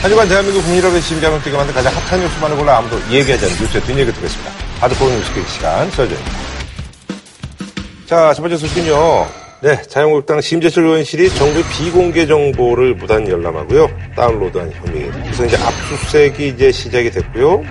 [0.00, 3.82] 한 주간 대한민국 국민이라고 심장을 뛰게 만든 가장 핫한 뉴스만을 골라 아무도 얘기하지 않는 뉴스의
[3.82, 4.50] 뒷얘기 듣겠습니다.
[4.80, 6.38] 하드코어 뉴스 기 시간 설정입니다.
[8.06, 9.28] 자, 첫 번째 소식은요.
[9.60, 13.90] 네, 자유한국당 심재철 의원실이 정부 비공개 정보를 무단 열람하고요.
[14.16, 15.10] 다운로드한 혐의.
[15.10, 17.62] 그래서 이제 압수수색이 이제 시작이 됐고요.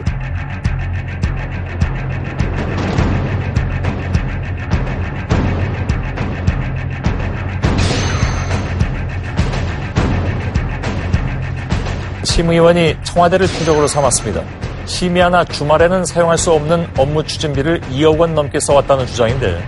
[12.40, 14.42] 심 의원이 청와대를 표적으로 삼았습니다.
[14.86, 19.62] 심의 하나 주말에는 사용할 수 없는 업무 추진비를 2억 원 넘게 써왔다는 주장인데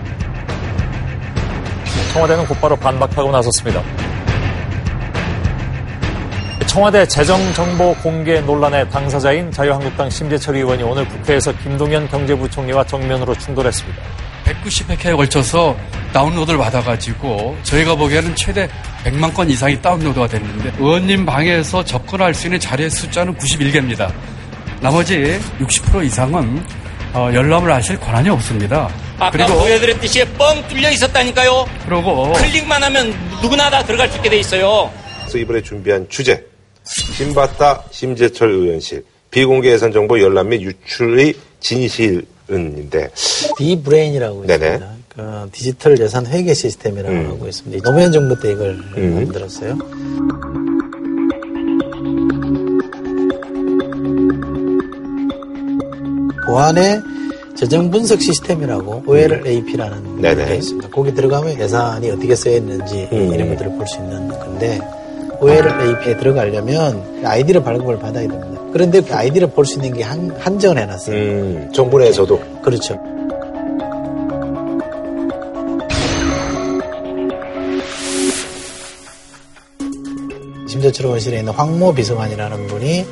[2.14, 3.82] 청와대는 곧바로 반박하고 나섰습니다.
[6.66, 14.02] 청와대 재정정보 공개 논란의 당사자인 자유한국당 심재철 의원이 오늘 국회에서 김동연 경제부총리와 정면으로 충돌했습니다.
[14.46, 15.76] 190회에 걸쳐서
[16.12, 18.68] 다운로드를 받아가지고 저희가 보기에는 최대
[19.04, 24.12] 100만 건 이상이 다운로드가 됐는데 의원님 방에서 접근할 수 있는 자리의 숫자는 91개입니다.
[24.80, 26.64] 나머지 60% 이상은
[27.14, 28.90] 어, 열람을 하실 권한이 없습니다.
[29.18, 31.66] 아까 그리고 보여드렸듯이 뻥 뚫려 있었다니까요.
[31.86, 34.90] 그리고 클릭만 하면 누구나 다 들어갈 수 있게 돼 있어요.
[35.20, 36.44] 그래서 이번에 준비한 주제
[36.84, 43.10] 심봤다 심재철 의원실 비공개 예산 정보 열람 및 유출의 진실은인데
[43.56, 44.66] 디브레인이라고 네네.
[44.66, 45.01] 있습니다.
[45.14, 47.26] 그 디지털 예산 회계 시스템이라고 음.
[47.32, 47.82] 하고 있습니다.
[47.84, 49.14] 노무현 정부 때 이걸 음.
[49.14, 49.76] 만들었어요.
[56.46, 57.00] 그 안에
[57.54, 60.46] 재정 분석 시스템이라고 OLAP라는 네네.
[60.46, 60.88] 게 있습니다.
[60.88, 63.32] 거기 들어가면 예산이 어떻게 쓰였는지 음.
[63.32, 64.80] 이런 것들을 볼 수 있는 건데
[65.40, 68.60] OLAP에 들어가려면 아이디를 발급을 받아야 됩니다.
[68.72, 71.16] 그런데 그 아이디를 볼 수 있는 게 한, 한정을 해놨어요.
[71.16, 72.98] 음, 정부 내에서도 그렇죠.
[80.90, 83.06] 의원실에 있는 황모 비서관이라는 분이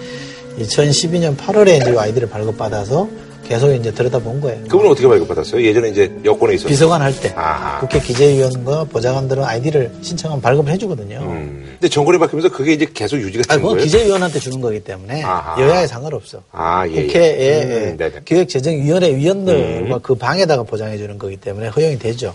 [0.58, 3.08] 2012년 8월에 이제 아이디를 발급받아서
[3.46, 4.62] 계속 이제 들여다본 거예요.
[4.64, 5.64] 그분은 어떻게 발급받았어요?
[5.64, 6.68] 예전에 이제 여권에 있었어요.
[6.68, 7.80] 비서관 할 때 아하.
[7.80, 11.18] 국회 기재위원과 보좌관들은 아이디를 신청하면 발급을 해주거든요.
[11.20, 11.66] 음.
[11.72, 13.82] 근데 정권이 바뀌면서 그게 이제 계속 유지가 그건 거예요?
[13.84, 15.60] 기재위원한테 주는 거기 때문에 아하.
[15.60, 16.42] 여야에 상관없어.
[16.52, 16.94] 아, 예.
[16.94, 17.06] 예.
[17.06, 18.12] 국회의 음, 네네.
[18.24, 20.00] 기획재정위원회 위원들과 음.
[20.02, 22.34] 그 방에다가 보장해 주는 거기 때문에 허용이 되죠.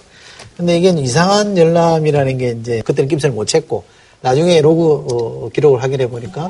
[0.57, 3.83] 근데 이게 이상한 열람이라는 게 이제 그때는 낌새를 못 챘고
[4.25, 6.49] 나중에 로그 어, 기록을 확인해 보니까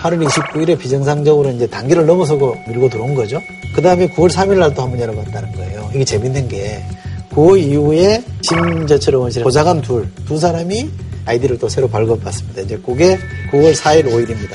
[0.00, 3.40] 8월 29일에 비정상적으로 이제 단계를 넘어서고 밀고 들어온 거죠.
[3.74, 5.90] 그 다음에 9월 3일 날 또 한 번 열어봤다는 거예요.
[5.92, 10.88] 이게 재밌는 게그 이후에 심재철 의원실에 보좌관 둘, 두 사람이
[11.26, 12.62] 아이디를 또 새로 발급받습니다.
[12.62, 13.18] 이제 그게
[13.50, 14.54] 9월 4일, 5일입니다.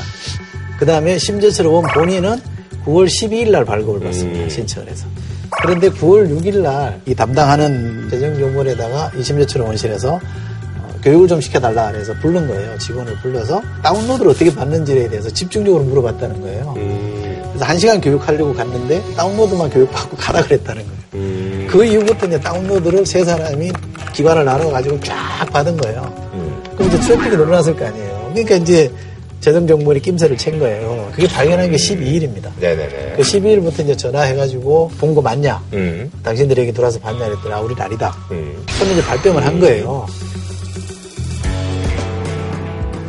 [0.80, 2.40] 그 다음에 심재철 의원 본인은
[2.86, 4.46] 9월 12일 날 발급을 받습니다.
[4.46, 4.50] 음.
[4.50, 5.06] 신청을 해서.
[5.62, 10.20] 그런데 9월 6일 날 이 담당하는 재정조문에다가 이 심재철 의원실에서 어,
[11.04, 12.78] 교육을 좀 시켜달라 그래서 부른 거예요.
[12.78, 16.74] 직원을 불러서 다운로드를 어떻게 받는지에 대해서 집중적으로 물어봤다는 거예요.
[16.78, 21.02] 음, 그래서 한 시간 교육하려고 갔는데 다운로드만 교육받고 가라 그랬다는 거예요.
[21.16, 23.72] 음, 그 이후부터 이제 다운로드를 세 사람이
[24.14, 26.30] 기관을 나눠가지고 쫙 받은 거예요.
[26.34, 26.62] 음.
[26.76, 28.30] 그럼 이제 트래픽이 늘어났을 거 아니에요.
[28.34, 28.92] 그러니까 이제
[29.42, 31.10] 재정정보원이 낌새를 챈 거예요.
[31.16, 32.52] 그게 발견한 게 12일입니다.
[32.60, 33.14] 네네네.
[33.18, 35.60] 그 12일부터 이제 전화해가지고 본 거 맞냐?
[35.74, 37.26] 음, 당신들에게 들어와서 봤냐?
[37.26, 38.16] 그랬더니 아, 우리는 아니다.
[38.30, 38.64] 음.
[38.76, 40.06] 그러면 이제 발뺌을 한 거예요.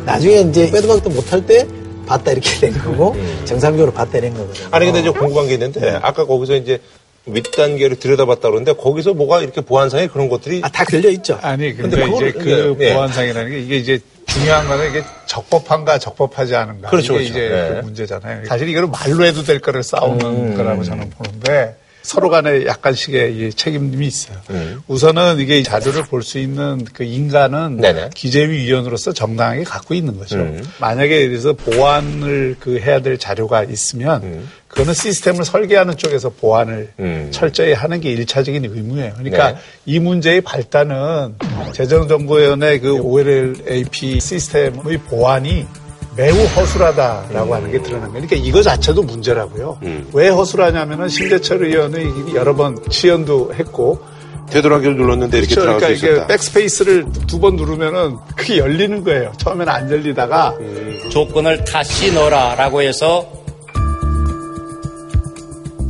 [0.05, 1.67] 나중에 이제 빼도 박도 못할 때
[2.05, 3.15] 봤다 이렇게 된 거고
[3.45, 4.67] 정상적으로 봤다 이런 거거든요.
[4.71, 6.79] 아니, 근데 이제 궁금한 게 있는데, 아까 거기서 이제
[7.25, 10.61] 윗단계를 들여다봤다 그러는데, 거기서 뭐가 이렇게 보안상에 그런 것들이.
[10.63, 11.39] 아, 다 걸려 있죠.
[11.41, 12.93] 아니 근데, 근데 이제 그 예.
[12.93, 17.31] 보안상이라는 게 이게 이제 중요한 거는 이게 적법한가 적법하지 않은가 그렇죠, 이게 그렇죠.
[17.31, 17.75] 이제 예.
[17.75, 18.45] 그 문제잖아요.
[18.45, 20.57] 사실 이거는 말로 해도 될 거를 싸우는 음.
[20.57, 24.37] 거라고 저는 보는데 서로 간에 약간씩의 이 책임이 있어요.
[24.49, 24.81] 음.
[24.87, 28.09] 우선은 이게 이 자료를 볼 수 있는 그 인간은 네네.
[28.13, 30.37] 기재위 위원으로서 정당하게 갖고 있는 거죠.
[30.37, 30.63] 음.
[30.79, 34.49] 만약에 그래서 보안을 그 해야 될 자료가 있으면 음.
[34.69, 37.27] 그거는 시스템을 설계하는 쪽에서 보안을 음.
[37.31, 39.13] 철저히 하는 게 일차적인 의무예요.
[39.17, 39.57] 그러니까 네.
[39.85, 41.35] 이 문제의 발단은
[41.73, 45.65] 재정정보위원회 그 OLAP 시스템의 보안이
[46.15, 48.27] 매우 허술하다라고 하는 게 드러난 거예요.
[48.27, 49.79] 그러니까 이거 자체도 문제라고요.
[49.83, 50.07] 음.
[50.13, 53.99] 왜 허술하냐면은 심재철 의원이 여러 번 시연도 했고
[54.51, 55.61] 되돌아가기를 눌렀는데 이렇게 그렇죠.
[55.79, 56.27] 들어갈 그러니까 수 이게 있었다.
[56.27, 59.31] backspace를 두 번 누르면은 그게 열리는 거예요.
[59.37, 60.53] 처음에는 안 열리다가
[61.09, 63.27] 조건을 다시 넣어라라고 해서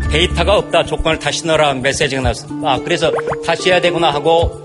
[0.10, 0.86] 데이터가 없다.
[0.86, 2.48] 조건을 다시 넣어라 메시지가 나왔어.
[2.64, 3.12] 아, 그래서
[3.46, 4.62] 다시 해야 되구나 하고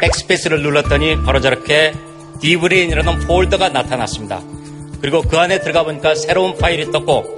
[0.00, 1.92] backspace를 눌렀더니 바로 저렇게
[2.40, 4.40] 디브레인이라는 폴더가 나타났습니다.
[5.00, 7.36] 그리고 그 안에 들어가 보니까 새로운 파일이 떴고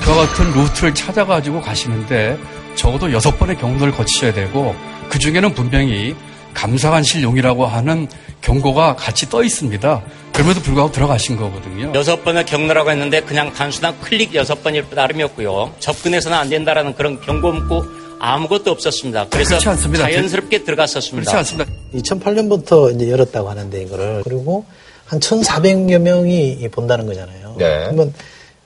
[0.00, 2.38] 그와 같은 루트를 찾아가지고 가시는데
[2.76, 4.74] 적어도 여섯 번의 경로를 거치셔야 되고
[5.08, 6.14] 그 중에는 분명히
[6.54, 8.08] 감사관실용이라고 하는
[8.40, 10.02] 경고가 같이 떠 있습니다.
[10.32, 11.92] 그럼에도 불구하고 들어가신 거거든요.
[11.94, 15.74] 여섯 번을 경로라고 했는데 그냥 단순한 클릭 여섯 번일 따름이었고요.
[15.80, 19.28] 접근해서는 안 된다라는 그런 경고 문구 아무것도 없었습니다.
[19.30, 19.58] 그래서.
[19.58, 21.30] 자연스럽게 들어갔었습니다.
[21.30, 21.70] 그렇지 않습니다.
[21.94, 24.64] 2008년부터 이제 열었다고 하는데 이거를 그리고
[25.04, 27.54] 한 1,400여 명이 본다는 거잖아요.
[27.58, 27.84] 네.
[27.84, 28.12] 그러면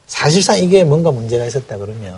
[0.07, 2.13] 사실상 이게 뭔가 문제가 있었다 그러면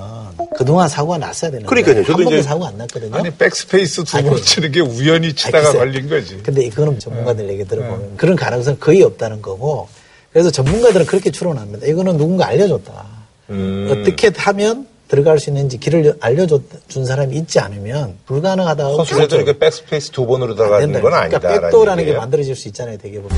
[0.57, 1.97] 그동안 사고가 났어야 되는데 그러니까요.
[2.05, 3.15] 저도 한 번도 이제- 사고가 안 났거든요.
[3.17, 5.79] 아니 백스페이스 두번 그- 치는 게 우연히 치다가 글쎄.
[5.79, 6.39] 걸린 거지.
[6.43, 9.89] 근데 이거는 전문가들 얘기 들어보면 그런 가능성은 거의 없다는 거고
[10.33, 11.87] 그래서 전문가들은 그렇게 추론합니다.
[11.87, 13.05] 이거는 누군가 알려줬다.
[13.51, 13.89] 음.
[13.91, 20.25] 어떻게 하면 들어갈 수 있는지 길을 알려준 사람이 있지 않으면 불가능하다고 허술해도 이렇게 백스페이스 두
[20.25, 21.03] 번으로 들어가는 된다.
[21.03, 21.39] 건 아니다.
[21.39, 23.37] 그러니까 backdoor라는 게 만들어질 수 있잖아요, 되게 보면.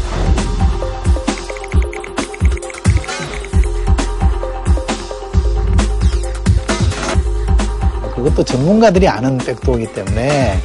[8.15, 10.57] 그것도 전문가들이 아는 backdoor이기 때문에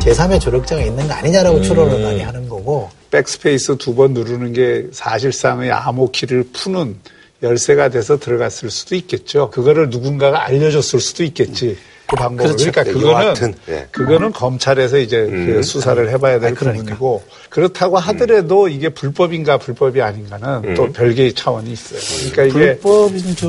[0.00, 5.70] 제3의 조력자가 있는 거 아니냐라고 추론을 많이 하는 거고 백스페이스 두 번 누르는 게 사실상의
[5.70, 6.96] 암호키를 푸는
[7.44, 9.50] 열쇠가 돼서 들어갔을 수도 있겠죠.
[9.50, 11.76] 그거를 누군가가 알려줬을 수도 있겠지.
[12.06, 12.56] 그 방법을.
[12.56, 12.70] 그렇죠.
[12.70, 13.86] 그러니까 네, 그거는 예.
[13.90, 16.82] 그거는 검찰에서 이제 그 수사를 해봐야 될 아니, 그러니까.
[16.82, 22.00] 부분이고 그렇다고 하더라도 이게 불법인가 불법이 아닌가는 또 별개의 차원이 있어요.
[22.32, 23.48] 그러니까 이게 불법인 줄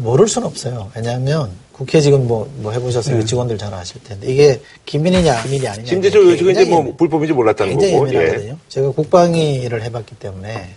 [0.00, 0.90] 모를 수는 없어요.
[0.96, 6.20] 왜냐하면 국회 지금 뭐, 뭐 해보셨으니까 직원들 잘 아실 텐데 이게 기밀이냐 비밀이 아니냐 심재철
[6.22, 8.08] 의원이 이제 뭐 굉장히 불법인지 몰랐다는 굉장히 거고.
[8.08, 8.14] 예.
[8.14, 8.58] 예민하거든요.
[8.68, 10.74] 제가 국방위를 해봤기 때문에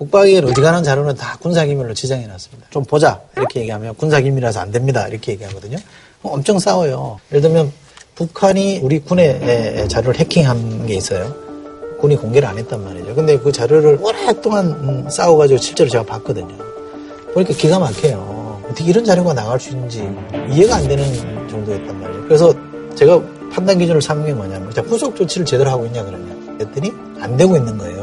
[0.00, 2.68] 국방위를 어지간한 자료는 다 군사기밀로 지정해놨습니다.
[2.70, 5.76] 좀 보자 이렇게 얘기하면 군사기밀이라서 안 됩니다 이렇게 얘기하거든요.
[6.22, 7.20] 그럼 엄청 싸워요.
[7.30, 7.70] 예를 들면
[8.14, 11.34] 북한이 우리 군의 자료를 해킹한 게 있어요.
[12.00, 13.14] 군이 공개를 안 했단 말이죠.
[13.14, 16.56] 근데 그 자료를 오랫동안 음, 싸워가지고 실제로 제가 봤거든요.
[17.34, 18.62] 보니까 기가 막혀요.
[18.70, 20.08] 어떻게 이런 자료가 나갈 수 있는지
[20.50, 21.04] 이해가 안 되는
[21.48, 22.24] 정도였단 말이에요.
[22.24, 22.54] 그래서
[22.94, 23.20] 제가
[23.52, 27.54] 판단 기준을 삼은 게 뭐냐면 자, 후속 조치를 제대로 하고 있냐 그러면 그랬더니 안 되고
[27.54, 27.99] 있는 거예요.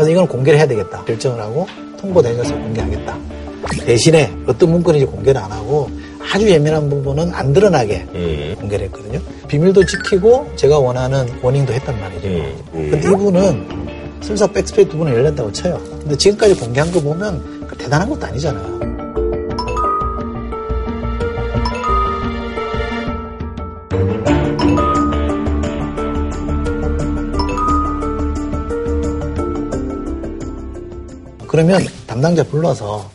[0.00, 1.66] 그래서 이건 공개를 해야 되겠다 결정을 하고
[2.00, 3.18] 통보되면서 공개하겠다.
[3.84, 5.90] 대신에 어떤 문건인지 공개를 안 하고
[6.32, 8.54] 아주 예민한 부분은 안 드러나게 음.
[8.58, 9.20] 공개를 했거든요.
[9.46, 12.28] 비밀도 지키고 제가 원하는 워닝도 했단 말이죠.
[12.28, 12.90] 음, 음.
[12.90, 13.66] 근데 이분은
[14.22, 15.78] 순서 백스페이스 두 번을 열렸다고 쳐요.
[16.00, 18.80] 근데 지금까지 공개한 거 보면 그 대단한 것도 아니잖아요.
[31.50, 33.10] 그러면 담당자 불러서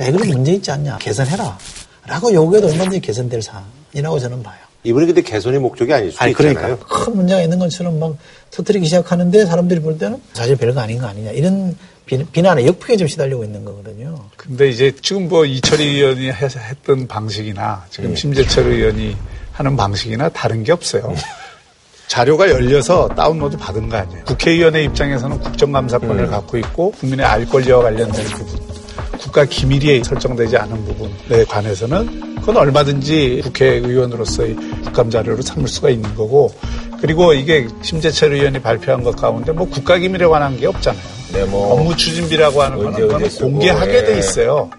[0.00, 1.58] 야, 이거 문제 있지 않냐 개선해라
[2.06, 4.56] 라고 요구해도 얼마든지 개선될 사안이라고 저는 봐요.
[4.84, 6.54] 이분이 근데 개선이 목적이 아닐 수도 아니 있잖아요.
[6.54, 8.16] 그러니까 큰 문제가 있는 것처럼 막
[8.50, 11.76] 터뜨리기 시작하는데 사람들이 볼 때는 사실 별거 아닌 거 아니냐 이런
[12.06, 14.18] 비, 비난에 역풍에 좀 시달리고 있는 거거든요.
[14.38, 18.16] 근데 이제 지금 뭐 이철희 의원이 해- 했던 방식이나 지금 네.
[18.16, 19.14] 심재철 의원이
[19.52, 21.14] 하는 방식이나 다른 게 없어요.
[22.14, 24.22] 자료가 열려서 다운로드 받은 거 아니에요.
[24.26, 28.60] 국회의원의 입장에서는 국정감사권을 갖고 있고 국민의 알 권리와 관련된 부분,
[29.18, 36.54] 국가 기밀이 설정되지 않은 부분에 관해서는 그건 얼마든지 국회의원으로서의 국감 자료로 삼을 수가 있는 거고
[37.00, 41.02] 그리고 이게 심재철 의원이 발표한 것 가운데 뭐 국가 기밀에 관한 게 없잖아요.
[41.32, 44.04] 네, 뭐 업무 추진비라고 하는 거는 공개하게 예.
[44.04, 44.70] 돼 있어요.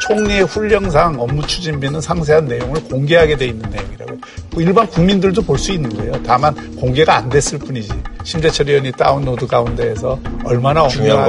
[0.00, 4.16] 총리의 훈령상 업무 추진비는 상세한 내용을 공개하게 돼 있는 내용이라고.
[4.50, 6.12] 뭐 일반 국민들도 볼 수 있는 거예요.
[6.26, 7.90] 다만 공개가 안 됐을 뿐이지.
[8.24, 11.24] 심재철 의원이 다운로드 가운데에서 얼마나 중요한.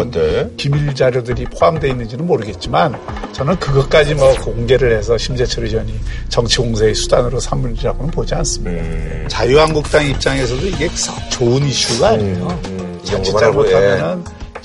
[0.57, 2.95] 기밀 자료들이 포함되어 있는지는 모르겠지만
[3.33, 5.93] 저는 그것까지 뭐 공개를 해서 심재철 의원이
[6.29, 8.83] 정치 공세의 수단으로 삼으리라고는 보지 않습니다.
[8.83, 9.25] 음.
[9.27, 12.59] 자유한국당 입장에서도 이게 썩 좋은 이슈가 아니에요.
[12.67, 13.99] 음, 이 자칫 하고, 예.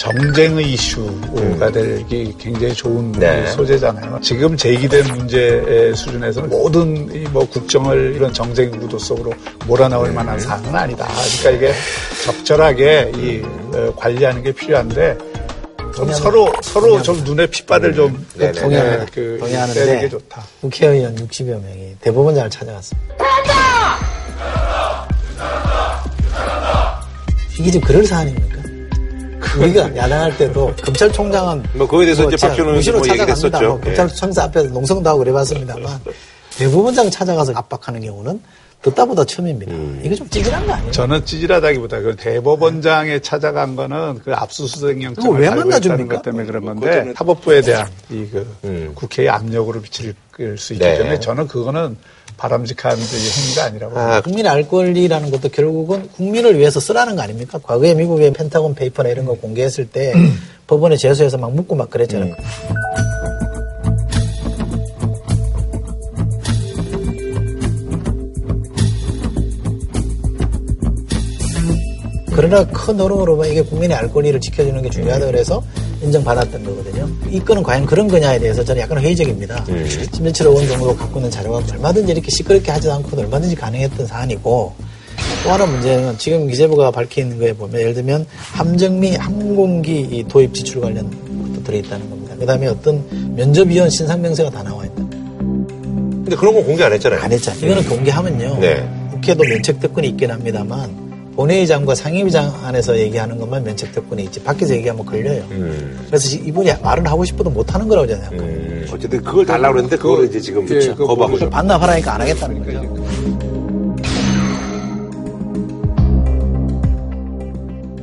[0.00, 3.46] 정쟁의 이슈가 되기 굉장히 좋은 네.
[3.48, 4.18] 소재잖아요.
[4.22, 9.30] 지금 제기된 문제의 수준에서는 모든 이뭐 국정을 이런 정쟁 구도 속으로
[9.66, 11.06] 몰아넣을 만한 사안은 아니다.
[11.06, 11.74] 그러니까 이게
[12.24, 13.42] 적절하게 이
[13.76, 15.18] 어, 관리하는 게 필요한데
[15.94, 18.52] 좀 서로 서로 좀 눈에 핏바늘 좀 네네.
[18.52, 19.06] 네, 동의합니다.
[19.12, 20.42] 그 동의하는데 게 좋다.
[20.62, 23.16] 국회의원 60여 명이 대법원장을 찾아갔습니다.
[27.58, 28.59] 이게 지금 그럴 사안입니까?
[29.58, 33.32] 우리가 야당할 때도 검찰총장은 뭐 거기에 대해서 이제 진짜 박현우 무시로 뭐 찾아갑니다.
[33.32, 33.68] 했었죠.
[33.68, 36.00] 뭐 검찰청사 앞에서 농성도 하고 그래봤습니다만
[36.56, 38.40] 대법원장 찾아가서 압박하는 경우는
[38.82, 39.72] 듣다 보다 처음입니다.
[39.72, 40.00] 음.
[40.02, 40.90] 이거 좀 찌질한 거 아니에요?
[40.92, 46.14] 저는 찌질하다기보다 그 대법원장에 찾아간 거는 그 압수수색 영장을 왜 발부했다는 만나줍니까?
[46.16, 48.92] 것 때문에 그런 그거는- 건데 사법부에 대한 이그 음.
[48.94, 50.14] 국회의 압력으로 비칠
[50.56, 50.96] 수 있기 네.
[50.96, 51.96] 때문에 저는 그거는
[52.40, 57.60] 바람직한 이 행위가 아니라고 아, 국민의 알 권리라는 것도 결국은 국민을 위해서 쓰라는 거 아닙니까?
[57.62, 60.14] 과거에 미국의 펜타곤 페이퍼나 이런 거 공개했을 때
[60.66, 62.34] 법원에 제소해서 막 묻고 막 그랬잖아요.
[72.34, 75.62] 그러나 큰 흐름으로 보면 이게 국민의 알 권리를 지켜주는 게 중요하다 그래서
[76.02, 77.08] 인정받았던 거거든요.
[77.30, 79.64] 이 건은 과연 그런 거냐에 대해서 저는 약간 회의적입니다.
[80.12, 84.74] 심재철 의원 정도 갖고 있는 자료가 얼마든지 이렇게 시끄럽게 하지도 않고 얼마든지 가능했던 사안이고
[85.44, 90.80] 또 하나 문제는 지금 기재부가 밝힌 거에 보면 예를 들면 함정미 항공기 이 도입 지출
[90.80, 92.34] 관련 것도 들어있다는 겁니다.
[92.38, 93.04] 그 다음에 어떤
[93.34, 94.94] 면접위원 신상명세가 다 나와 있다.
[94.96, 97.20] 근데 그런 건 공개 안 했잖아요.
[97.20, 97.66] 안 했잖아요.
[97.66, 98.58] 이거는 공개하면요.
[98.60, 98.88] 네.
[99.12, 101.09] 국회도 면책 특권이 있긴 합니다만
[101.40, 105.42] 본회의장과 상임위장 안에서 얘기하는 것만 면책특권이 있지 밖에서 얘기하면 걸려요.
[105.52, 105.98] 음.
[106.06, 108.46] 그래서 이분이 말을 하고 싶어도 못하는 거라고 저는 생각해요.
[108.46, 108.86] 음.
[108.92, 111.48] 어쨌든 그걸 달라고 그랬는데 그거를 이제 지금 예, 거부하고 있죠.
[111.48, 113.90] 반납하라니까 안 하겠다는 거죠.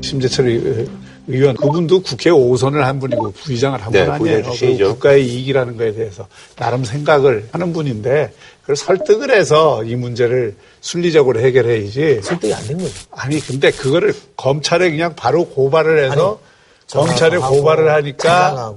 [0.01, 0.87] 심재철 의-
[1.27, 4.43] 의원 그분도 국회 5선을 한 분이고 부의장을 한분 네, 아니에요.
[4.43, 8.31] 그 국가의 이익이라는 거에 대해서 나름 생각을 하는 분인데
[8.61, 12.21] 그걸 설득을 해서 이 문제를 순리적으로 해결해야지.
[12.23, 12.93] 설득이 안 된 거죠.
[13.11, 16.39] 아니 근데 그거를 검찰에 그냥 바로 고발을 해서
[16.95, 18.73] 아니, 검찰에 고발을 하니까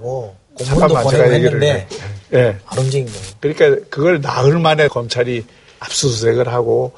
[0.64, 1.62] 잠깐만 제가 얘기를.
[2.33, 2.57] 예.
[2.66, 3.21] 안 움직인 거예요.
[3.40, 5.45] 그러니까 그걸 나흘 만에 검찰이
[5.80, 6.92] 압수수색을 하고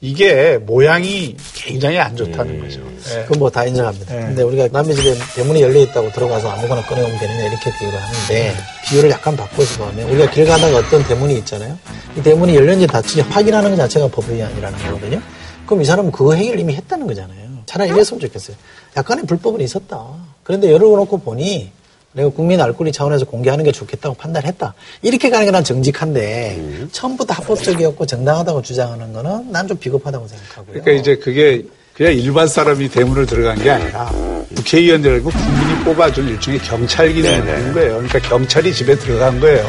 [0.00, 2.80] 이게 모양이 굉장히 안 좋다는 거죠.
[3.10, 3.22] 예.
[3.22, 4.14] 그건 뭐 다 인정합니다.
[4.14, 4.20] 네.
[4.26, 8.56] 근데 우리가 남의 집에 대문이 열려 있다고 들어가서 아무거나 꺼내오면 되느냐 이렇게 비유를 하는데
[8.88, 11.76] 비유를 약간 바꿔서 보면 우리가 길 가다가 어떤 대문이 있잖아요.
[12.16, 15.20] 이 대문이 열렸는지 닫힌지 확인하는 것 자체가 법위반이라는 거거든요.
[15.66, 17.48] 그럼 이 사람은 그 행위를 이미 했다는 거잖아요.
[17.66, 18.56] 차라리 이랬으면 좋겠어요.
[18.96, 20.00] 약간의 불법은 있었다.
[20.44, 21.72] 그런데 열어놓고 보니
[22.18, 24.74] 내가 국민 알 권리 차원에서 공개하는 게 좋겠다고 판단했다.
[25.02, 30.82] 이렇게 가는 게 난 정직한데 처음부터 합법적이었고 정당하다고 주장하는 거는 난 좀 비겁하다고 생각하고요.
[30.82, 31.62] 그러니까 이제 그게
[31.94, 34.10] 그냥 일반 사람이 대문을 들어간 게 아니라
[34.56, 37.92] 국회의원들이고 국민이 뽑아준 일종의 경찰 기능을 하는 거예요.
[37.96, 39.66] 그러니까 경찰이 집에 들어간 거예요.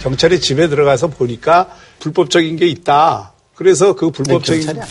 [0.00, 1.68] 경찰이 집에 들어가서 보니까
[2.00, 3.32] 불법적인 게 있다.
[3.54, 4.86] 그래서 그 불법적인 경찰이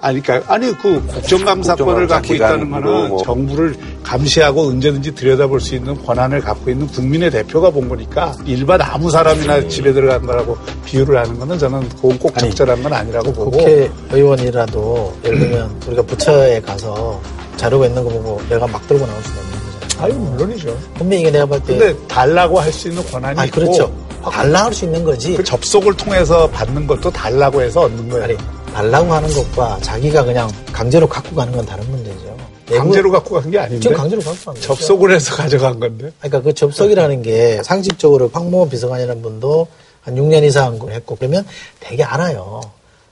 [0.00, 3.22] 아니, 그러니까, 아니, 그 국정감사권을 국정감사 갖고 있다는 거는 뭐.
[3.22, 9.10] 정부를 감시하고 언제든지 들여다볼 수 있는 권한을 갖고 있는 국민의 대표가 본 거니까 일반 아무
[9.10, 13.50] 사람이나 집에 들어간 거라고 비유를 하는 거는 저는 그건 꼭 아니, 적절한 건 아니라고 보고.
[13.52, 17.20] 국회의원이라도 예를 들면 우리가 부처에 가서
[17.56, 20.04] 자료가 있는 거 보고 내가 막 들고 나올 수는 없는 거잖아요.
[20.12, 20.76] 아유, 물론이죠.
[20.94, 21.78] 분명히 이게 내가 볼 때.
[21.78, 24.03] 근데 달라고 할 수 있는 권한이 아니, 있고 그렇죠.
[24.30, 25.34] 달라 할 수 있는 거지.
[25.36, 28.24] 그 접속을 통해서 받는 것도 달라고 해서 얻는 거예요.
[28.24, 28.36] 아니,
[28.74, 32.34] 달라고 하는 것과 자기가 그냥 강제로 갖고 가는 건 다른 문제죠.
[32.76, 33.80] 강제로 갖고 간 게 아닌데.
[33.80, 34.66] 지금 강제로 갖고 간 거죠.
[34.66, 36.10] 접속을 해서 가져간 건데.
[36.18, 39.66] 그러니까 그 접속이라는 게 상식적으로 황모원 비서관이라는 분도
[40.00, 41.46] 한 6년 이상 했고 그러면
[41.80, 42.60] 되게 알아요.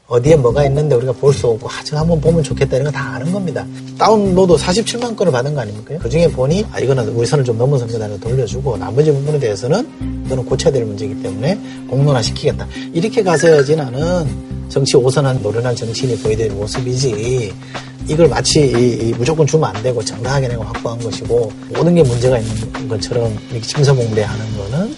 [0.08, 3.14] 어디에 뭐가 있는데 우리가 볼 수 없고 아, 저 한번 보면 좋겠다 이런 거 다
[3.14, 3.64] 아는 겁니다.
[3.98, 5.94] 다운로드 47만 건을 받은 거 아닙니까?
[6.00, 9.88] 그 중에 보니 아, 이거는 우리 선을 좀 넘어선 거다 돌려주고 나머지 부분에 대해서는
[10.26, 12.66] 이거는 고쳐야 될 문제이기 때문에 공론화 시키겠다.
[12.92, 14.26] 이렇게 가서야지 나는
[14.68, 17.52] 정치 오선한 노련한 정치인이 보여야 될 모습이지
[18.08, 22.38] 이걸 마치 이- 이 무조건 주면 안 되고 정당하게 내가 확보한 것이고 모든 게 문제가
[22.38, 24.96] 있는 것처럼 이렇게 침사봉대하는 거는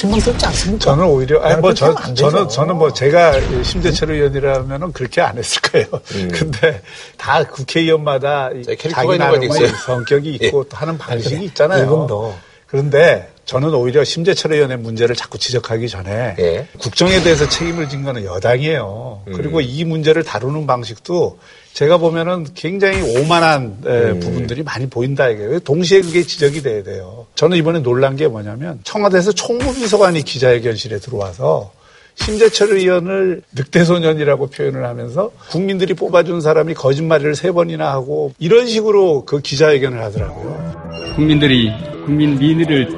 [0.00, 0.84] 실망스럽지 않습니까?
[0.84, 1.94] 저는 오히려, 아니, 나는 뭐, 저.
[2.14, 5.86] 저는, 저는 뭐, 제가 심재철 의원이라면은 그렇게 안 했을 거예요.
[6.32, 6.80] 근데
[7.16, 9.50] 다 국회의원마다 자, 자기 나름의.
[9.84, 11.84] 성격이 있고 또 하는 방식이 있잖아요.
[11.84, 12.34] 이분도.
[12.66, 16.68] 그런데 저는 오히려 심재철 의원의 문제를 자꾸 지적하기 전에 예.
[16.78, 19.22] 국정에 대해서 책임을 진 거는 여당이에요.
[19.34, 21.38] 그리고 이 문제를 다루는 방식도
[21.72, 27.26] 제가 보면은 굉장히 오만한 에, 부분들이 많이 보인다 이게 동시에 그게 지적이 돼야 돼요.
[27.36, 31.72] 저는 이번에 놀란 게 뭐냐면 청와대에서 총무비서관이 기자회견실에 들어와서
[32.16, 39.40] 심재철 의원을 늑대소년이라고 표현을 하면서 국민들이 뽑아준 사람이 거짓말을 세 번이나 하고 이런 식으로 그
[39.40, 41.12] 기자회견을 하더라고요.
[41.14, 41.70] 국민들이
[42.04, 42.88] 국민 민의를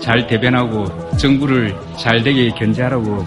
[0.00, 0.86] 잘 대변하고
[1.18, 3.24] 정부를 잘 되게 견제하라고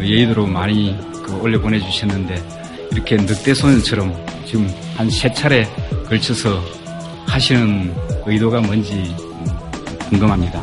[0.00, 2.55] 예의대로 많이 그 올려 보내주셨는데
[2.96, 4.14] 이렇게 늑대 소년처럼
[4.46, 5.68] 지금 한 세 차례
[6.08, 6.62] 걸쳐서
[7.26, 9.14] 하시는 의도가 뭔지
[10.08, 10.62] 궁금합니다.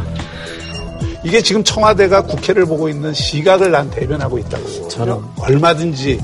[1.24, 4.88] 이게 지금 청와대가 국회를 보고 있는 시각을 난 대변하고 있다고.
[4.90, 6.20] 저는 얼마든지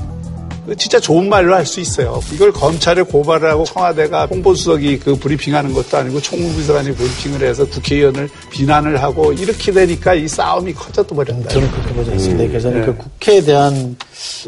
[0.76, 2.20] 진짜 좋은 말로 할 수 있어요.
[2.32, 9.02] 이걸 검찰에 고발을 하고 청와대가 홍보수석이 그 브리핑하는 것도 아니고 총무비서관이 브리핑을 해서 국회의원을 비난을
[9.02, 11.48] 하고 이렇게 되니까 이 싸움이 커져도 버린다.
[11.48, 12.46] 저는 그렇게 보지 않습니다.
[12.48, 13.96] 그래서 저는 그 국회에 대한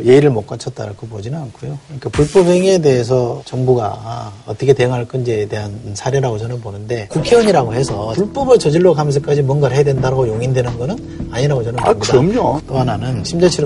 [0.04, 1.78] 예의를 못 갖췄다고 보지는 않고요.
[1.86, 8.58] 그러니까 불법 행위에 대해서 정부가 어떻게 대응할 건지에 대한 사례라고 저는 보는데 국회의원이라고 해서 불법을
[8.58, 12.12] 저질러 가면서까지 뭔가를 해야 된다고 용인되는 거는 아니라고 저는 아, 봅니다.
[12.12, 12.60] 그럼요.
[12.66, 13.64] 또 하나는 심재철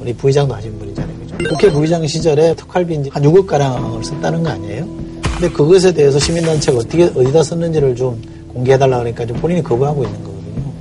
[0.00, 1.23] 우리 부의장도 하신 분이잖아요.
[1.48, 4.86] 국회 부의장 시절에 특활비 한 6억 가량을 썼다는 거 아니에요?
[5.38, 8.20] 근데 그것에 대해서 시민단체가 어떻게 어디다 썼는지를 좀
[8.52, 10.72] 공개해달라 그러니까 좀 본인이 거부하고 있는 거거든요.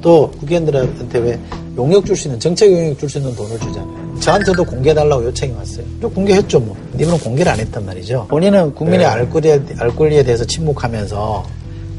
[0.00, 1.38] 또 국회의원들한테 왜
[1.76, 4.02] 용역 줄 수 있는 정책 용역 줄 수 있는 돈을 주잖아요.
[4.20, 5.84] 저한테도 공개해달라고 요청이 왔어요.
[6.00, 6.76] 또 공개했죠 뭐.
[6.94, 8.26] 이분은 공개를 안 했단 말이죠.
[8.28, 11.44] 본인은 국민의 알, 권리에, 알 권리에 대해서 침묵하면서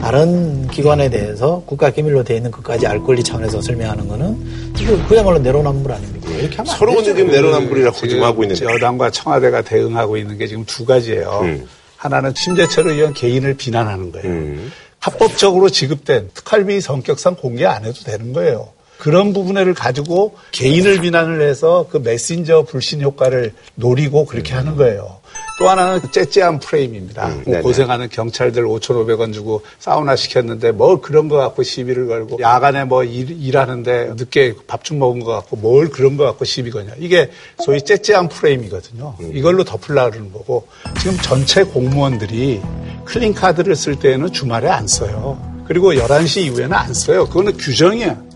[0.03, 5.39] 다른 기관에 대해서 국가 기밀로 되어 있는 것까지 알 권리 차원에서 설명하는 거는 이거 그야말로
[5.39, 6.29] 내로남불 아닙니까?
[6.29, 7.15] 이렇게 하면 안 서로가 되죠.
[7.15, 8.65] 지금 내로남불이라고 지금 하고 있는데.
[8.65, 11.39] 여당과 청와대가 대응하고 있는 게 지금 두 가지예요.
[11.43, 11.67] 음.
[11.95, 14.27] 하나는 심재철 의원 개인을 비난하는 거예요.
[14.27, 14.73] 음.
[14.99, 18.73] 합법적으로 지급된 특활비 성격상 공개 안 해도 되는 거예요.
[18.97, 25.22] 그런 부분을 가지고 개인을 비난을 해서 그 메신저 불신 효과를 노리고 그렇게 하는 거예요.
[25.63, 27.27] 또 하나는 째째한 프레임입니다.
[27.27, 27.61] 음, 뭐.
[27.61, 33.57] 고생하는 경찰들 5,500원 주고 사우나 시켰는데 뭘 그런 거 갖고 시비를 걸고 야간에 뭐 일,
[33.57, 36.93] 하는데 늦게 밥좀 먹은 거 갖고 뭘 그런 거 갖고 시비 거냐.
[36.99, 37.29] 이게
[37.63, 39.15] 소위 째째한 프레임이거든요.
[39.33, 40.67] 이걸로 덮으려고 그러는 거고
[40.99, 42.61] 지금 전체 공무원들이
[43.05, 45.39] 클린 카드를 쓸 때에는 주말에 안 써요.
[45.65, 47.25] 그리고 11시 이후에는 안 써요.
[47.27, 48.32] 그거는 규정이야.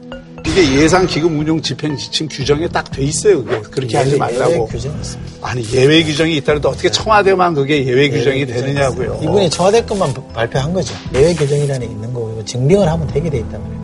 [0.57, 3.43] 이게 예상 기금 운용 집행 지침 규정에 딱 돼 있어요.
[3.43, 4.65] 그게 그렇게 하지 말라고.
[4.65, 5.47] 규정이 있습니다.
[5.47, 9.19] 아니 예외 규정이 있다는데 어떻게 청와대만 그게 예외 규정이 되느냐고요.
[9.21, 10.95] 이분이 청와대 것만 발표한 거죠.
[11.13, 13.76] 예외 규정이라는 게 있는 거고 증빙을 하면 되게 돼 있단 말이에요.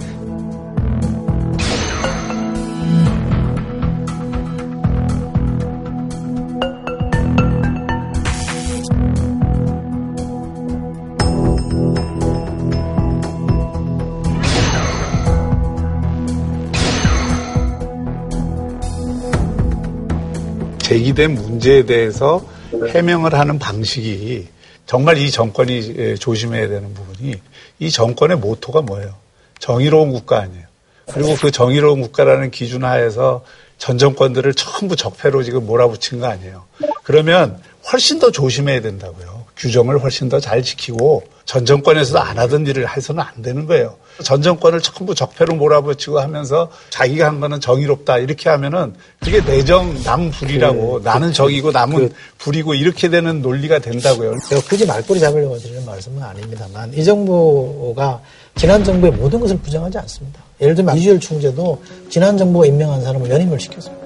[20.93, 24.47] 제기된 문제에 대해서 해명을 하는 방식이
[24.85, 27.35] 정말 이 정권이 예, 조심해야 되는 부분이
[27.79, 29.15] 이 정권의 모토가 뭐예요?
[29.57, 30.65] 정의로운 국가 아니에요.
[31.11, 33.43] 그리고 그 정의로운 국가라는 기준 하에서
[33.79, 36.65] 전 정권들을 전부 적폐로 지금 몰아붙인 거 아니에요.
[37.03, 37.59] 그러면
[37.91, 39.45] 훨씬 더 조심해야 된다고요.
[39.57, 43.95] 규정을 훨씬 더 잘 지키고 전 정권에서도 안 하던 일을 해서는 안 되는 거예요.
[44.23, 51.01] 전 정권을 전부 적폐로 몰아붙이고 하면서 자기가 한 거는 정의롭다 이렇게 하면은 그게 내정 남불이라고
[51.03, 54.37] 나는 정이고 남은 불이고 이렇게 되는 논리가 된다고요.
[54.47, 58.21] 제가 굳이 말꼬리 잡으려고 드리는 말씀은 아닙니다만 이 정부가
[58.55, 60.39] 지난 정부의 모든 것을 부정하지 않습니다.
[60.61, 64.03] 예를 들면 이주열 총재도 지난 정부가 임명한 사람을 연임을 시켰습니다.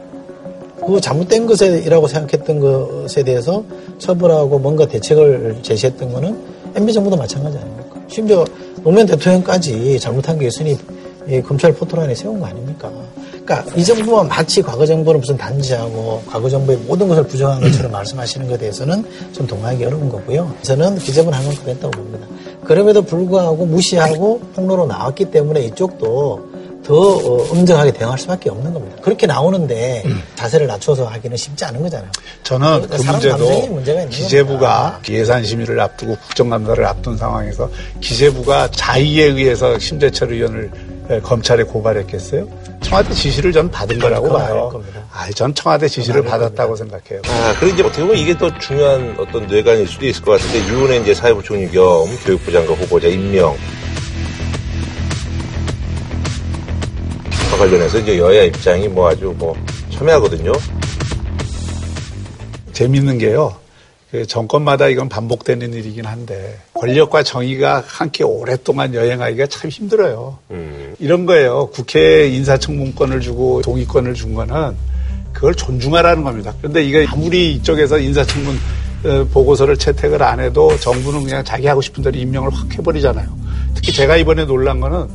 [0.85, 3.63] 그 잘못된 것이라고 생각했던 것에 대해서
[3.99, 7.99] 처벌하고 뭔가 대책을 제시했던 거는 MB 정부도 마찬가지 아닙니까?
[8.07, 8.45] 심지어
[8.83, 10.77] 노무현 대통령까지 잘못한 게 있으니
[11.27, 12.91] 이 검찰 포토라인에 세운 거 아닙니까?
[13.43, 18.47] 그러니까 이 정부와 마치 과거 정부는 무슨 단지하고 과거 정부의 모든 것을 부정한 것처럼 말씀하시는
[18.47, 20.53] 것에 대해서는 좀 동의하기 어려운 거고요.
[20.61, 22.27] 저는 기재문 한건 그랬다고 봅니다.
[22.63, 26.46] 그럼에도 불구하고 무시하고 폭로로 나왔기 때문에 이쪽도
[26.87, 28.95] 더 어, 엄정하게 대응할 수밖에 없는 겁니다.
[29.01, 32.09] 그렇게 나오는데 자세를 낮춰서 하기는 쉽지 않은 거잖아요.
[32.43, 37.69] 저는 그 그러니까 감정에 문제도 문제가 있는 기재부가 예산 심의를 앞두고 국정감사를 앞둔 상황에서
[37.99, 40.71] 기재부가 자의에 의해서 심재철 의원을
[41.09, 42.47] 에, 검찰에 고발했겠어요?
[42.81, 44.69] 청와대 지시를 전 받은 거라고 봐요.
[44.71, 45.01] 겁니다.
[45.13, 47.21] 아, 전 청와대 지시를 받았다고 생각해요.
[47.25, 50.97] 아, 그리고 이제 어떻게 보면 이게 더 중요한 어떤 뇌관일 수도 있을 것 같은데, 유은혜
[50.99, 53.55] 이제 사회부총리 겸 교육부 장관 후보자 임명.
[57.57, 59.55] 관련해서 이제 여야 입장이 뭐 아주 뭐
[59.91, 60.51] 첨예하거든요.
[62.73, 63.55] 재밌는 게요.
[64.11, 70.37] 그 정권마다 이건 반복되는 일이긴 한데 권력과 정의가 함께 오랫동안 여행하기가 참 힘들어요.
[70.51, 70.95] 음.
[70.99, 71.69] 이런 거예요.
[71.73, 74.75] 국회 인사청문권을 주고 동의권을 준 거는
[75.33, 76.53] 그걸 존중하라는 겁니다.
[76.59, 78.57] 그런데 이게 아무리 이쪽에서 인사청문
[79.05, 83.27] 어, 보고서를 채택을 안 해도 정부는 그냥 자기 하고 싶은 대로 임명을 확 해버리잖아요.
[83.75, 85.07] 특히 제가 이번에 놀란 거는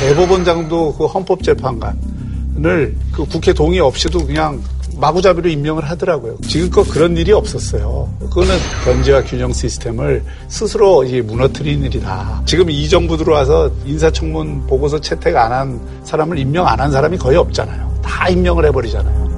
[0.00, 4.60] 대법원장도 그 헌법재판관을 그 국회 동의 없이도 그냥
[4.96, 6.36] 마구잡이로 임명을 하더라고요.
[6.46, 8.12] 지금껏 그런 일이 없었어요.
[8.20, 12.42] 그거는 견제와 균형 시스템을 스스로 무너뜨린 일이다.
[12.44, 17.36] 지금 이 정부 들어와서 인사청문 보고서 채택 안 한 사람을 임명 안 한 사람이 거의
[17.38, 18.00] 없잖아요.
[18.02, 19.30] 다 임명을 해버리잖아요.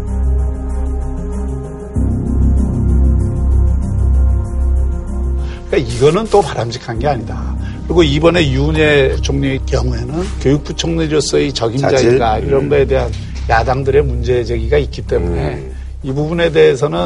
[5.70, 7.51] 그러니까 이거는 또 바람직한 게 아니다.
[7.92, 12.48] 그리고 이번에 유은혜 총리의 경우에는 교육부 총리로서의 적임자인가 자질?
[12.48, 13.12] 이런 거에 대한
[13.50, 15.76] 야당들의 문제 제기가 있기 때문에 음.
[16.02, 16.98] 이 부분에 대해서는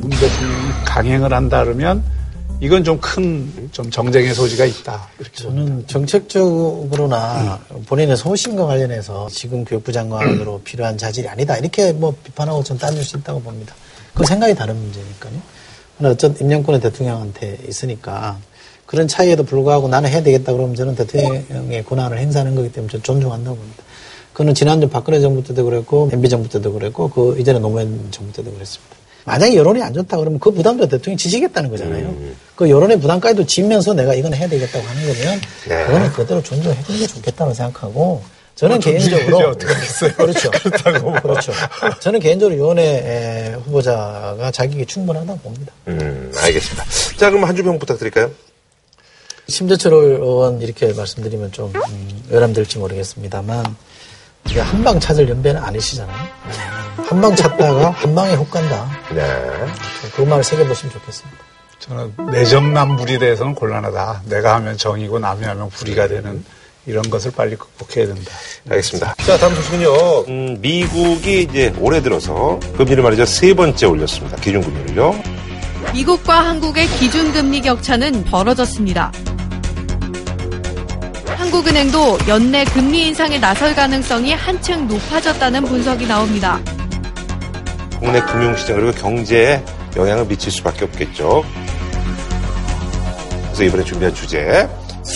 [0.00, 2.02] 문 대통령이 강행을 한다 그러면
[2.58, 5.08] 이건 좀 큰좀 정쟁의 소지가 있다.
[5.20, 5.64] 이렇게 봅니다.
[5.66, 11.56] 저는 정책적으로나 본인의 소신과 관련해서 지금 교육부 장관으로 필요한 자질이 아니다.
[11.58, 13.72] 이렇게 뭐 비판하고 좀 따질 수 있다고 봅니다.
[14.14, 15.32] 그 생각이 다른 문제니까요.
[15.96, 18.36] 그러나 어쨌든 임명권은 대통령한테 있으니까
[18.86, 23.56] 그런 차이에도 불구하고 나는 해야 되겠다 그러면 저는 대통령의 권한을 행사하는 거기 때문에 저는 존중한다고
[23.56, 23.82] 봅니다.
[24.32, 28.52] 그거는 지난주 박근혜 정부 때도 그랬고 MB 정부 때도 그랬고 그 이전에 노무현 정부 때도
[28.52, 28.96] 그랬습니다.
[29.24, 32.14] 만약에 여론이 안 좋다 그러면 그 부담도 대통령이 지시겠다는 거잖아요.
[32.56, 35.86] 그 여론의 부담까지도 지면서 내가 이건 해야 되겠다고 하는 거면 네.
[35.86, 38.22] 그거는 그대로 존중해 주는 게 좋겠다고 생각하고
[38.54, 40.12] 저는 좀 개인적으로 하겠어요?
[40.14, 40.50] 그렇죠.
[40.50, 41.20] 그렇다고 뭐.
[41.20, 41.52] 그렇죠.
[42.00, 45.72] 저는 개인적으로 이원의 후보자가 자격이 충분하다고 봅니다.
[45.88, 46.84] 음, 알겠습니다.
[47.16, 48.30] 자, 그럼 한 주평 부탁드릴까요?
[49.48, 53.76] 심재철 의원 이렇게 말씀드리면 좀 음, 외람될지 모르겠습니다만
[54.48, 56.16] 이게 한방 찾을 연배는 아니시잖아요.
[57.08, 58.90] 한 방 찾다가 한 방에 훅 간다.
[59.14, 59.22] 네.
[60.16, 61.38] 그 말을 새겨보시면 좋겠습니다.
[61.80, 64.22] 저는 내정남불에 대해서는 곤란하다.
[64.26, 66.42] 내가 하면 정이고 남이 하면 불의가 되는
[66.86, 68.30] 이런 것을 빨리 극복해야 된다.
[68.70, 69.14] 알겠습니다.
[69.26, 70.20] 자, 다음 소식은요.
[70.28, 73.26] 음, 미국이 이제 올해 들어서 금리를 말이죠.
[73.26, 74.36] 세 번째 올렸습니다.
[74.38, 75.14] 기준금리를요.
[75.92, 79.12] 미국과 한국의 기준금리 격차는 벌어졌습니다.
[81.54, 86.60] 한국은행도 연내 금리 인상에 나설 가능성이 한층 높아졌다는 분석이 나옵니다.
[88.00, 89.62] 국내 금융시장 그리고 경제에
[89.94, 91.44] 영향을 미칠 수밖에 없겠죠.
[93.44, 94.68] 그래서 이번에 준비한 주제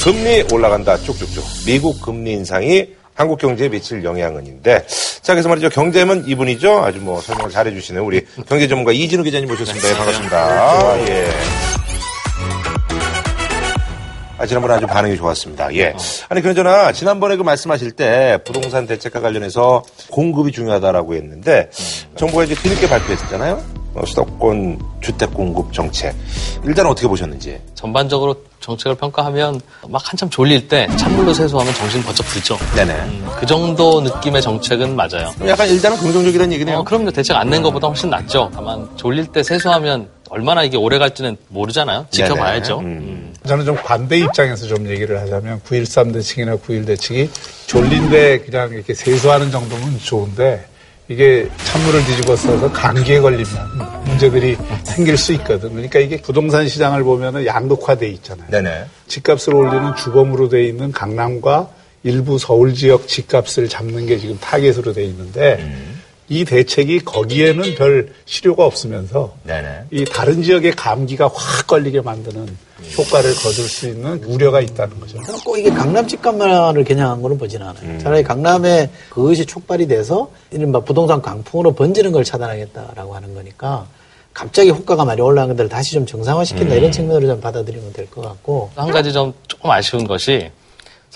[0.04, 0.96] 금리 올라간다.
[0.98, 1.44] 쭉쭉쭉.
[1.66, 4.86] 미국 금리 인상이 한국 경제에 미칠 영향은인데.
[5.20, 5.70] 자 그래서 말이죠.
[5.70, 6.84] 경제면 이분이죠.
[6.84, 9.90] 아주 뭐 설명을 잘해주시는 우리 경제 전문가 이진우 기자님 모셨습니다.
[9.90, 11.08] 예, 반갑습니다.
[11.08, 11.28] 예.
[14.38, 15.74] 아, 지난번에 아주 반응이 좋았습니다.
[15.74, 15.94] 예.
[16.28, 21.68] 아니, 그나저나, 지난번에 그 말씀하실 때 부동산 대책과 관련해서 공급이 중요하다라고 했는데,
[22.16, 23.60] 정부가 이제 뒤늦게 발표했잖아요?
[23.98, 26.14] 어, 수도권 주택 공급 정책.
[26.64, 27.58] 일단 어떻게 보셨는지.
[27.74, 32.56] 전반적으로 정책을 평가하면 막 한참 졸릴 때 찬물로 세수하면 정신 번쩍 들죠.
[32.76, 32.92] 네네.
[32.92, 35.32] 음, 그 정도 느낌의 정책은 맞아요.
[35.46, 36.78] 약간 일단은 긍정적이라는 얘기네요.
[36.78, 37.10] 어, 그럼요.
[37.10, 38.50] 대책 안 낸 것보다 훨씬 낫죠.
[38.52, 42.06] 다만 졸릴 때 세수하면 얼마나 이게 오래 갈지는 모르잖아요.
[42.10, 42.80] 지켜봐야죠.
[42.80, 42.84] 음.
[42.84, 43.34] 음.
[43.46, 47.30] 저는 좀 반대 입장에서 좀 얘기를 하자면 9.13 대책이나 9.1 대책이
[47.66, 50.66] 졸린데 그냥 이렇게 세수하는 정도면 좋은데
[51.08, 55.70] 이게 찬물을 뒤집어 써서 감기에 걸리면 문제들이 생길 수 있거든.
[55.70, 58.48] 그러니까 이게 부동산 시장을 보면은 양극화돼 있잖아요.
[58.50, 58.84] 네네.
[59.06, 61.70] 집값을 올리는 주범으로 돼 있는 강남과
[62.02, 65.66] 일부 서울 지역 집값을 잡는 게 지금 타겟으로 돼 있는데
[66.30, 69.84] 이 대책이 거기에는 별 실효가 없으면서 네네.
[69.90, 72.46] 이 다른 지역의 감기가 확 걸리게 만드는
[72.98, 75.22] 효과를 거둘 수 있는 우려가 있다는 거죠.
[75.24, 77.84] 저는 꼭 이게 강남 집값만을 겨냥한 거는 보지는 않아요.
[77.84, 77.98] 음.
[77.98, 83.86] 차라리 강남에 그것이 촉발이 돼서 이른바 부동산 강풍으로 번지는 걸 차단하겠다라고 하는 거니까
[84.34, 86.78] 갑자기 호가가 많이 올라간 것들을 다시 좀 정상화시킨다 음.
[86.78, 90.50] 이런 측면으로 좀 받아들이면 될 것 같고 한 가지 좀 조금 아쉬운 것이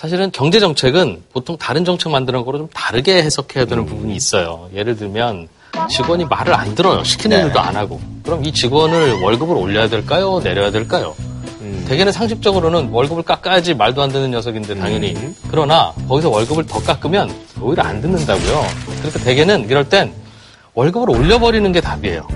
[0.03, 4.69] 사실은 경제 정책은 보통 다른 정책 만드는 거로 좀 다르게 해석해야 되는 부분이 있어요.
[4.75, 5.47] 예를 들면
[5.89, 7.01] 직원이 말을 안 들어요.
[7.05, 7.43] 시키는 네.
[7.45, 8.01] 일도 안 하고.
[8.21, 10.41] 그럼 이 직원을 월급을 올려야 될까요?
[10.43, 11.15] 내려야 될까요?
[11.87, 15.15] 대개는 상식적으로는 월급을 깎아야지 말도 안 듣는 녀석인데 당연히.
[15.49, 18.61] 그러나 거기서 월급을 더 깎으면 오히려 안 듣는다고요.
[18.97, 20.11] 그러니까 대개는 이럴 땐
[20.73, 22.27] 월급을 올려버리는 게 답이에요.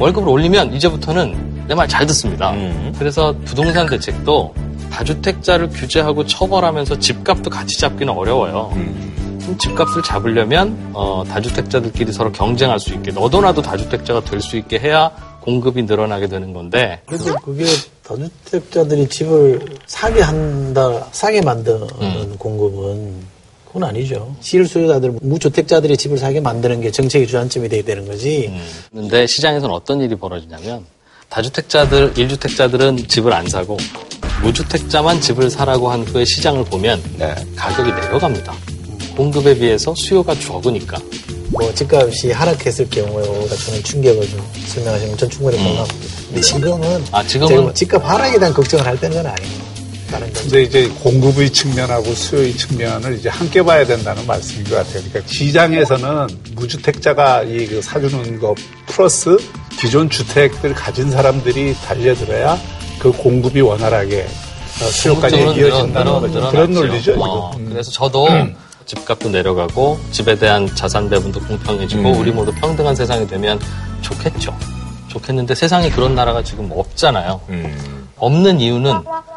[0.00, 2.52] 월급을 올리면 이제부터는 내 말 잘 듣습니다.
[2.98, 4.52] 그래서 부동산 대책도
[4.92, 8.70] 다주택자를 규제하고 처벌하면서 집값도 같이 잡기는 어려워요.
[9.40, 14.78] 그럼 집값을 잡으려면 어, 다주택자들끼리 서로 경쟁할 수 있게 너도 나도 다주택자가 될 수 있게
[14.78, 17.64] 해야 공급이 늘어나게 되는 건데 그래도 그게
[18.02, 22.34] 다주택자들이 집을 사게 한다, 사게 만드는 음.
[22.38, 23.32] 공급은
[23.66, 24.36] 그건 아니죠.
[24.40, 28.52] 실수요자들, 무주택자들이 집을 사게 만드는 게 정책의 주안점이 돼야 되는 거지.
[28.92, 30.84] 근데 시장에서는 어떤 일이 벌어지냐면
[31.30, 33.78] 다주택자들, 일주택자들은 집을 안 사고
[34.42, 37.34] 무주택자만 집을 사라고 한 후에 시장을 보면 네.
[37.56, 38.52] 가격이 내려갑니다.
[39.16, 40.98] 공급에 비해서 수요가 적으니까.
[41.50, 45.94] 뭐 집값이 하락했을 경우가 저는 충격을 좀 설명하시면 전 충분히 공감합니다.
[46.28, 49.72] 근데 지금은, 아, 지금은- 제가 집값 하락에 대한 걱정을 할 때는 아니에요.
[50.34, 55.02] 근데 이제 공급의 측면하고 수요의 측면을 이제 함께 봐야 된다는 말씀인 것 같아요.
[55.04, 58.54] 그러니까 시장에서는 무주택자가 이 그 사주는 거
[58.86, 59.38] 플러스
[59.78, 62.60] 기존 주택들 가진 사람들이 달려들어야
[62.98, 66.50] 그 공급이 원활하게 어, 수요까지 이어진다는 거죠.
[66.50, 67.14] 그런 논리죠.
[67.20, 67.56] 어.
[67.56, 67.68] 음.
[67.70, 68.28] 그래서 저도
[68.86, 72.20] 집값도 내려가고 집에 대한 자산 배분도 공평해지고 음.
[72.20, 73.58] 우리 모두 평등한 세상이 되면
[74.00, 74.56] 좋겠죠.
[75.08, 77.40] 좋겠는데 세상에 그런 나라가 지금 없잖아요.
[77.50, 78.08] 음.
[78.16, 78.92] 없는 이유는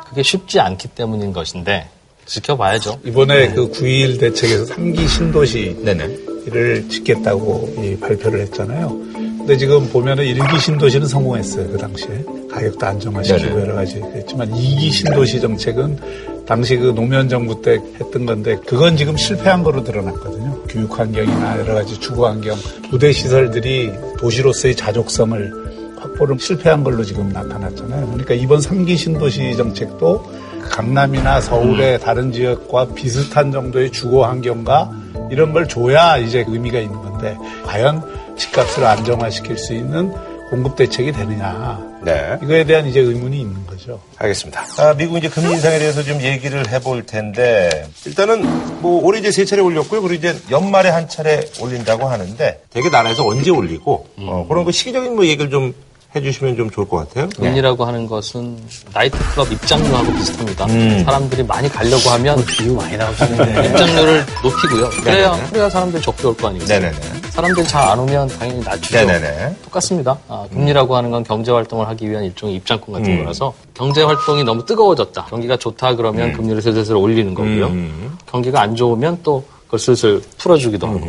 [0.09, 1.89] 그게 쉽지 않기 때문인 것인데
[2.25, 2.99] 지켜봐야죠.
[3.05, 6.25] 이번에 그9.1 대책에서 3기 신도시 네네.
[6.47, 8.95] 를 짓겠다고 이 발표를 했잖아요.
[9.45, 11.67] 근데 지금 보면은 1기 신도시는 성공했어요.
[11.69, 12.25] 그 당시에.
[12.49, 13.61] 가격도 안정화시키고.
[13.61, 15.99] 여러 가지 했지만 2기 신도시 정책은
[16.47, 20.63] 당시 그 노무현 정부 때 했던 건데 그건 지금 실패한 거로 드러났거든요.
[20.67, 22.57] 교육 환경이나 여러 가지 주거 환경,
[22.89, 28.07] 부대 시설들이 도시로서의 자족성을 확보를 실패한 걸로 지금 나타났잖아요.
[28.07, 30.25] 그러니까 이번 3기 신도시 정책도
[30.71, 34.89] 강남이나 서울의 다른 지역과 비슷한 정도의 주거 환경과
[35.29, 40.13] 이런 걸 줘야 이제 의미가 있는 건데 과연 집값을 안정화시킬 수 있는
[40.49, 41.79] 공급 대책이 되느냐.
[42.03, 42.37] 네.
[42.43, 43.99] 이거에 대한 이제 의문이 있는 거죠.
[44.17, 44.65] 알겠습니다.
[44.77, 49.43] 아, 미국 이제 금리 인상에 대해서 좀 얘기를 해볼 텐데 일단은 뭐 올해 이제 세
[49.43, 50.01] 차례 올렸고요.
[50.01, 55.15] 그리고 이제 연말에 한 차례 올린다고 하는데 되게 나라에서 언제 올리고 어, 그런 거 시기적인
[55.15, 55.73] 뭐 얘기를 좀
[56.15, 57.27] 해주시면 좀 좋을 것 같아요.
[57.35, 58.57] 금리라고 하는 것은
[58.93, 60.65] 나이트클럽 입장료하고 비슷합니다.
[60.67, 61.03] 음.
[61.03, 63.67] 사람들이 많이 가려고 하면 비유 많이 나오시는데.
[63.69, 64.89] 입장료를 높이고요.
[65.01, 65.49] 그래야 네네네.
[65.49, 66.79] 그래야 사람들이 적게 올 거 아니겠어요?
[66.79, 66.99] 네네네.
[67.31, 68.97] 사람들이 잘 안 오면 당연히 낮추죠.
[68.97, 69.55] 네네네.
[69.65, 70.17] 똑같습니다.
[70.27, 73.17] 아, 금리라고 하는 건 경제 활동을 하기 위한 일종의 입장권 같은 음.
[73.23, 75.25] 거라서 경제 활동이 너무 뜨거워졌다.
[75.25, 77.67] 경기가 좋다 그러면 금리를 슬슬 올리는 거고요.
[77.67, 78.17] 음.
[78.25, 80.99] 경기가 안 좋으면 또 그걸 슬슬 풀어주기도 하고.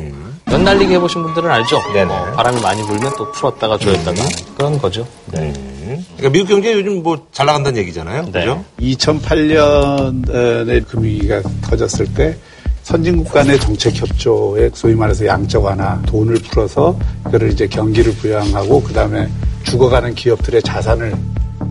[0.51, 1.77] 연날리기 해보신 분들은 알죠?
[1.79, 1.93] 음.
[1.93, 2.13] 네네.
[2.13, 4.23] 어, 바람이 많이 불면 또 풀었다가 조였다가
[4.57, 5.07] 그런 거죠.
[5.33, 5.53] 네.
[5.57, 6.05] 음.
[6.17, 8.23] 그러니까 미국 경제 요즘 뭐 잘 나간다는 얘기잖아요.
[8.33, 8.41] 네.
[8.41, 8.65] 그죠?
[8.81, 12.37] 2008년에 금위기가 터졌을 때
[12.85, 18.93] 선진국 간의 정책 협조에 소위 말해서 양적 완화 돈을 풀어서 그거를 이제 경기를 부양하고 그
[18.93, 19.29] 다음에
[19.65, 21.15] 죽어가는 기업들의 자산을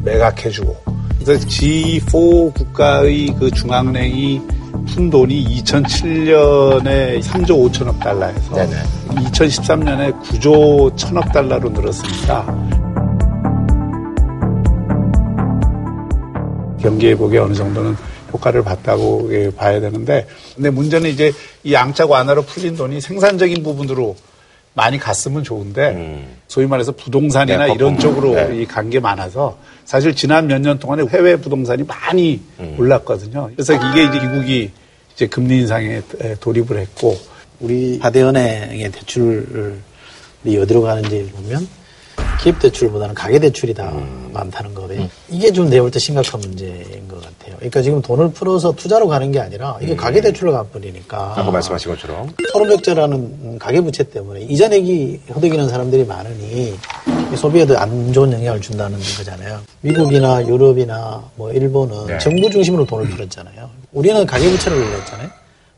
[0.03, 0.75] 매각해주고
[1.23, 4.41] 그래서 G4 국가의 그 중앙은행이
[4.93, 8.75] 푼 돈이 2007년에 3조 5천억 달러에서 네네.
[9.31, 12.45] 2013년에 9조 1천억 달러로 늘었습니다.
[16.81, 17.95] 경기 회복에 어느 정도는
[18.31, 21.31] 효과를 봤다고 예, 봐야 되는데, 근데 문제는 이제
[21.63, 24.15] 이 양적 완화로 풀린 돈이 생산적인 부분으로
[24.73, 27.97] 많이 갔으면 좋은데, 소위 말해서 부동산이나 네, 이런.
[27.97, 28.61] 쪽으로 네.
[28.61, 32.41] 이간 게 많아서 사실 지난 몇 년 동안에 해외 부동산이 많이
[32.77, 33.49] 올랐거든요.
[33.55, 34.71] 그래서 이게 이제 미국이
[35.13, 37.15] 이제 금리 인상에 에, 돌입을 했고,
[37.59, 41.67] 우리 하대은행의 대출이 어디로 가는지 보면
[42.41, 43.83] 기업 대출보다는 가계 대출이 더
[44.33, 45.07] 많다는 거거든요.
[45.29, 47.55] 이게 좀 내볼 때 심각한 문제인 것 같아요.
[47.57, 52.29] 그러니까 지금 돈을 풀어서 투자로 가는 게 아니라 이게 가계 대출로 가버리니까 아까 말씀하신 것처럼.
[52.51, 56.75] 토론적자라는 가계 부채 때문에 이자 내기 허덕이는 사람들이 많으니
[57.33, 59.59] 이 소비에도 안 좋은 영향을 준다는 거잖아요.
[59.81, 62.17] 미국이나 유럽이나 뭐 일본은 네.
[62.19, 63.69] 정부 중심으로 돈을 풀었잖아요.
[63.93, 65.29] 우리는 가계 부채를 올렸잖아요.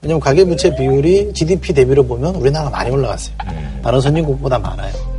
[0.01, 3.35] 왜냐하면 가계부채 비율이 GDP 대비로 보면 우리나라가 많이 올라갔어요.
[3.81, 5.16] 다른 선진국보다 많아요.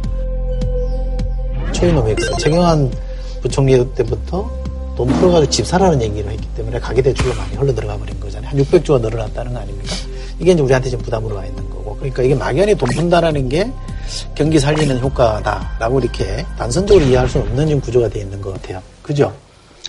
[1.79, 2.91] 초이노맥스 최경환
[3.41, 4.51] 부총리 때부터
[4.97, 8.51] 돈 풀어가지고 집 사라는 얘기를 했기 때문에 가계대출로 많이 흘러 들어가 버린 거잖아요.
[8.51, 9.95] 한 600조가 늘어났다는 거 아닙니까?
[10.41, 11.95] 이게 이제 우리한테 지금 부담으로 와 있는 거고.
[11.97, 13.71] 그러니까 이게 막연히 돈 푼다라는 게
[14.35, 18.83] 경기 살리는 효과다라고 이렇게 단선적으로 이해할 수 없는 지금 구조가 돼 있는 것 같아요.
[19.03, 19.33] 그죠?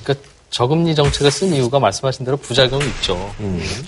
[0.03, 3.17] 그러니까 저금리 정책을 쓴 이유가 말씀하신 대로 부작용이 있죠.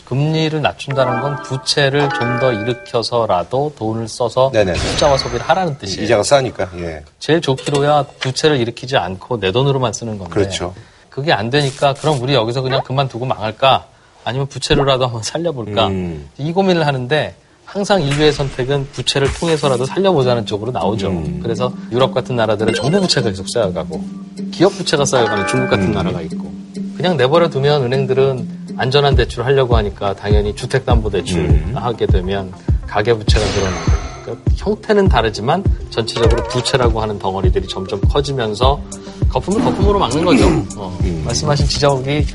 [0.06, 4.74] 금리를 낮춘다는 건 부채를 좀 더 일으켜서라도 돈을 써서 네네.
[4.74, 6.06] 투자와 소비를 하라는 뜻이에요.
[6.06, 6.70] 이자가 싸니까.
[6.78, 7.04] 예.
[7.20, 10.34] 제일 좋기로야 부채를 일으키지 않고 내 돈으로만 쓰는 건데.
[10.34, 10.74] 그렇죠.
[11.10, 13.86] 그게 안 되니까 그럼 우리 여기서 그냥 그만두고 망할까?
[14.24, 15.88] 아니면 부채로라도 한번 살려볼까?
[15.88, 16.30] 음.
[16.40, 17.36] 이 고민을 하는데
[17.72, 21.08] 항상 인류의 선택은 부채를 통해서라도 살려보자는 쪽으로 나오죠.
[21.08, 21.40] 음.
[21.42, 24.04] 그래서 유럽 같은 나라들은 정부 부채가 계속 쌓여가고
[24.52, 25.92] 기업 부채가 쌓여가는 중국 같은 음.
[25.94, 26.52] 나라가 있고
[26.98, 31.72] 그냥 내버려 두면 은행들은 안전한 대출을 하려고 하니까 당연히 주택담보대출 음.
[31.74, 32.52] 하게 되면
[32.88, 33.92] 가계부채가 늘어나고
[34.24, 38.82] 그러니까 형태는 다르지만 전체적으로 부채라고 하는 덩어리들이 점점 커지면서
[39.30, 40.46] 거품을 거품으로 막는 거죠.
[40.76, 42.26] 어, 말씀하신 지적이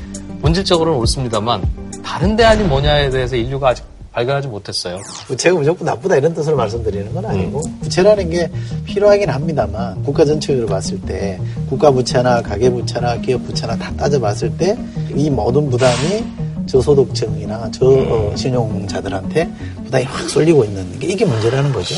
[0.41, 1.61] 본질적으로는 옳습니다만
[2.03, 4.97] 다른 대안이 뭐냐에 대해서 인류가 아직 발견하지 못했어요.
[5.27, 8.49] 부채가 무조건 나쁘다 이런 뜻으로 말씀드리는 건 아니고 부채라는 게
[8.85, 14.75] 필요하긴 합니다만 국가 전체적으로 봤을 때 국가 부채나 가계 부채나 기업 부채나 다 따져봤을 때
[15.15, 19.49] 이 모든 부담이 저소득층이나 저신용자들한테
[19.85, 21.95] 부담이 확 쏠리고 있는 게 이게 문제라는 거죠.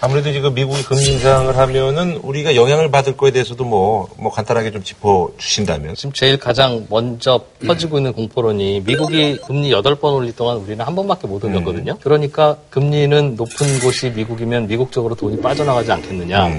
[0.00, 4.82] 아무래도 지금 미국이 금리 인상을 하면은 우리가 영향을 받을 거에 대해서도 뭐, 뭐 간단하게 좀
[4.82, 5.94] 짚어 주신다면.
[5.94, 11.26] 지금 제일 가장 먼저 퍼지고 있는 공포론이 미국이 금리 8번 올릴 동안 우리는 한 번밖에
[11.26, 11.96] 못 올렸거든요.
[12.02, 16.50] 그러니까 금리는 높은 곳이 미국이면 미국 쪽으로 돈이 빠져나가지 않겠느냐.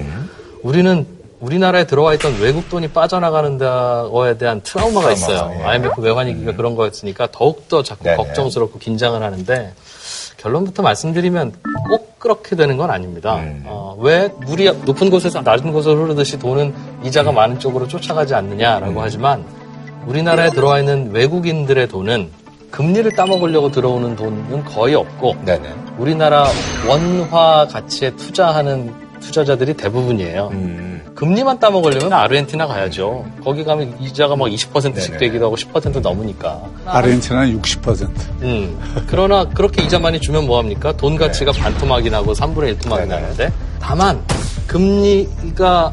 [0.64, 1.06] 우리는
[1.40, 5.54] 우리나라에 들어와 있던 외국 돈이 빠져나가는 거에 대한 트라우마가 있어요.
[5.60, 5.64] 예.
[5.64, 8.18] IMF 외환위기가 그런 거였으니까 더욱더 자꾸 네네.
[8.18, 9.74] 걱정스럽고 긴장을 하는데
[10.38, 11.54] 결론부터 말씀드리면
[11.90, 13.36] 꼭 그렇게 되는 건 아닙니다.
[13.36, 13.64] 음.
[13.66, 16.74] 어, 왜 물이 높은 곳에서 낮은 곳으로 흐르듯이 돈은
[17.04, 19.46] 이자가 많은 쪽으로 쫓아가지 않느냐라고 하지만
[20.08, 22.32] 우리나라에 들어와 있는 외국인들의 돈은
[22.72, 25.74] 금리를 따먹으려고 들어오는 돈은 거의 없고 네네.
[25.98, 26.48] 우리나라
[26.88, 30.50] 원화 가치에 투자하는 투자자들이 대부분이에요.
[30.54, 31.02] 음.
[31.14, 33.26] 금리만 따먹으려면 아르헨티나 가야죠.
[33.44, 35.18] 거기 가면 이자가 막 20%씩 네네.
[35.18, 36.62] 되기도 하고 10% 넘으니까.
[36.86, 38.10] 아르헨티나는 60%.
[38.44, 38.78] 음.
[39.08, 40.96] 그러나 그렇게 이자 많이 주면 뭐합니까?
[40.96, 43.06] 돈 가치가 반토막이 나고 3분의 1토막이 네네.
[43.08, 44.24] 나는데 다만
[44.68, 45.92] 금리가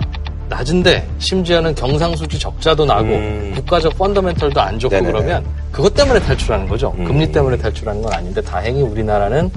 [0.48, 3.52] 낮은데 심지어는 경상수지 적자도 나고 음.
[3.56, 5.12] 국가적 펀더멘털도 안 좋고 네네네.
[5.12, 6.94] 그러면 그것 때문에 탈출하는 거죠.
[6.98, 7.04] 음.
[7.04, 9.50] 금리 때문에 탈출하는 건 아닌데 다행히 우리나라는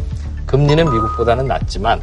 [0.45, 2.01] 금리는 미국보다는 낮지만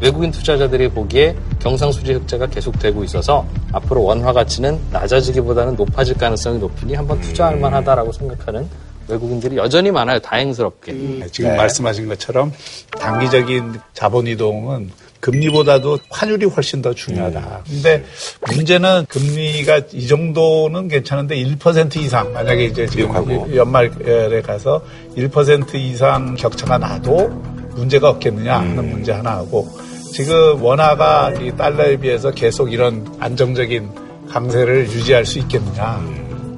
[0.00, 7.20] 외국인 투자자들이 보기에 경상수지 흑자가 계속되고 있어서 앞으로 원화 가치는 낮아지기보다는 높아질 가능성이 높으니 한번
[7.20, 8.68] 투자할 만하다라고 생각하는
[9.08, 10.18] 외국인들이 여전히 많아요.
[10.18, 10.92] 다행스럽게.
[10.92, 12.52] 네, 지금 말씀하신 것처럼
[12.90, 17.62] 단기적인 자본 이동은 금리보다도 환율이 훨씬 더 중요하다.
[17.68, 18.04] 근데
[18.46, 23.56] 문제는 금리가 이 정도는 괜찮은데 1% 이상 만약에 이제 지금 미국하고.
[23.56, 24.80] 연말에 가서
[25.16, 27.28] 1% 이상 격차가 나도
[27.74, 29.68] 문제가 없겠느냐 하는 문제 하나하고
[30.12, 33.90] 지금 원화가 이 달러에 비해서 계속 이런 안정적인
[34.30, 36.02] 강세를 유지할 수 있겠느냐.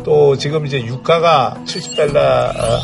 [0.04, 2.16] 또 지금 이제 유가가 70달러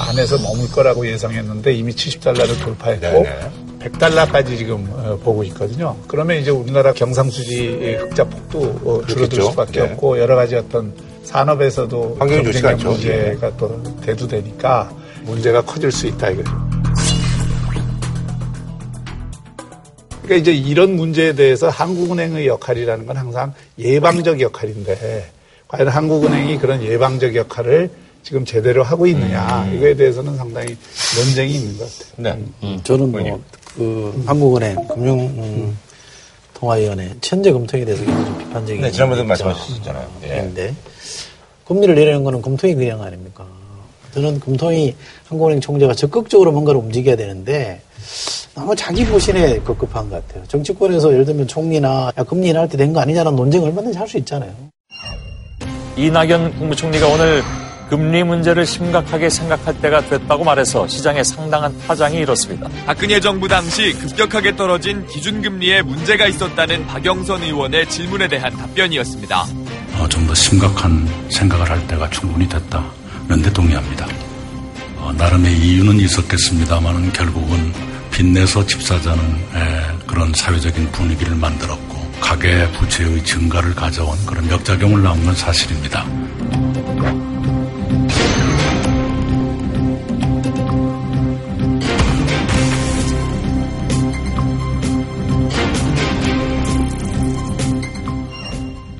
[0.08, 3.50] 안에서 머물 거라고 예상했는데 이미 70달러를 돌파했고 네네.
[3.80, 5.96] 100달러까지 지금 어, 보고 있거든요.
[6.08, 9.50] 그러면 이제 우리나라 경상수지 흑자 폭도 어, 줄어들 그렇겠죠.
[9.50, 9.92] 수밖에 네.
[9.92, 10.92] 없고 여러 가지 어떤
[11.24, 12.18] 산업에서도.
[13.08, 13.32] 예.
[13.32, 14.90] 문제가 또 대두되니까
[15.24, 16.50] 문제가 커질 수 있다 이거죠.
[20.26, 25.30] 그러니까 이제 이런 문제에 대해서 한국은행의 역할이라는 건 항상 예방적 역할인데
[25.68, 27.90] 과연 한국은행이 그런 예방적 역할을
[28.22, 30.76] 지금 제대로 하고 있느냐 이거에 대해서는 상당히
[31.16, 32.38] 논쟁이 있는 것 같아요.
[32.60, 32.80] 네.
[32.82, 33.40] 저는 뭐,
[33.76, 38.82] 그, 한국은행 금융통화위원회 천재 검토에 대해서 굉장히 좀 비판적인.
[38.82, 39.46] 네, 지난번에도 입장.
[39.46, 40.10] 말씀하셨잖아요.
[40.24, 40.38] 예.
[40.38, 40.74] 인데
[41.66, 43.46] 금리를 내리는 거는 금통위 그냥 아닙니까?
[44.12, 44.96] 저는 금통위
[45.28, 47.80] 한국은행 총재가 적극적으로 뭔가를 움직여야 되는데
[48.56, 50.44] 아마 자기 보신에 급급한 것 같아요.
[50.48, 54.16] 정치권에서 예를 들면 총리나 야, 금리 인하할 때 된 거 아니냐는 논쟁을 얼마든지 할 수
[54.18, 54.52] 있잖아요.
[55.96, 57.42] 이낙연 국무총리가 오늘
[57.90, 62.68] 금리 문제를 심각하게 생각할 때가 됐다고 말해서 시장에 상당한 파장이 일었습니다.
[62.84, 69.42] 박근혜 정부 당시 급격하게 떨어진 기준금리에 문제가 있었다는 박영선 의원의 질문에 대한 답변이었습니다.
[70.00, 74.06] 어, 좀더 심각한 생각을 할 때가 충분히 됐다는 데 동의합니다.
[74.98, 77.72] 어, 나름의 이유는 있었겠습니다만은 결국은
[78.16, 85.22] 빚내서 집 사자는 에, 그런 사회적인 분위기를 만들었고 가계 부채의 증가를 가져온 그런 역작용을 낳은
[85.22, 86.06] 건 사실입니다.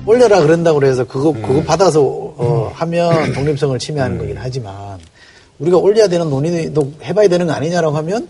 [0.05, 4.99] 올려라 그런다고 그래서 그거 그거 받아서 어, 하면 독립성을 침해하는 거긴 하지만
[5.59, 8.27] 우리가 올려야 되는 논의도 해봐야 되는 거 아니냐라고 하면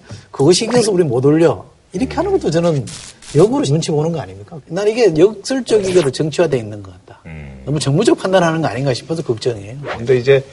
[0.54, 2.86] 신경 써서 우리 못 올려 이렇게 하는 것도 저는
[3.36, 4.60] 역으로 눈치 보는 거 아닙니까?
[4.68, 7.22] 난 이게 역설적이게도 정치화돼 있는 것 같다.
[7.66, 9.78] 너무 정무적 판단하는 거 아닌가 싶어서 걱정이에요.
[9.98, 10.44] 근데 이제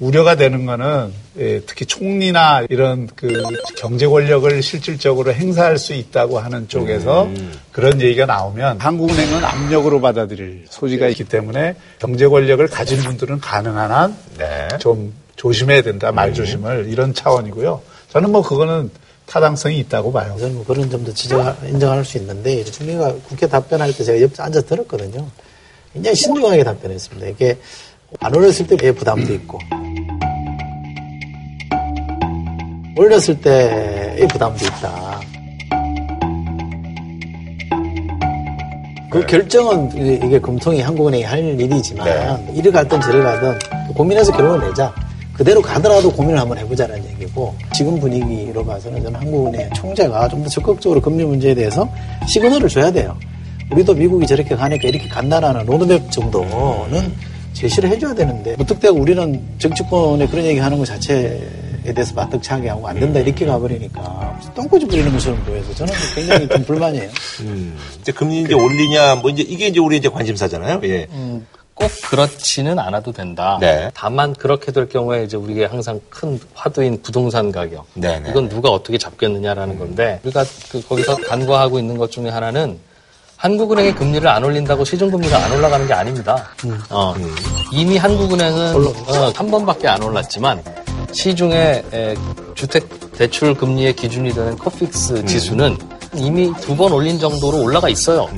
[0.00, 3.42] 우려가 되는 거는 예, 특히 총리나 이런 그
[3.76, 7.28] 경제 권력을 실질적으로 행사할 수 있다고 하는 쪽에서
[7.72, 14.14] 그런 얘기가 나오면 한국은행은 압력으로 받아들일 소지가 있기 때문에 경제 권력을 가진 분들은 가능한
[14.70, 15.12] 한좀
[15.42, 17.80] 조심해야 된다 말 조심을 이런 차원이고요.
[18.10, 18.90] 저는 뭐 그거는
[19.26, 20.36] 타당성이 있다고 봐요.
[20.38, 24.62] 저는 뭐 그런 점도 지적 인정할 수 있는데 총리가 국회 답변할 때 제가 옆에 앉아
[24.62, 25.26] 들었거든요.
[25.92, 27.28] 굉장히 신중하게 답변했습니다.
[27.28, 27.56] 이게
[28.20, 29.58] 안 올렸을 때의 부담도 있고
[32.96, 35.20] 올렸을 때의 부담도 있다.
[39.10, 39.90] 그 결정은
[40.24, 43.58] 이게- 금통이 한국은행이 할 일이지만 이리 가든 저리 가든
[43.94, 44.92] 고민해서 결론을 내자.
[45.38, 51.00] 그대로 가더라도 고민을 한번 해보자는 얘기고 지금 분위기로 봐서는 저는 한국은행 총재가 좀 더 적극적으로
[51.00, 51.88] 금리 문제에 대해서
[52.26, 53.16] 시그널을 줘야 돼요.
[53.70, 57.12] 우리도 미국이 저렇게 가니까 이렇게 간다라는 로드맵 정도는
[57.52, 61.40] 제시를 해줘야 되는데 무턱대고 우리는 정치권에 그런 얘기 하는 것 자체에
[61.94, 67.08] 대해서 마뜩차게 하고 안 된다 이렇게 가버리니까 똥꼬지 부리는 것처럼 보여서 저는 굉장히 좀 불만이에요.
[68.00, 70.80] 이제 금리 이제 올리냐, 뭐 이제 이게 이제 우리 이제 관심사잖아요.
[70.84, 71.06] 예.
[71.78, 73.58] 꼭 그렇지는 않아도 된다.
[73.60, 73.90] 네.
[73.94, 77.86] 다만 그렇게 될 경우에 이제 우리가 항상 큰 화두인 부동산 가격.
[77.94, 78.30] 네 네.
[78.30, 82.78] 이건 누가 어떻게 잡겠느냐라는 건데 우리가 그 거기서 간과하고 있는 것 중에 하나는
[83.36, 86.48] 한국은행이 금리를 안 올린다고 시중금리가 안 올라가는 게 아닙니다.
[86.90, 87.14] 어,
[87.72, 90.60] 이미 한국은행은 어, 한 번밖에 안 올랐지만
[91.12, 92.14] 시중에 에,
[92.56, 95.78] 주택 대출 금리의 기준이 되는 코픽스 지수는
[96.14, 98.28] 이미 두 번 올린 정도로 올라가 있어요.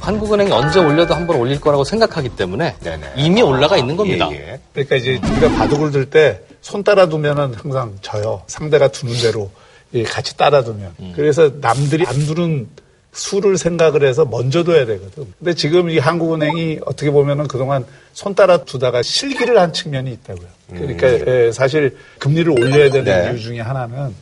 [0.00, 2.76] 한국은행이 언제 올려도 한 번 올릴 거라고 생각하기 때문에
[3.16, 4.28] 이미 올라가 있는 겁니다.
[4.72, 8.42] 그러니까 이제 우리가 바둑을 둘 때 손 따라 두면은 항상 져요.
[8.46, 9.50] 상대가 두는 대로
[9.94, 10.92] 예, 같이 따라 두면.
[11.16, 12.68] 그래서 남들이 안 두는
[13.12, 15.24] 수를 생각을 해서 먼저 둬야 되거든.
[15.38, 20.46] 근데 지금 이 한국은행이 어떻게 보면은 그동안 손 따라 두다가 실기를 한 측면이 있다고요.
[20.68, 23.30] 그러니까 예, 사실 금리를 올려야 되는 네.
[23.32, 24.14] 이유 중에 하나는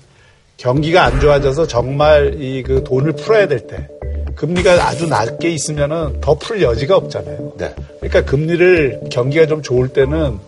[0.58, 3.88] 경기가 안 좋아져서 정말 이 그 돈을 풀어야 될 때
[4.34, 7.52] 금리가 아주 낮게 있으면은 더 풀 여지가 없잖아요.
[7.58, 7.74] 네.
[8.00, 10.38] 그러니까 금리를 경기가 좀 좋을 때는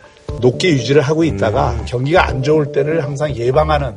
[0.41, 3.93] 높게 유지를 하고 있다가 경기가 안 좋을 때를 항상 예방하는.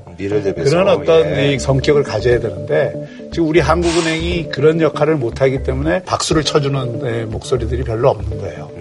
[0.70, 1.54] 그런 어떤 예.
[1.54, 2.94] 이 성격을 가져야 되는데
[3.32, 8.72] 지금 우리 한국은행이 그런 역할을 못하기 때문에 박수를 쳐주는 예, 목소리들이 별로 없는 거예요.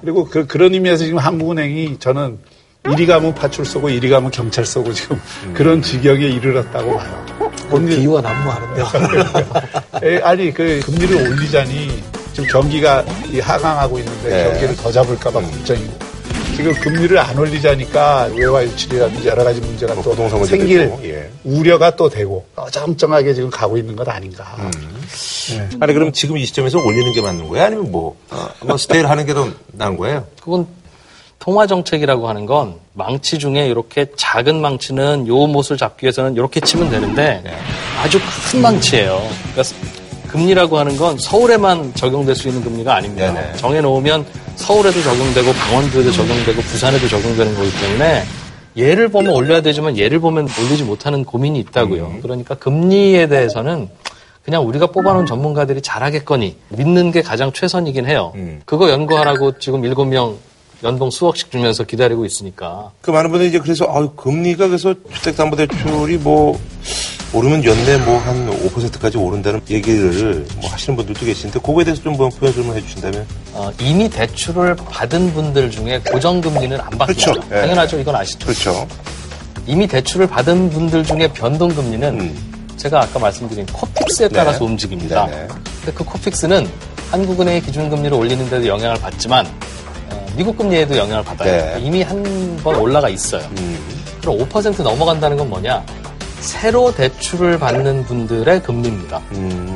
[0.00, 2.38] 그리고 그, 그런 의미에서 지금 한국은행이 저는
[2.92, 5.20] 이리 가면 파출소고 이리 가면 경찰서고 지금
[5.54, 7.26] 그런 지경에 이르렀다고 봐요.
[7.70, 8.86] 그 비유가 난무하는데요.
[10.02, 14.50] 에, 아니 그 금리를 올리자니 지금 경기가 이 하강하고 있는데 네.
[14.50, 16.06] 경기를 더 잡을까봐 걱정이고
[16.54, 21.30] 지금 금리를 안 올리자니까 외화 유출이라든지 여러 가지 문제가 또 부동산 문제도 생길 예.
[21.44, 24.56] 우려가 또 되고 어정쩡하게 지금 가고 있는 것 아닌가.
[25.50, 25.68] 네.
[25.80, 27.64] 아니 그럼 지금 이 시점에서 올리는 게 맞는 거예요?
[27.66, 30.26] 아니면 뭐, 어, 뭐 스테이를 하는 게 더 나은 거예요?
[30.42, 30.66] 그건
[31.38, 36.90] 통화 정책이라고 하는 건 망치 중에 이렇게 작은 망치는 요 못을 잡기 위해서는 이렇게 치면
[36.90, 37.42] 되는데
[38.02, 38.18] 아주
[38.50, 39.22] 큰 망치예요.
[39.52, 39.76] 그러니까
[40.28, 43.32] 금리라고 하는 건 서울에만 적용될 수 있는 금리가 아닙니다.
[43.32, 43.56] 네네.
[43.56, 44.26] 정해놓으면
[44.56, 48.24] 서울에도 적용되고 강원도에도 적용되고 부산에도 적용되는 거기 때문에
[48.76, 52.18] 예를 보면 올려야 되지만 예를 보면 올리지 못하는 고민이 있다고요.
[52.22, 53.88] 그러니까 금리에 대해서는
[54.42, 58.32] 그냥 우리가 뽑아놓은 전문가들이 잘하겠거니 믿는 게 가장 최선이긴 해요.
[58.64, 60.36] 그거 연구하라고 지금 일곱 명
[60.82, 66.58] 연봉 수억씩 주면서 기다리고 있으니까 그 많은 분들이 이제 그래서 아유, 금리가 그래서 주택담보대출이 뭐
[67.32, 72.54] 오르면 연내 뭐 한 5%까지 오른다는 얘기를 뭐 하시는 분들도 계신데 그거에 대해서 좀뭐 표현
[72.54, 77.06] 좀 해주신다면 어, 이미 대출을 받은 분들 중에 고정금리는 안 바뀝니다.
[77.06, 77.34] 그렇죠.
[77.52, 77.60] 예.
[77.60, 77.98] 당연하죠.
[78.00, 78.46] 이건 아시죠?
[78.46, 78.88] 그렇죠.
[79.66, 82.34] 이미 대출을 받은 분들 중에 변동금리는
[82.76, 84.64] 제가 아까 말씀드린 코픽스에 따라서 네.
[84.64, 85.26] 움직입니다.
[85.26, 85.46] 네네.
[85.48, 86.68] 근데 그 코픽스는
[87.10, 89.50] 한국은행의 기준금리를 올리는 데도 영향을 받지만 어,
[90.36, 91.50] 미국 금리에도 영향을 받아요.
[91.50, 91.80] 네.
[91.80, 92.22] 이미 한
[92.62, 93.42] 번 올라가 있어요.
[94.20, 95.84] 그럼 5% 넘어간다는 건 뭐냐?
[96.40, 99.20] 새로 대출을 받는 분들의 금리입니다.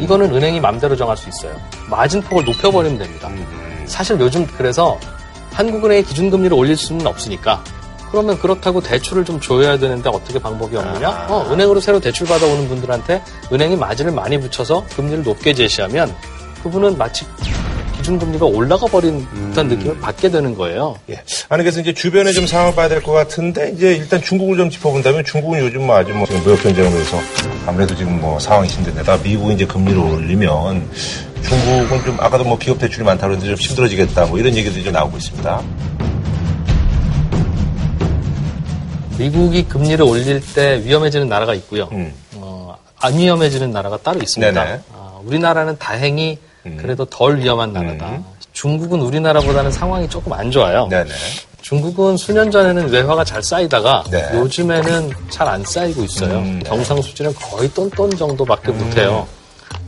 [0.01, 1.55] 이거는 은행이 맘대로 정할 수 있어요.
[1.89, 3.29] 마진폭을 높여버리면 됩니다.
[3.87, 4.99] 사실 요즘 그래서
[5.53, 7.63] 한국은행의 기준금리를 올릴 수는 없으니까
[8.11, 11.27] 그러면 그렇다고 대출을 좀 줘야 되는데 어떻게 방법이 없느냐?
[11.29, 16.13] 어, 은행으로 새로 대출 받아오는 분들한테 은행이 마진을 많이 붙여서 금리를 높게 제시하면
[16.65, 17.25] 그분은 마치
[18.05, 20.97] 기준금리가 올라가 버린 듯한 느낌을 받게 되는 거예요.
[21.11, 21.21] 예.
[21.49, 25.25] 아니 그래서 이제 주변에 좀 상황을 봐야 될 것 같은데 이제 일단 중국을 좀 짚어본다면
[25.25, 27.19] 중국은 요즘 뭐 아주 뭐 지금 무역 경쟁을 해서
[27.67, 30.91] 아무래도 지금 뭐 상황이 힘든데다 미국이 이제 금리를 올리면
[31.43, 35.17] 중국은 좀 아까도 뭐 기업 대출이 많다 그러는데 좀 힘들어지겠다 뭐 이런 얘기들이 좀 나오고
[35.19, 35.63] 있습니다.
[39.19, 41.89] 미국이 금리를 올릴 때 위험해지는 나라가 있고요.
[42.37, 44.79] 어, 안 위험해지는 나라가 따로 있습니다.
[44.95, 48.19] 아, 우리나라는 다행히 그래도 덜 위험한 나라다.
[48.53, 50.87] 중국은 우리나라보다는 상황이 조금 안 좋아요.
[50.89, 51.11] 네네.
[51.63, 54.29] 중국은 수년 전에는 외화가 잘 쌓이다가 네.
[54.35, 56.39] 요즘에는 잘 안 쌓이고 있어요.
[56.39, 56.69] 음, 네.
[56.69, 59.27] 경상 수준은 거의 똔똔 정도밖에 못해요.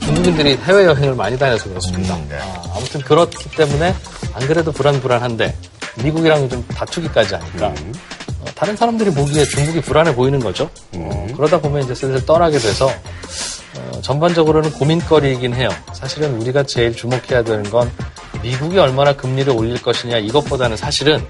[0.00, 2.14] 중국인들이 해외여행을 많이 다녀서 그렇습니다.
[2.16, 2.38] 음, 네.
[2.40, 3.94] 아, 무튼 그렇기 때문에
[4.34, 5.54] 안 그래도 불안불안한데
[6.02, 7.92] 미국이랑 좀 다투기까지 하니까 음.
[7.94, 8.21] 어,
[8.54, 10.70] 다른 사람들이 보기에 중국이 불안해 보이는 거죠.
[10.94, 15.68] 어, 그러다 보면 이제 슬슬 떠나게 돼서 어, 전반적으로는 고민거리이긴 해요.
[15.92, 17.90] 사실은 우리가 제일 주목해야 되는 건
[18.42, 21.20] 미국이 얼마나 금리를 올릴 것이냐 이것보다는 사실은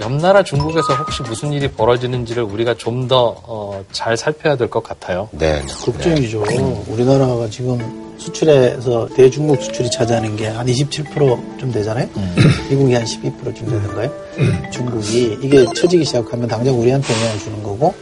[0.00, 5.28] 옆 나라 중국에서 혹시 무슨 일이 벌어지는지를 우리가 좀 더 잘 살펴야 될 것 같아요.
[5.32, 5.62] 네.
[5.84, 6.42] 걱정이죠.
[6.88, 7.78] 우리나라가 지금
[8.18, 12.08] 수출에서 대중국 수출이 차지하는 게 한 27%좀 되잖아요.
[12.70, 14.10] 미국이 한 12%쯤 되는가요?
[14.72, 17.94] 중국이 이게 처지기 시작하면 당장 우리한테 영향을 주는 거고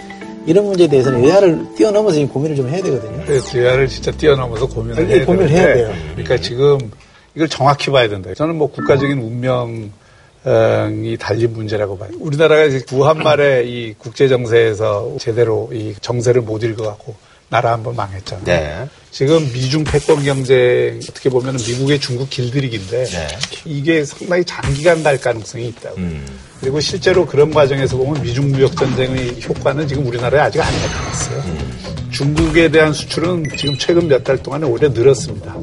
[0.46, 3.24] 이런 문제에 대해서는 외화를 뛰어넘어서 고민을 좀 해야 되거든요.
[3.26, 5.94] 그 대화를 진짜 뛰어넘어서 고민을 해야 고민을 되는데, 해야 돼요.
[6.12, 6.78] 그러니까 지금
[7.34, 8.32] 이걸 정확히 봐야 된다.
[8.34, 9.90] 저는 뭐 국가적인 운명
[11.04, 12.10] 이 달린 문제라고 봐요.
[12.20, 17.14] 우리나라가 이제 구한 말에 이 국제 정세에서 제대로 이 정세를 못 읽어갖고
[17.48, 18.44] 나라 한번 망했잖아요.
[18.44, 18.88] 네.
[19.10, 23.28] 지금 미중 패권 경쟁 어떻게 보면 미국의 중국 길들이기인데 네.
[23.64, 25.96] 이게 상당히 장기간 갈 가능성이 있다고.
[25.98, 26.24] 음.
[26.60, 31.42] 그리고 실제로 그런 과정에서 보면 미중 무역 전쟁의 효과는 지금 우리나라에 아직 안 나타났어요.
[32.10, 35.54] 중국에 대한 수출은 지금 최근 몇 달 동안에 오히려 늘었습니다.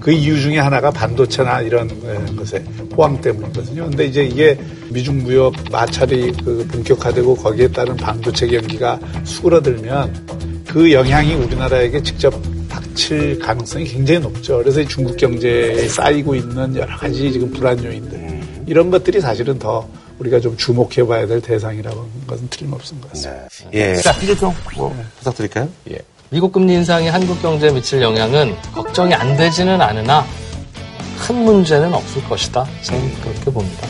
[0.00, 2.64] 그 이유 중에 하나가 반도체나 이런 에, 것에
[2.96, 3.84] 호황 때문이거든요.
[3.84, 11.34] 근데 이제 이게 미중 무역 마찰이 그 본격화되고 거기에 따른 반도체 경기가 수그러들면 그 영향이
[11.34, 12.34] 우리나라에게 직접
[12.68, 14.58] 닥칠 가능성이 굉장히 높죠.
[14.58, 19.88] 그래서 이 중국 경제에 쌓이고 있는 여러 가지 지금 불안 요인들 이런 것들이 사실은 더
[20.18, 23.48] 우리가 좀 주목해 봐야 될 대상이라고 하는 것은 틀림없는 것 같습니다.
[23.72, 23.96] 예.
[23.96, 25.68] 자, 한줄평 뭐 부탁드릴까요?
[25.90, 25.98] 예.
[26.32, 30.24] 미국 금리 인상이 한국 경제에 미칠 영향은 걱정이 안 되지는 않으나
[31.18, 32.64] 큰 문제는 없을 것이다.
[32.82, 33.88] 저는 그렇게 봅니다.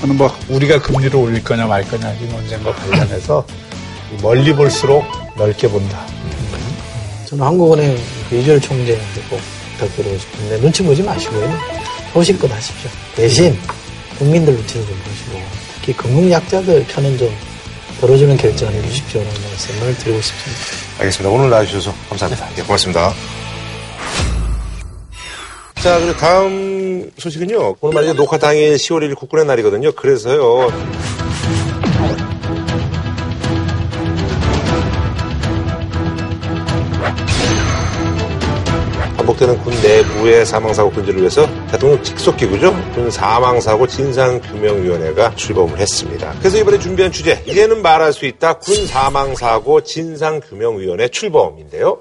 [0.00, 3.46] 저는 뭐 우리가 금리를 올릴 거냐 말 거냐 이 논쟁과 관련해서
[4.22, 5.04] 멀리 볼수록
[5.36, 6.04] 넓게 본다.
[7.26, 7.96] 저는 한국은행
[8.28, 9.40] 그 이주열 총재한테 꼭
[9.78, 11.48] 부탁드리고 싶은데 눈치 보지 마시고요.
[12.12, 12.90] 소식껏 하십시오.
[13.14, 13.56] 대신
[14.18, 15.40] 국민들 눈치를 좀 보시고
[15.76, 17.32] 특히 건국약자들 편은 좀
[18.00, 20.85] 들어주는 결정을 해주십시오라는 말씀을 드리고 싶습니다.
[20.98, 21.28] 알겠습니다.
[21.30, 22.48] 오늘 나와주셔서 감사합니다.
[22.58, 23.12] 예, 고맙습니다.
[25.82, 27.76] 자, 그리고 다음 소식은요.
[27.80, 28.14] 오늘 말이죠.
[28.14, 29.92] 녹화 당일 10월 1일 국군의 날이거든요.
[29.92, 30.72] 그래서요.
[39.26, 42.72] 반복되는 군 내부의 사망사고 근절을 위해서 대통령 직속기구죠.
[42.94, 46.34] 군 사망사고 진상규명위원회가 출범을 했습니다.
[46.38, 48.54] 그래서 이번에 준비한 주제, 이제는 말할 수 있다.
[48.54, 51.98] 군 사망사고 진상규명위원회 출범인데요.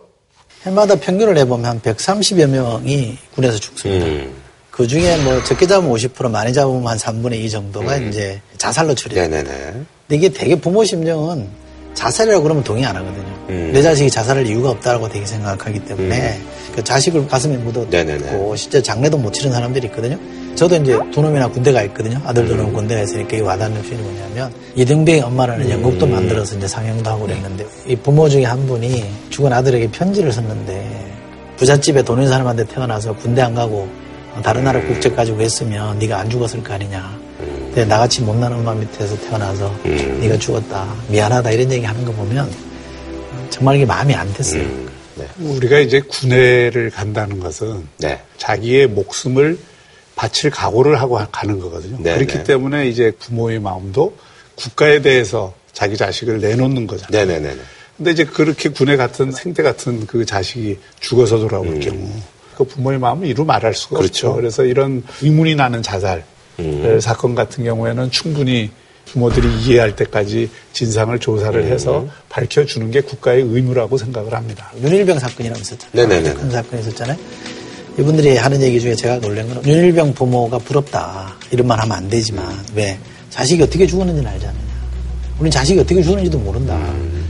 [0.63, 4.05] 해마다 평균을 해보면 한 130여 명이 군에서 죽습니다.
[4.05, 4.33] 음.
[4.69, 9.27] 그 중에 뭐 적게 잡으면 50%, 많이 잡으면 한 3분의 2 정도가 이제 자살로 처리돼요.
[9.27, 9.49] 네네네.
[9.49, 11.47] 근데 이게 되게 부모 심정은
[11.93, 13.45] 자살이라고 그러면 동의 안 하거든요.
[13.49, 13.71] 음.
[13.73, 16.41] 내 자식이 자살할 이유가 없다라고 되게 생각하기 때문에
[16.75, 17.57] 그 자식을 가슴에
[17.89, 18.55] 네네네.
[18.57, 20.17] 실제 장례도 못 치른 사람들이 있거든요.
[20.55, 22.19] 저도 이제 두 놈이나 군대 가 있거든요.
[22.25, 26.67] 아들 두 놈 군대 가 있으니까 이 와닿는 표현이 뭐냐면 이등병의 엄마라는 연극도 만들어서 이제
[26.67, 31.13] 상영도 하고 그랬는데 이 부모 중에 한 분이 죽은 아들에게 편지를 썼는데
[31.57, 33.87] 부잣집에 돈 있는 사람한테 태어나서 군대 안 가고
[34.43, 37.17] 다른 나라 국적 가지고 했으면 네가 안 죽었을 거 아니냐.
[37.67, 40.85] 근데 나같이 못난 엄마 밑에서 태어나서 네가 죽었다.
[41.09, 42.49] 미안하다 이런 얘기 하는 거 보면
[43.49, 44.63] 정말 이게 마음이 안 됐어요.
[45.39, 48.21] 우리가 이제 군대를 간다는 것은 네.
[48.37, 49.57] 자기의 목숨을
[50.15, 51.97] 바칠 각오를 하고 가는 거거든요.
[51.99, 52.43] 네, 그렇기 네.
[52.43, 54.15] 때문에 이제 부모의 마음도
[54.55, 57.25] 국가에 대해서 자기 자식을 내놓는 거잖아요.
[57.25, 57.55] 네 네 네.
[57.97, 62.09] 근데 이제 그렇게 군에 같은 생태 같은 그 자식이 죽어서 돌아올 경우
[62.57, 63.99] 그 부모의 마음을 이루 말할 수가 음.
[63.99, 64.27] 그렇죠.
[64.27, 64.35] 없죠.
[64.35, 66.23] 그래서 이런 의문이 나는 자살
[66.59, 66.99] 음.
[67.01, 68.71] 사건 같은 경우에는 충분히
[69.11, 71.71] 부모들이 이해할 때까지 진상을 조사를 음.
[71.71, 74.71] 해서 밝혀주는 게 국가의 의무라고 생각을 합니다.
[74.81, 76.07] 윤일병 사건이라고 있었잖아요.
[76.07, 76.33] 네네네.
[76.33, 77.17] 큰 사건이 있었잖아요.
[77.97, 81.33] 이분들이 하는 얘기 중에 제가 놀란 건 윤일병 부모가 부럽다.
[81.51, 82.97] 이런 말 하면 안 되지만 왜
[83.29, 84.65] 자식이 어떻게 죽었는지는 알지 않느냐.
[85.39, 86.77] 우린 자식이 어떻게 죽었는지도 모른다.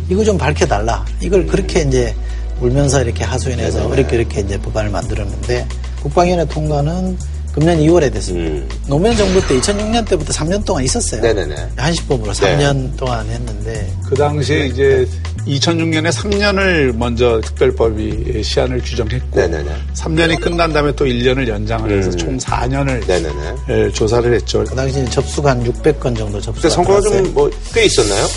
[0.09, 1.05] 이거 좀 밝혀달라.
[1.21, 2.15] 이걸 그렇게 이제
[2.61, 5.67] 울면서 이렇게 하소연해서 이렇게 이렇게 이제 법안을 만들었는데
[6.01, 7.17] 국방위원회 통과는
[7.55, 8.75] 금년 2월에 됐습니다.
[8.87, 11.21] 노무현 정부 때 2006년 때부터 3년 동안 있었어요.
[11.21, 11.55] 네네네.
[11.77, 15.07] 한시법으로 3년 동안 했는데 그 당시에 이제
[15.47, 19.69] 2006년에 3년을 먼저 특별법이 시한을 규정했고 네네네.
[19.93, 22.17] 3년이 끝난 다음에 또 1년을 연장을 해서 음.
[22.17, 23.91] 총 4년을 네네네.
[23.93, 24.65] 조사를 했죠.
[24.65, 27.01] 그 당시 접수가 한 600건 정도 접수가 그때 성과가.
[27.01, 28.27] 좀 뭐 꽤 있었나요?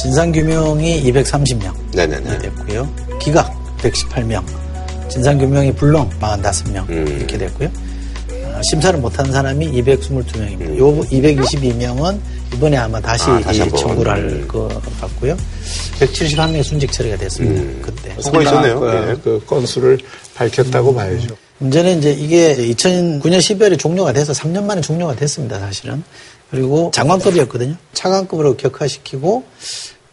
[0.00, 2.38] 진상규명이 230명 네네네.
[2.38, 2.88] 됐고요.
[3.20, 3.52] 기각
[3.82, 4.42] 118명,
[5.10, 7.16] 진상규명이 불능 45명 음.
[7.18, 7.68] 이렇게 됐고요.
[8.54, 10.78] 어, 심사를 못한 사람이 222명입니다.
[10.78, 12.18] 요 222명은
[12.54, 13.36] 이번에 아마 다시, 음.
[13.36, 13.68] 아, 다시.
[13.70, 14.48] 청구를 할 음.
[14.48, 14.68] 것
[15.00, 15.36] 같고요.
[15.98, 17.60] 171명의 순직 처리가 됐습니다.
[17.60, 17.78] 음.
[17.82, 18.14] 그때.
[18.20, 18.80] 성과 있었네요.
[18.80, 19.16] 그, 예.
[19.22, 19.98] 그 건수를
[20.34, 21.36] 밝혔다고 봐야죠.
[21.58, 26.02] 문제는 이제 이게 2009년 12월에 종료가 돼서 3년 만에 종료가 됐습니다, 사실은.
[26.50, 27.74] 그리고 장관급이었거든요.
[27.92, 29.44] 차관급으로 격하시키고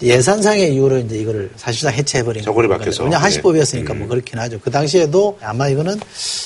[0.01, 2.77] 예산상의 이유로 이제 이거를 사실상 해체해버린 거거든요.
[2.77, 3.03] 바뀌어서.
[3.03, 3.99] 그냥 한시법이었으니까 네.
[3.99, 4.59] 뭐 그렇긴 하죠.
[4.59, 5.99] 그 당시에도 아마 이거는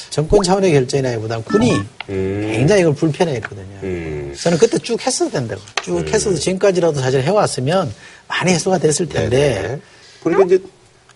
[0.10, 2.52] 정권 차원의 결정이라기보다는 군이 음.
[2.54, 3.80] 굉장히 이걸 불편해했거든요.
[3.84, 4.36] 음.
[4.40, 5.62] 저는 그때 쭉 했어도 된다고.
[5.82, 7.94] 쭉 했어도 지금까지라도 사실 해왔으면
[8.28, 9.80] 많이 해소가 됐을 텐데 네네.
[10.24, 10.64] 그러니까 이제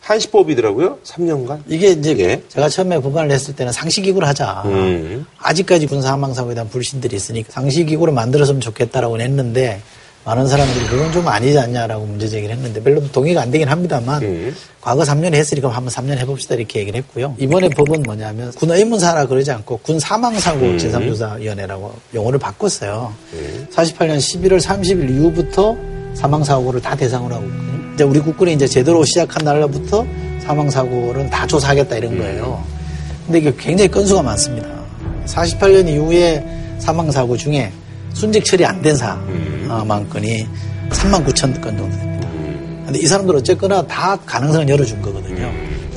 [0.02, 1.00] 한시법이더라고요.
[1.04, 1.62] 3년간.
[1.68, 2.42] 이게 이제 예.
[2.48, 4.64] 제가 처음에 법안을 냈을 때는 상시기구를 하자.
[4.66, 5.26] 음.
[5.38, 9.82] 아직까지 군사망사고에 대한 불신들이 있으니까 상시기구를 만들었으면 좋겠다라고 했는데
[10.26, 14.56] 많은 사람들이 그건 좀 아니지 않냐라고 문제 제기를 했는데 별로 동의가 안 되긴 합니다만 음.
[14.82, 17.36] 과거 3년 했으니까 한번 3년 해봅시다 이렇게 얘기를 했고요.
[17.40, 20.78] 이번에 법은 뭐냐면 군 의문사라 그러지 않고 군 사망사고 음.
[20.78, 23.14] 진상조사위원회라고 용어를 바꿨어요.
[23.74, 25.76] 48년 11월 30일 이후부터
[26.14, 27.94] 사망사고를 다 대상으로 하고 있거든요.
[27.96, 30.06] 이제 우리 국군이 이제 제대로 시작한 날로부터
[30.44, 32.64] 사망사고를 다 조사하겠다 이런 거예요.
[33.26, 34.68] 근데 이게 굉장히 건수가 많습니다.
[35.26, 36.46] 48년 이후에
[36.80, 37.72] 사망사고 중에
[38.14, 39.18] 순직 처리 안 된 사
[39.86, 40.48] 망 건이
[40.90, 42.30] 3만 9천 건 정도 됩니다.
[42.86, 45.52] 근데 이 사람들 어쨌거나 다 가능성을 열어준 거거든요.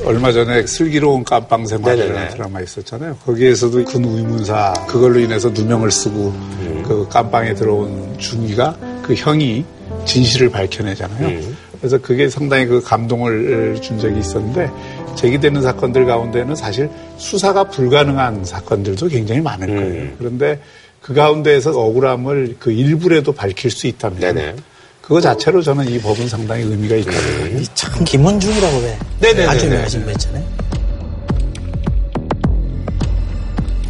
[0.05, 2.33] 얼마 전에 슬기로운 깜빵 생활이라는 네네네.
[2.35, 3.15] 드라마 있었잖아요.
[3.25, 6.83] 거기에서도 군 의문사 그걸로 인해서 누명을 쓰고 음.
[6.85, 9.63] 그 깜빵에 들어온 중위가 그 형이
[10.05, 11.27] 진실을 밝혀내잖아요.
[11.27, 11.57] 음.
[11.79, 14.69] 그래서 그게 상당히 그 감동을 준 적이 있었는데
[15.15, 20.01] 제기되는 사건들 가운데는 사실 수사가 불가능한 사건들도 굉장히 많을 거예요.
[20.03, 20.15] 음.
[20.17, 20.59] 그런데
[21.03, 24.55] 그 가운데에서 억울함을 그 일부라도 밝힐 수 있다면 네네.
[25.01, 27.59] 그거 자체로 저는 이 법은 상당히 의미가 있다고 봐요.
[27.59, 29.47] 이참 김원중이라고 왜 네네네네.
[29.49, 30.45] 아주 유명하신 분 있잖아요.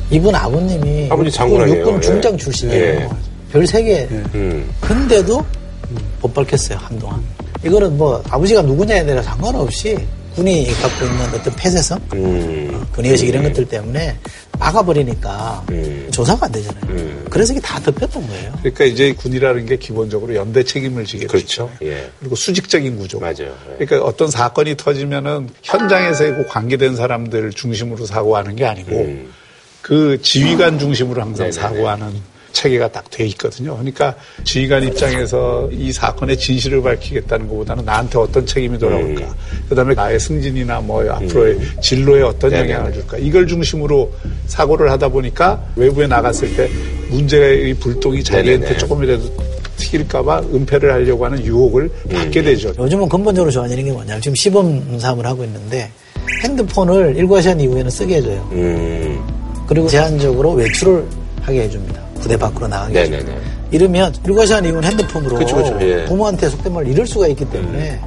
[0.09, 1.80] 이분 아버님이 아버지 장군이에요.
[1.80, 2.01] 육군 예.
[2.01, 2.84] 중장 출신이에요.
[2.84, 3.09] 예.
[3.51, 4.07] 별세 개.
[4.09, 4.68] 음.
[4.82, 5.45] 근데도
[6.20, 7.22] 못 밝혔어요 한동안.
[7.64, 9.99] 이거는 뭐 아버지가 누구냐에 대해 상관없이
[10.36, 12.86] 군이 갖고 있는 어떤 폐쇄성, 음.
[12.92, 14.18] 근위의식 이런 것들 때문에
[14.60, 16.08] 막아버리니까 음.
[16.12, 16.84] 조사가 안 되잖아요.
[16.90, 17.26] 음.
[17.30, 18.54] 그래서 이게 다 덮였던 거예요.
[18.60, 21.70] 그러니까 이제 군이라는 게 기본적으로 연대 책임을 지게 그렇죠.
[21.82, 22.10] 예.
[22.20, 23.20] 그리고 수직적인 구조.
[23.20, 23.56] 맞아요.
[23.80, 23.86] 예.
[23.86, 29.34] 그러니까 어떤 사건이 터지면은 현장에서 그 관계된 사람들 중심으로 사고하는 게 아니고 음.
[29.82, 31.62] 그 지휘관 중심으로 항상 네네네.
[31.62, 33.74] 사고하는 체계가 딱 돼 있거든요.
[33.74, 39.22] 그러니까 지휘관 입장에서 이 사건의 진실을 밝히겠다는 것보다는 나한테 어떤 책임이 돌아올까.
[39.22, 39.34] 음.
[39.70, 42.74] 그다음에 나의 승진이나 뭐 앞으로의 진로에 어떤 네네네.
[42.74, 43.18] 영향을 줄까.
[43.18, 44.12] 이걸 중심으로
[44.47, 46.70] 사고를 하다 보니까 외부에 나갔을 때
[47.10, 48.78] 문제의 불똥이 자기한테 네네네.
[48.78, 52.10] 조금이라도 튀길까봐 은폐를 하려고 하는 유혹을 음.
[52.10, 52.74] 받게 되죠.
[52.78, 55.91] 요즘은 근본적으로 좋아지는 게 뭐냐면 지금 시범 사업을 하고 있는데
[56.43, 58.49] 핸드폰을 일과 시간 이후에는 쓰게 해줘요.
[58.54, 59.20] 음.
[59.68, 61.04] 그리고 제한적으로 외출을
[61.41, 62.01] 하게 해줍니다.
[62.24, 63.18] 부대 밖으로 나가게 네네네.
[63.18, 63.42] 해줍니다.
[63.72, 65.78] 이러면 일과 시간 이후는 핸드폰으로 그쵸, 그쵸.
[65.82, 66.06] 예.
[66.06, 68.00] 부모한테 속된 말을 잃을 수가 있기 때문에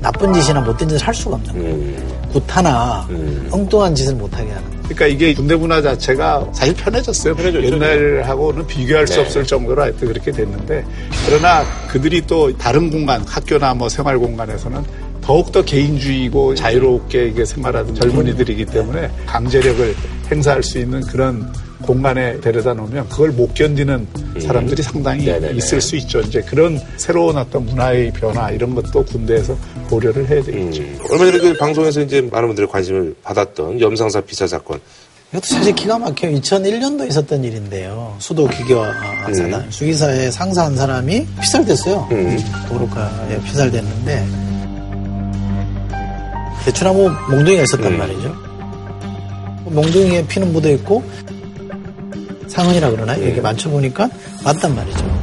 [0.00, 1.74] 나쁜 짓이나 못된 짓을 할 수가 없는 거예요.
[1.74, 2.20] 음.
[2.32, 3.48] 구타나 음.
[3.50, 4.80] 엉뚱한 짓을 못하게 하는 거예요.
[4.82, 7.34] 그러니까 이게 군대 문화 자체가 사실 편해졌어요.
[7.36, 7.66] 편해졌죠.
[7.66, 9.20] 옛날하고는 비교할 수 네.
[9.20, 10.84] 없을 정도로 하여튼 그렇게 됐는데
[11.26, 14.82] 그러나 그들이 또 다른 공간, 학교나 뭐 생활 공간에서는
[15.20, 19.94] 더욱더 개인주의고 자유롭게 이게 생활하는 젊은이들이기 때문에 강제력을
[20.30, 21.52] 행사할 수 있는 그런
[21.82, 24.06] 공간에 데려다 놓으면 그걸 못 견디는
[24.40, 25.32] 사람들이 상당히 음.
[25.32, 25.56] 네네네.
[25.56, 26.20] 있을 수 있죠.
[26.20, 29.56] 이제 그런 새로운 어떤 문화의 변화 이런 것도 군대에서
[29.88, 30.82] 고려를 해야 되겠죠.
[30.82, 30.98] 음.
[31.10, 34.78] 얼마 전에 그 방송에서 이제 많은 분들의 관심을 받았던 염상사 피살 사건.
[35.32, 36.32] 이것도 사실 기가 막혀요.
[36.40, 38.16] 2001년도에 있었던 일인데요.
[38.18, 38.92] 수도 기계화
[39.32, 39.70] 사단.
[39.70, 42.08] 수기사에 상사 한 사람이 피살됐어요.
[42.10, 42.38] 음.
[42.68, 44.26] 도로가에 피살됐는데
[46.64, 47.98] 대추나무 몽둥이가 있었단 음.
[47.98, 48.36] 말이죠.
[49.70, 51.02] 몽둥이에 피는 묻어 있고
[52.48, 53.22] 상흔이라 그러나 음.
[53.22, 54.08] 이렇게 맞춰 보니까
[54.44, 55.20] 맞단 말이죠.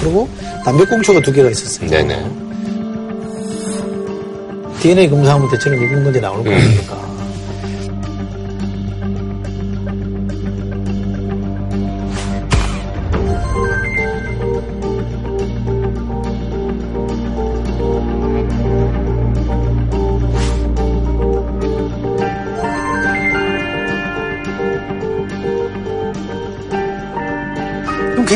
[0.00, 0.28] 그리고
[0.64, 1.90] 담배꽁초가 두 개가 있었어요.
[1.90, 2.30] 네네.
[4.80, 6.54] DNA 검사하면 대체로 누군 건지 나올 거 음.
[6.56, 7.09] 아닙니까?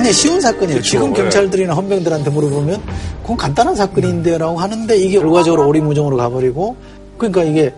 [0.04, 0.78] 굉장히 쉬운 사건이에요.
[0.78, 1.14] 그쵸, 지금 예.
[1.14, 2.82] 경찰들이나 헌병들한테 물어보면
[3.22, 6.76] 그건 간단한 사건인데요라고 하는데 이게 결과적으로 오리무정으로 가버리고
[7.16, 7.72] 그러니까 이게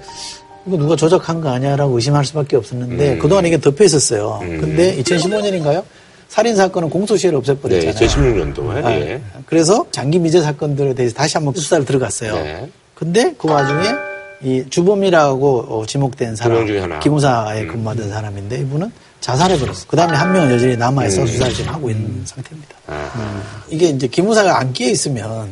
[0.66, 3.18] 이거 누가 조작한 거 아니야라고 의심할 수밖에 없었는데 음.
[3.20, 4.40] 그동안 이게 덮여 있었어요.
[4.42, 4.60] 음.
[4.60, 5.84] 근데 2015년인가요?
[6.28, 7.94] 살인 사건은 공소시효를 네, 없애버렸잖아요.
[7.94, 8.84] 2016년도에.
[8.84, 9.20] 아, 예.
[9.46, 12.34] 그래서 장기 미제 사건들에 대해서 다시 한번 수사를 들어갔어요.
[12.34, 12.68] 네.
[12.94, 13.82] 근데 그 와중에
[14.42, 16.98] 이 주범이라고 어, 지목된 사람.
[17.00, 17.68] 기무사에 음.
[17.68, 18.90] 근무하던 사람인데 이분은
[19.20, 19.86] 자살해버렸어.
[19.88, 21.26] 그 다음에 한 명은 여전히 남아있어 음.
[21.26, 22.74] 수사를 지금 하고 있는 상태입니다.
[22.86, 23.42] 아.
[23.68, 25.48] 이게 이제 기무사가 안 끼어 있으면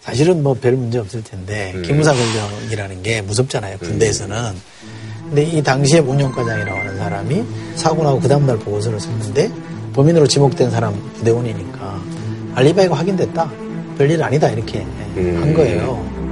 [0.00, 1.82] 사실은 뭐 별 문제 없을 텐데 음.
[1.82, 3.78] 기무사 권력이라는 게 무섭잖아요.
[3.78, 4.54] 군대에서는.
[5.26, 7.44] 근데 이 당시에 문영과장이라고 하는 사람이
[7.76, 9.50] 사고 나고 그 다음날 보고서를 썼는데
[9.94, 12.02] 범인으로 지목된 사람 부대원이니까
[12.56, 13.50] 알리바이가 확인됐다.
[13.96, 14.80] 별일 아니다 이렇게
[15.16, 15.38] 음.
[15.40, 16.23] 한 거예요.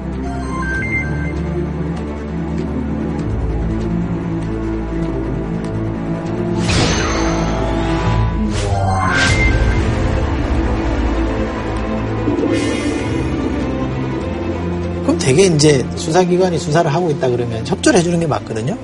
[15.23, 18.77] 되게 이제 수사기관이 수사를 하고 있다 그러면 협조를 해주는 게 맞거든요.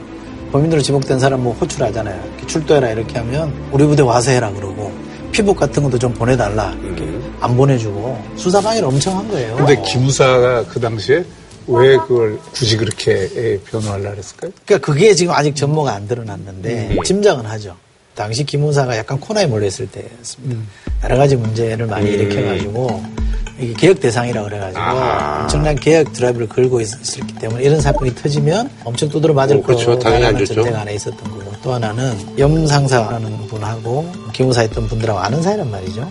[0.52, 2.22] 범인으로 지목된 사람 뭐 호출하잖아요.
[2.28, 4.92] 이렇게 출두해라 이렇게 하면 우리 부대 와서 해라 그러고
[5.32, 7.36] 피복 같은 것도 좀 보내달라 이렇게 음.
[7.40, 9.56] 안 보내주고 수사 방해를 엄청 한 거예요.
[9.56, 11.24] 근데 기무사가 그 당시에
[11.66, 14.52] 왜 그걸 굳이 그렇게 예, 변호하려고 했을까요?
[14.64, 17.02] 그러니까 그게 지금 아직 전모가 안 드러났는데 음.
[17.02, 17.76] 짐작은 하죠.
[18.14, 20.60] 당시 기무사가 약간 코너에 몰렸을 때였습니다.
[21.04, 22.14] 여러 가지 문제를 많이 음.
[22.14, 23.02] 일으켜가지고
[23.60, 25.42] 이게 개혁 대상이라 그래가지고 아하.
[25.42, 29.98] 엄청난 개혁 드라이브를 걸고 있- 있었기 때문에 이런 사건이 터지면 엄청 두드려 맞을 어, 그렇죠.
[29.98, 30.54] 거라는 좋죠.
[30.54, 36.08] 전쟁 안에 있었던 거고 또 하나는 염상사라는 분하고 기무사했던 분들하고 아는 사이란 말이죠.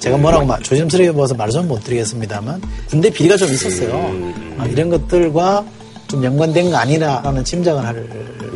[0.00, 3.94] 제가 뭐라고 마- 조심스럽게 보아서 말씀은 못 드리겠습니다만 군대 비리가 좀 있었어요.
[3.94, 4.56] 음.
[4.58, 5.64] 아, 이런 것들과
[6.06, 7.94] 좀 연관된 거 아니라는 짐작을 할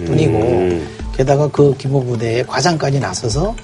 [0.07, 0.89] 뿐이고 음.
[1.14, 3.55] 게다가 그 기무부대에 과장까지 나서서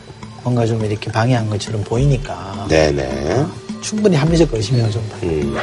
[0.42, 3.44] 뭔가 좀 이렇게 방해한 것처럼 보이니까 네네.
[3.88, 5.16] 충분히 합리적 의심이 좀 다.
[5.22, 5.56] 음.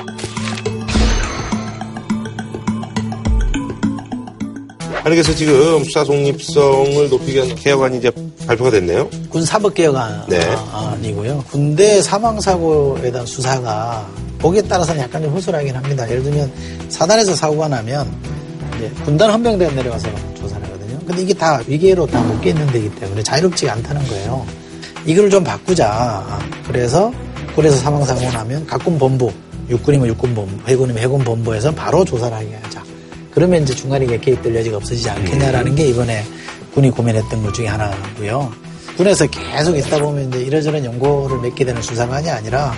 [5.04, 8.10] 아니, 그래서 지금 수사 독립성을 높이기 위한 개혁안이 이제
[8.48, 9.08] 발표가 됐네요.
[9.30, 11.34] 군 사법 개혁안이고요.
[11.36, 11.40] 네.
[11.52, 14.08] 군대 사망 사고에 대한 수사가
[14.40, 16.10] 보기에 따라서는 약간 좀 허술하긴 합니다.
[16.10, 16.52] 예를 들면
[16.90, 18.12] 사단에서 사고가 나면
[19.04, 20.98] 군단 헌병대가 내려가서 조사를 하거든요.
[21.06, 24.44] 근데 이게 다 위계로 다 묶여 있는 데이기 때문에 자유롭지가 않다는 거예요.
[25.06, 26.40] 이걸 좀 바꾸자.
[26.68, 27.14] 그래서
[27.56, 29.32] 군에서 사망사고 나면 각군 본부,
[29.70, 32.84] 육군이면 육군 본부, 해군이면 해군 본부에서 바로 조사를 하게 하자.
[33.32, 36.24] 그러면 이제 중간에 개입될 여지가 없어지지 않겠냐라는 게 이번에
[36.74, 38.51] 군이 고민했던 것 중에 하나고요.
[38.97, 42.74] 군에서 계속 있다 보면 이제 이러저런 연고를 맺게 되는 수사관이 아니라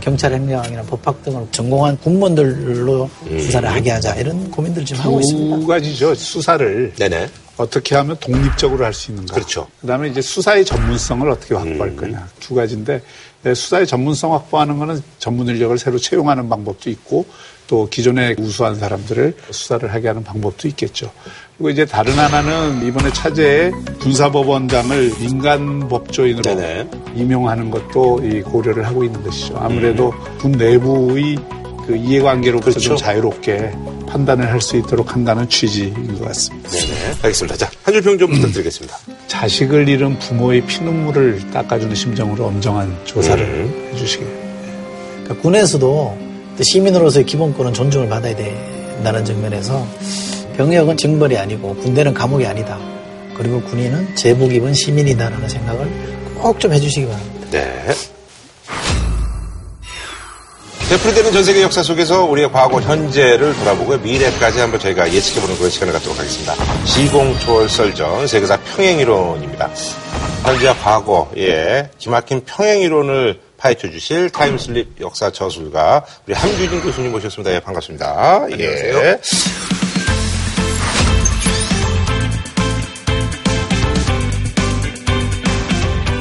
[0.00, 5.56] 경찰 행정이나 법학 등을 전공한 군무원들로 수사를 하게 하자 이런 고민들 지금 하고 있습니다.
[5.58, 6.14] 두 가지죠.
[6.14, 7.28] 수사를 네네.
[7.58, 9.34] 어떻게 하면 독립적으로 할 수 있는가.
[9.34, 9.66] 그렇죠.
[9.82, 12.26] 그다음에 이제 수사의 전문성을 어떻게 확보할 거냐.
[12.40, 13.02] 두 가지인데 네,
[13.44, 17.24] 수사의 전문성 확보하는 거는 전문 인력을 새로 채용하는 방법도 있고
[17.66, 21.10] 또 기존에 우수한 사람들을 수사를 하게 하는 방법도 있겠죠.
[21.56, 23.70] 그리고 이제 다른 하나는 이번에 차제에
[24.00, 26.90] 군사법원장을 민간 법조인으로 네네.
[27.14, 29.56] 임용하는 것도 이 고려를 하고 있는 것이죠.
[29.56, 31.38] 아무래도 군 내부의
[31.90, 32.80] 그 이해관계로부터 그렇죠.
[32.90, 33.72] 좀 자유롭게
[34.06, 36.70] 판단을 할 수 있도록 한다는 취지인 것 같습니다.
[36.70, 36.86] 네네.
[37.22, 37.56] 알겠습니다.
[37.56, 38.96] 자, 한줄평 좀 부탁드리겠습니다.
[39.26, 43.90] 자식을 잃은 부모의 피눈물을 닦아주는 심정으로 엄정한 조사를 음.
[43.92, 44.26] 해주시길.
[45.24, 46.18] 그러니까 군에서도
[46.56, 49.84] 또 시민으로서의 기본권은 존중을 받아야 된다는 측면에서
[50.56, 52.78] 병역은 징벌이 아니고 군대는 감옥이 아니다.
[53.36, 55.88] 그리고 군인은 제복 입은 시민이다라는 생각을
[56.40, 57.46] 꼭 좀 해주시기 바랍니다.
[57.50, 57.94] 네.
[60.90, 65.92] 되풀이되는 전 세계 역사 속에서 우리의 과거, 현재를 돌아보고 미래까지 한번 저희가 예측해보는 그런 시간을
[65.92, 66.52] 갖도록 하겠습니다.
[66.84, 69.70] 시공초월 썰전 세계사 평행이론입니다.
[70.42, 77.54] 현재와 과거, 예, 기막힌 평행이론을 파헤쳐 주실 time slip 역사 저술가 우리 함규진 교수님 모셨습니다.
[77.54, 78.46] 예, 반갑습니다.
[78.50, 78.96] 안녕하세요.
[78.96, 79.20] 예.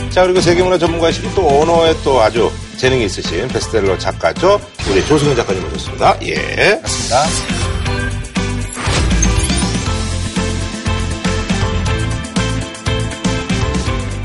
[0.09, 4.59] 자, 그리고 세계문화 전문가이시고 또 언어에 또 아주 재능이 있으신 베스트셀러 작가죠.
[4.89, 6.17] 우리 조승현 작가님 모셨습니다.
[6.23, 6.81] 예.
[6.81, 7.59] 반갑습니다.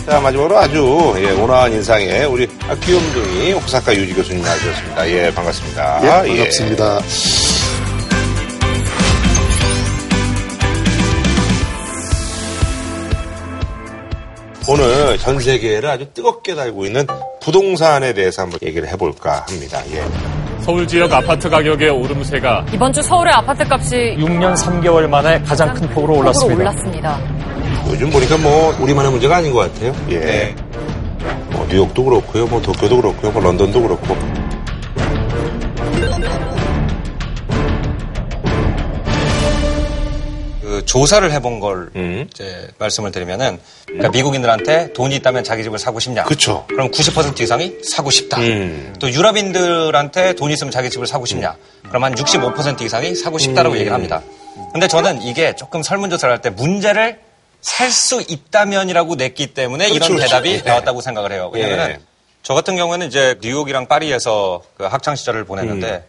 [0.07, 5.09] 자, 마지막으로 아주 예, 온화한 인상의 우리 아, 귀염둥이 호사카 유지 교수님 나와주셨습니다.
[5.11, 6.01] 예, 반갑습니다.
[6.05, 7.01] 예, 반갑습니다.
[14.67, 17.07] 오늘 전 세계를 아주 뜨겁게 달고 있는
[17.41, 19.83] 부동산에 대해서 한번 얘기를 해볼까 합니다.
[19.93, 20.03] 예.
[20.63, 25.87] 서울 지역 아파트 가격의 오름세가 이번 주 서울의 아파트 값이 6년 3개월 만에 가장 큰
[25.91, 26.61] 폭으로 올랐습니다.
[26.61, 27.21] 올랐습니다.
[27.91, 29.95] 요즘 보니까 뭐 우리만의 문제가 아닌 것 같아요.
[30.11, 30.55] 예.
[31.51, 34.17] 뭐 뉴욕도 그렇고요, 뭐 도쿄도 그렇고요, 뭐 런던도 그렇고.
[40.85, 42.29] 그 조사를 해본 걸 음.
[42.33, 46.25] 이제 말씀을 드리면은 그러니까 미국인들한테 돈이 있다면 자기 집을 사고 싶냐?
[46.25, 46.65] 그쵸.
[46.69, 48.39] 그럼 90% 이상이 사고 싶다.
[48.39, 48.95] 음.
[49.01, 51.57] 또 유럽인들한테 돈이 있으면 자기 집을 사고 싶냐?
[51.89, 53.79] 그럼 한 65% 이상이 사고 싶다라고 음.
[53.79, 54.23] 얘기를 합니다.
[54.73, 57.19] 근데 저는 이게 조금 설문조사를 할 때 문제를
[57.61, 60.29] 살 수 있다면이라고 냈기 때문에 그렇죠, 이런 그렇죠.
[60.29, 60.69] 대답이 예.
[60.69, 61.51] 나왔다고 생각을 해요.
[61.53, 61.99] 왜냐면은 예.
[62.43, 66.03] 저 같은 경우에는 이제 뉴욕이랑 파리에서 그 학창 시절을 보냈는데 음.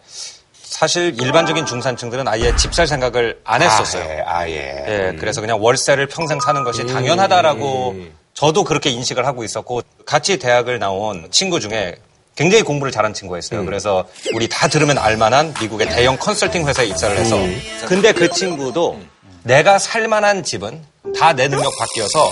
[0.66, 4.03] 사실 일반적인 중산층들은 아예 집 살 생각을 안 했었어요.
[4.03, 4.22] 아, 예.
[4.26, 4.86] 아, 예.
[5.13, 8.11] 예, 그래서 그냥 월세를 평생 사는 것이 당연하다라고 음.
[8.34, 11.95] 저도 그렇게 인식을 하고 있었고 같이 대학을 나온 친구 중에
[12.36, 13.61] 굉장히 공부를 잘한 친구가 있어요.
[13.61, 13.66] 음.
[13.66, 17.61] 그래서 우리 다 들으면 알만한 미국의 대형 컨설팅 회사에 입사를 해서 음.
[17.88, 18.99] 근데 그 친구도
[19.46, 20.82] 내가 살만한 집은
[21.20, 22.32] 다 내 능력 밖이어서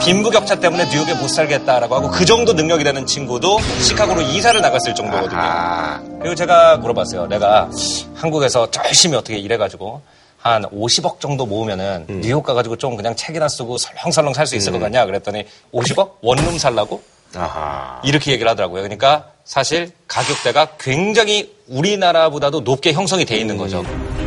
[0.00, 5.40] 빈부격차 때문에 뉴욕에 못 살겠다라고 하고 그 정도 능력이 되는 친구도 시카고로 이사를 나갔을 정도거든요.
[5.40, 7.26] 아, 그리고 제가 물어봤어요.
[7.26, 7.68] 내가
[8.14, 10.00] 한국에서 열심히 어떻게 일해가지고
[10.38, 12.20] 한 50억 정도 모으면은 음.
[12.22, 15.04] 뉴욕 가가지고 좀 그냥 책이나 쓰고 설렁설렁 살 수 있을 것 같냐?
[15.06, 16.12] 그랬더니 50억?
[16.22, 17.02] 원룸 살라고?
[17.34, 18.00] 아하.
[18.04, 18.82] 이렇게 얘기를 하더라고요.
[18.82, 23.82] 그러니까 사실 가격대가 굉장히 우리나라보다도 높게 형성이 돼 있는 거죠.
[23.82, 24.23] 그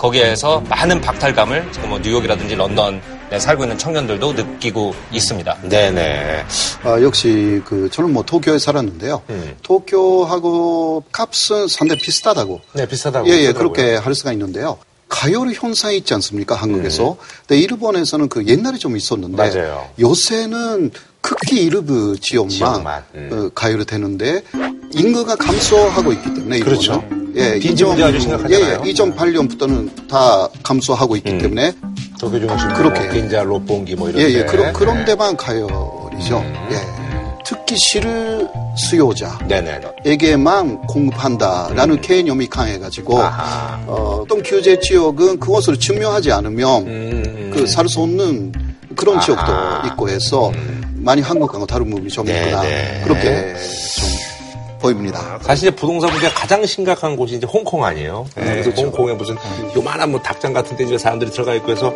[0.00, 5.58] 거기에서 많은 박탈감을 지금 뭐 뉴욕이라든지 런던에 살고 있는 청년들도 느끼고 있습니다.
[5.68, 6.44] 네네.
[6.84, 9.22] 아, 역시 그 저는 뭐 도쿄에 살았는데요.
[9.28, 9.56] 음.
[9.62, 12.60] 도쿄하고 값은 상당히 비슷하다고.
[12.72, 13.28] 네, 비슷하다고.
[13.28, 13.52] 예, 예.
[13.52, 14.78] 그렇게 할 수가 있는데요.
[15.10, 16.54] 가요리 현상이 있지 않습니까?
[16.54, 17.12] 한국에서.
[17.12, 17.16] 음.
[17.46, 19.86] 근데 일본에서는 그 옛날에 좀 있었는데 맞아요.
[20.00, 23.30] 요새는 극히 일부 지역만, 지역만, 음.
[23.32, 24.42] 어, 가요리 되는데
[24.92, 27.04] 인구가 감소하고 있기 때문에 그렇죠.
[27.36, 28.64] 예, 빈집 문제 아주 심각하잖아요.
[28.64, 31.38] 예, 예, 2008년부터는 다 감소하고 있기 음.
[31.38, 31.72] 때문에
[32.18, 33.00] 도쿄 중심 그렇게.
[33.00, 34.38] 뭐 빈자 로pongi 뭐 이런 예, 데.
[34.40, 35.04] 예, 그런, 그런 네.
[35.06, 36.38] 데만 가요리죠.
[36.38, 36.68] 음.
[36.72, 36.76] 예.
[37.44, 39.38] 특히 실 수요자.
[39.48, 39.80] 네네.
[40.04, 43.20] 에게만 공급한다라는 개념이 강해가지고 음.
[43.22, 43.80] 아하.
[43.86, 47.50] 어, 어떤 규제 지역은 그것을 증명하지 않으면 음.
[47.54, 48.52] 그살 수 없는
[48.94, 49.24] 그런 아하.
[49.24, 49.52] 지역도
[49.88, 50.52] 있고 해서
[50.94, 53.00] 많이 한국하고 다른 부분이 좀 네, 있구나 네.
[53.04, 53.54] 그렇게
[53.98, 54.08] 좀
[54.80, 55.38] 보입니다.
[55.42, 58.26] 사실 이제 부동산 문제가 가장 심각한 곳이 이제 홍콩 아니에요.
[58.34, 58.82] 네, 그래서 그렇죠.
[58.82, 59.36] 홍콩에 무슨
[59.76, 61.92] 요만한 뭐 닭장 같은 데 이제 사람들이 들어가 있고 해서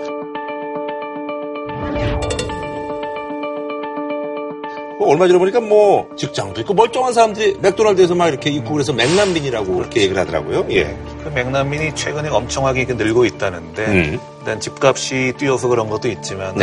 [4.99, 9.75] 뭐 얼마 전에 보니까 뭐 직장도 있고 멀쩡한 사람들이 맥도날드에서 막 이렇게 입고 그래서 맥남빈이라고
[9.75, 10.67] 그렇게 얘기를 하더라고요.
[10.71, 10.97] 예.
[11.23, 14.21] 그 맥남민이 최근에 엄청나게 늘고 있다는데 음.
[14.39, 16.55] 일단 집값이 뛰어서 그런 것도 있지만.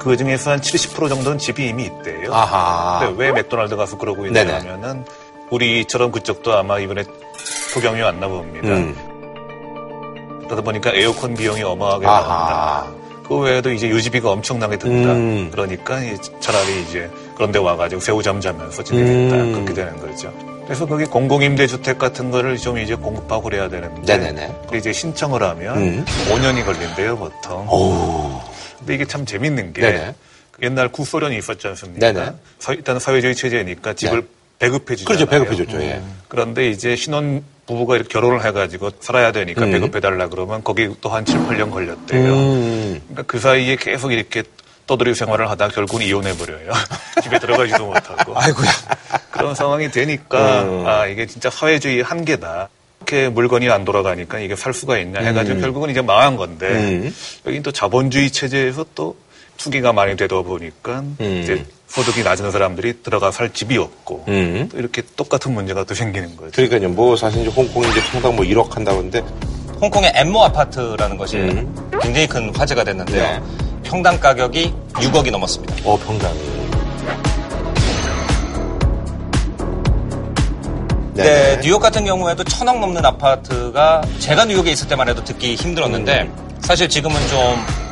[0.00, 2.32] 그 중에서 한 70% 정도는 집이 이미 있대요.
[2.32, 3.06] 아하.
[3.06, 4.40] 근데 왜 맥도날드 가서 그러고 네네.
[4.40, 5.04] 있냐 하면은
[5.50, 7.04] 우리처럼 그쪽도 아마 이번에
[7.74, 8.68] 폭염이 왔나 봅니다.
[8.68, 8.94] 음.
[10.44, 12.04] 그러다 보니까 에어컨 비용이 어마하게.
[12.06, 12.86] 나온다.
[13.26, 15.12] 그 외에도 이제 유지비가 엄청나게 든다.
[15.12, 15.48] 음.
[15.52, 19.36] 그러니까 이- 차라리 이제 그런 데 와가지고 새우잠 자면서 지내겠다.
[19.36, 19.52] 음.
[19.52, 20.32] 그렇게 되는 거죠.
[20.64, 24.16] 그래서 거기 공공임대주택 같은 거를 좀 이제 공급하고 그래야 되는데.
[24.16, 24.54] 네네네.
[24.74, 26.04] 이제 신청을 하면 음.
[26.28, 27.68] 5년이 걸린대요, 보통.
[27.68, 28.40] 오.
[28.78, 30.14] 근데 이게 참 재밌는 게 네네.
[30.62, 32.12] 옛날 구소련이 있었지 않습니까?
[32.12, 32.32] 네네.
[32.58, 34.26] 사- 일단 사회주의 체제니까 집을 네.
[34.60, 35.26] 배급해 주잖아요.
[35.26, 35.26] 그렇죠.
[35.30, 35.82] 배급해줬죠.
[35.82, 36.00] 예.
[36.28, 39.72] 그런데 이제 신혼 부부가 이렇게 결혼을 해가지고 살아야 되니까 음.
[39.72, 42.32] 배급해달라 그러면 거기 또 한 7, 8년 걸렸대요.
[42.32, 43.00] 음.
[43.08, 44.44] 그러니까 그 사이에 계속 이렇게
[44.86, 46.72] 떠들이 생활을 하다 결국은 이혼해버려요.
[47.22, 48.38] 집에 들어가지도 못하고.
[48.38, 48.70] 아이고야.
[49.30, 50.86] 그런 상황이 되니까 음.
[50.86, 52.68] 아 이게 진짜 사회주의 한계다.
[53.00, 55.60] 이렇게 물건이 안 돌아가니까 이게 살 수가 있냐 해가지고 음.
[55.62, 57.14] 결국은 이제 망한 건데 음.
[57.46, 59.16] 여기 또 자본주의 체제에서 또
[59.56, 61.40] 투기가 많이 되다 보니까 음.
[61.42, 64.68] 이제 소득이 낮은 사람들이 들어가 살 집이 없고 음.
[64.70, 66.52] 또 이렇게 똑같은 문제가 또 생기는 거죠.
[66.52, 66.88] 그러니까요.
[66.90, 69.20] 뭐 사실 이제 홍콩이 이제 평당 뭐 1억 한다고 하는데
[69.80, 71.90] 홍콩의 엠모 아파트라는 것이 음.
[72.00, 73.22] 굉장히 큰 화제가 됐는데요.
[73.22, 73.42] 네.
[73.82, 75.74] 평당 가격이 6억이 넘었습니다.
[75.84, 76.38] 어 평당이.
[81.14, 86.58] 네, 뉴욕 같은 경우에도 천억 넘는 아파트가 제가 뉴욕에 있을 때만 해도 듣기 힘들었는데 음.
[86.60, 87.89] 사실 지금은 좀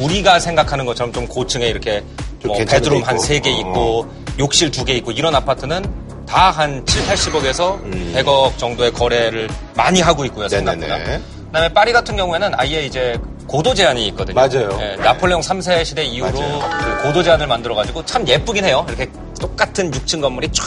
[0.00, 2.02] 우리가 생각하는 것처럼 좀 고층에 이렇게
[2.40, 3.18] 좀 뭐 베드룸 데 한.
[3.18, 4.06] 세 개 있고
[4.38, 5.84] 욕실 두 개 있고 이런 아파트는
[6.26, 10.86] 다 한 7, 80억에서 100억 정도의 거래를 많이 하고 있고요, 생각보다.
[10.86, 10.98] 음.
[11.00, 11.20] 네네네.
[11.46, 14.36] 그다음에 파리 같은 경우에는 아예 이제 고도 제한이 있거든요.
[14.36, 14.78] 맞아요.
[14.80, 18.84] 예, 나폴레옹 3세 시대 이후로 그 고도 제한을 만들어 가지고 참 예쁘긴 해요.
[18.88, 20.64] 이렇게 똑같은 6층 건물이 쫙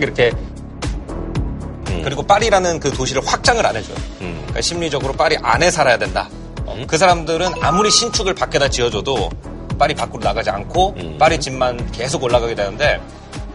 [0.00, 0.32] 이렇게
[2.02, 3.96] 그리고 파리라는 그 도시를 확장을 안 해줘요.
[4.22, 4.34] 음.
[4.38, 6.28] 그러니까 심리적으로 파리 안에 살아야 된다.
[6.66, 9.30] 어, 그 사람들은 아무리 신축을 밖에다 지어줘도
[9.78, 11.16] 파리 밖으로 나가지 않고 음.
[11.18, 13.00] 파리 집만 계속 올라가게 되는데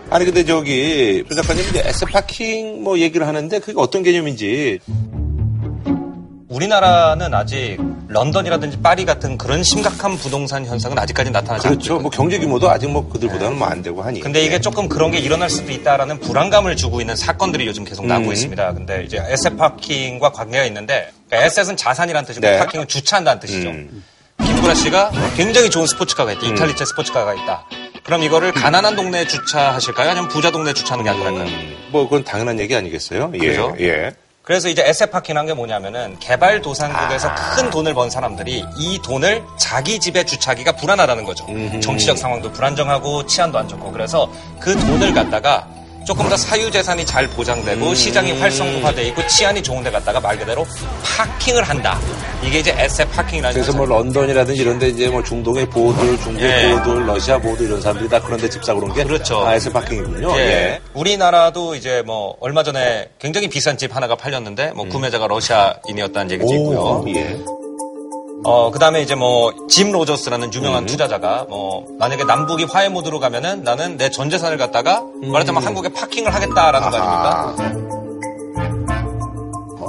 [0.10, 4.80] 아니 근데 저기 조 작가님 이제 asset parking 뭐 얘기를 하는데 그게 어떤 개념인지
[6.49, 7.78] 우리나라는 아직
[8.10, 11.99] 런던이라든지 파리 같은 그런 심각한 부동산 현상은 아직까지 나타나지 않고 그렇죠.
[11.99, 14.22] 뭐 경제 규모도 아직 뭐 그들보다는 뭐안 되고 하니.
[14.22, 18.28] 근데 이게 조금 그런 게 일어날 수도 있다라는 불안감을 주고 있는 사건들이 요즘 계속 나오고
[18.28, 18.34] 음.
[18.34, 18.74] 있습니다.
[18.74, 22.58] 근데 이제 asset parking과 관계가 있는데 그러니까 asset은 자산이라는 뜻이고 네.
[22.59, 23.70] parking은 주차한다는 뜻이죠.
[23.70, 24.03] 음.
[24.43, 26.45] 김구라 씨가 굉장히 좋은 스포츠카가 있다.
[26.45, 27.66] 이탈리제 스포츠카가 있다.
[28.03, 30.12] 그럼 이거를 가난한 동네에 주차하실까요?
[30.12, 31.49] 아니면 부자 동네에 주차하는 게 안전할까요?
[31.91, 33.32] 뭐 그건 당연한 얘기 아니겠어요?
[33.34, 33.38] 예.
[33.38, 33.76] 그죠?
[33.80, 34.14] 예.
[34.47, 37.35] 그래서 이제 에셋 파킹 한 게 뭐냐면은 개발도상국에서 아.
[37.55, 41.45] 큰 돈을 번 사람들이 이 돈을 자기 집에 주차하기가 불안하다는 거죠.
[41.81, 44.29] 정치적 상황도 불안정하고 치안도 안 좋고 그래서
[44.59, 45.67] 그 돈을 갖다가
[46.08, 47.93] 조금 더 사유재산이 잘 보장되고 음.
[47.93, 50.66] 시장이 활성화돼 있고 치안이 좋은 데 갔다가 말 그대로
[51.03, 51.99] parking을 한다.
[52.41, 56.72] 이게 이제 asset parking이라는 그래서 뭐 런던이라든지 이런 데 이제 뭐 중동의 부호들, 중국 예.
[56.86, 59.45] 부호들, 러시아 부호들 이런 사람들이 다 그런 데 집 사고 그런 게 그렇죠.
[59.45, 60.32] 아, asset parking이군요.
[60.38, 60.41] 예.
[60.41, 60.82] 예.
[60.93, 67.01] 우리나라도 이제 뭐 얼마 전에 굉장히 비싼 집 하나가 팔렸는데 뭐 구매자가 러시아인이었다는 얘기도 있고요.
[67.01, 67.05] 음.
[67.05, 67.66] 오, 예.
[68.43, 70.53] 어, 그 다음에 이제 뭐, 짐 로저스라는 음.
[70.53, 75.31] 유명한 투자자가 뭐, 만약에 남북이 화해 모드로 가면은 나는 내 전 재산을 갖다가 음.
[75.31, 77.55] 말하자면 한국에 parking을 하겠다라는 거 아닙니까?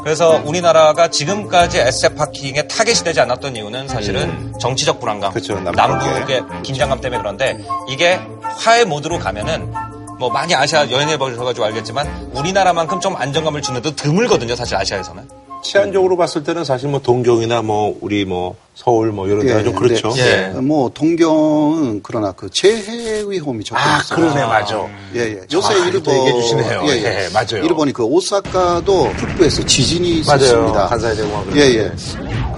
[0.02, 5.34] 그래서 우리나라가 지금까지 에셋 파킹에 타겟이 되지 않았던 이유는 사실은 정치적 불안감, 음.
[5.34, 6.42] 그렇죠, 남북의.
[6.62, 8.18] 긴장감 때문에 그런데 이게
[8.58, 9.72] 화해 모드로 가면은
[10.18, 15.28] 뭐 많이 아시아 여행해 보셔가지고 알겠지만 우리나라만큼 좀 안정감을 주는 데 드물거든요, 사실 아시아에서는.
[15.62, 20.12] 치안적으로 봤을 때는 사실 뭐 동경이나 뭐 우리 뭐 서울 뭐 이런 데가 좀 그렇죠.
[20.18, 20.52] 예.
[20.60, 24.18] 뭐 동경은 그러나 그 재해 위험이 조금 아, 있어요.
[24.18, 24.86] 그러네, 맞아.
[25.14, 25.40] 예, 예.
[25.52, 26.82] 요새 정확하게 일본 또 얘기해 주시네요.
[26.84, 27.24] 예, 예.
[27.24, 27.64] 예, 맞아요.
[27.64, 30.40] 일본이 그 오사카도 북부에서 지진이 맞아요.
[30.40, 30.86] 있었습니다.
[30.86, 31.92] 간사이 대공원 예, 예.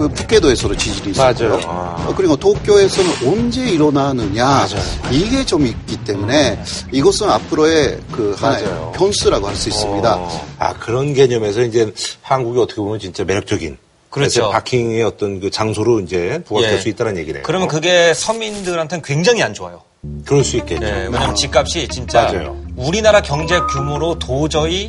[0.01, 1.49] 그 북계도에서도 지진이 있었고요.
[1.49, 1.61] 맞아요.
[1.67, 2.05] 아.
[2.07, 4.81] 어, 그리고 도쿄에서는 언제 일어나느냐 맞아요.
[5.11, 6.59] 이게 좀 있기 때문에
[6.91, 8.91] 이것은 앞으로의 그 하나의 맞아요.
[8.95, 10.15] 변수라고 할 수 있습니다.
[10.17, 13.77] 어, 아 그런 개념에서 이제 한국이 어떻게 보면 진짜 매력적인
[14.09, 14.49] 그렇죠.
[14.49, 16.77] 바킹의 어떤 그 장소로 이제 부각될 예.
[16.79, 17.43] 수 있다는 얘기네요.
[17.43, 19.83] 그러면 그게 서민들한테는 굉장히 안 좋아요.
[20.25, 20.83] 그럴 수 있겠죠.
[20.85, 22.57] 예, 왜냐면 집값이 진짜 맞아요.
[22.75, 24.87] 우리나라 경제 규모로 도저히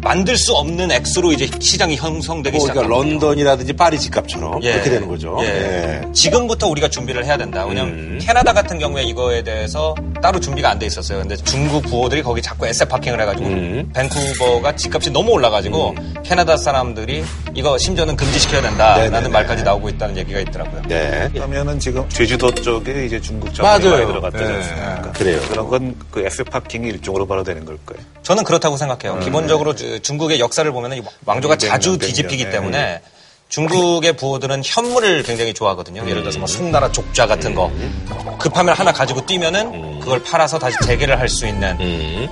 [0.00, 3.12] 만들 수 없는 액수로 이제 시장이 형성되기 뭐, 그러니까 시작합니다.
[3.26, 4.72] 런던이라든지 파리 집값처럼 예.
[4.72, 5.36] 그렇게 되는 거죠.
[5.42, 5.46] 예.
[5.46, 6.12] 예.
[6.12, 7.64] 지금부터 우리가 준비를 해야 된다.
[7.66, 11.18] 왜냐면 캐나다 같은 경우에 이거에 대해서 따로 준비가 안 돼 있었어요.
[11.20, 13.48] 근데 중국 부호들이 거기 자꾸 에세 파킹을 해가지고
[13.92, 15.94] 밴쿠버가 집값이 너무 올라가지고
[16.24, 17.24] 캐나다 사람들이
[17.54, 19.28] 이거 심지어는 금지시켜야 된다라는 네네네.
[19.30, 20.82] 말까지 나오고 있다는 얘기가 있더라고요.
[20.86, 21.28] 네.
[21.32, 23.88] 그러면은 지금 제주도 쪽에 이제 중국 자본이.
[23.90, 24.50] 많이 들어갔다지 네.
[24.54, 25.12] 않습니까?
[25.12, 25.40] 그래요.
[25.48, 27.98] 그런 건그 S 파킹이 일종으로 바로 되는 걸까요?
[28.22, 29.18] 저는 그렇다고 생각해요.
[29.20, 32.50] 기본적으로 주- 중국의 역사를 보면 왕조가 백 년, 자주 백 년, 뒤집히기 네.
[32.50, 33.02] 때문에
[33.48, 36.02] 중국의 부호들은 현물을 굉장히 좋아하거든요.
[36.08, 37.70] 예를 들어서 뭐 송나라 족좌 같은 거
[38.38, 41.76] 급하면 하나 가지고 뛰면은 그걸 팔아서 다시 재개를 할 수 있는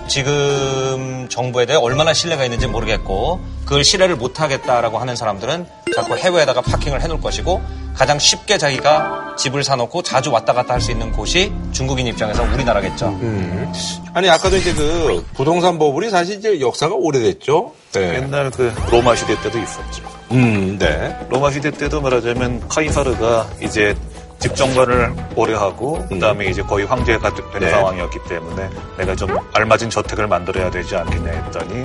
[0.08, 6.60] 지금 정부에 대해 얼마나 신뢰가 있는지 모르겠고 그걸 신뢰를 못 하겠다라고 하는 사람들은 자꾸 해외에다가
[6.60, 7.62] 파킹을 해놓을 것이고
[7.94, 13.08] 가장 쉽게 자기가 집을 사놓고 자주 왔다 갔다 할 수 있는 곳이 중국인 입장에서 우리나라겠죠.
[13.08, 13.72] 음.
[14.12, 17.72] 아니 아까도 이제 그 부동산 버블이 사실 이제 역사가 오래됐죠.
[17.92, 18.16] 네.
[18.16, 20.15] 옛날 그 로마 시대 때도 있었죠.
[20.32, 21.16] 음, 네.
[21.28, 23.94] 로마 시대 때도 말하자면 카이사르가 이제
[24.38, 27.70] 집 정관을 오래 하고 그다음에 이제 거의 황제가 된 네.
[27.70, 28.68] 상황이었기 때문에
[28.98, 31.84] 내가 좀 알맞은 저택을 만들어야 되지 않겠냐 했더니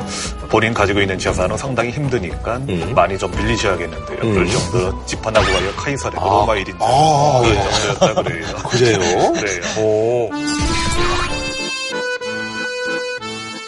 [0.50, 2.60] 본인 가지고 있는 재산은 상당히 힘드니까
[2.94, 4.20] 많이 좀 빌리셔야겠는데요.
[4.20, 7.54] 그럴 정도로 집 하나 구하여 카이사르가 로마 일인 아, 예.
[7.98, 8.46] 정도였다 그래요.
[8.70, 9.34] 그래요?
[9.34, 9.62] 그래요.
[9.80, 10.30] 오.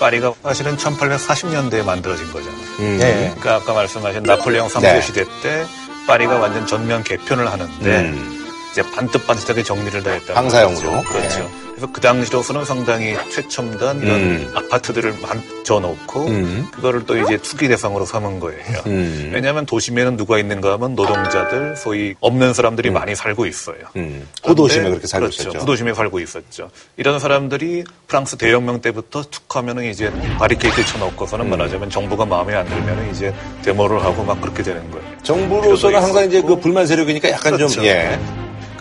[0.03, 2.61] 파리가 사실은 1840년대에 만들어진 거잖아요.
[2.79, 2.97] 음.
[2.99, 3.33] 네.
[3.39, 5.01] 그러니까 아까 말씀하신 나폴레옹 3세 네.
[5.01, 5.65] 시대 때
[6.07, 8.42] 파리가 완전 전면 개편을 하는데 음.
[8.73, 10.33] 이제 반듯반듯하게 정리를 다 했다.
[10.33, 11.03] 방사형으로.
[11.03, 11.39] 그렇죠.
[11.39, 11.63] 네.
[11.69, 14.51] 그래서 그 당시로서는 상당히 최첨단 이런 음.
[14.55, 16.67] 아파트들을 만져놓고 음.
[16.71, 18.81] 그거를 또 이제 투기 대상으로 삼은 거예요.
[18.85, 19.31] 음.
[19.33, 23.77] 왜냐하면 도심에는 누가 있는가 하면 노동자들, 소위 없는 사람들이 많이 살고 있어요.
[23.95, 24.27] 음.
[24.43, 25.41] 구도심에 그렇게 살고 그렇죠.
[25.43, 25.59] 있었죠.
[25.59, 26.69] 구도심에 살고 있었죠.
[26.97, 33.11] 이런 사람들이 프랑스 대혁명 때부터 툭 하면은 이제 바리케이트 쳐놓고서는 말하자면 정부가 마음에 안 들면은
[33.11, 35.05] 이제 데모를 하고 막 그렇게 되는 거예요.
[35.23, 37.75] 정부로서는 항상 이제 그 불만 세력이니까 약간 그렇죠.
[37.75, 38.19] 좀 예.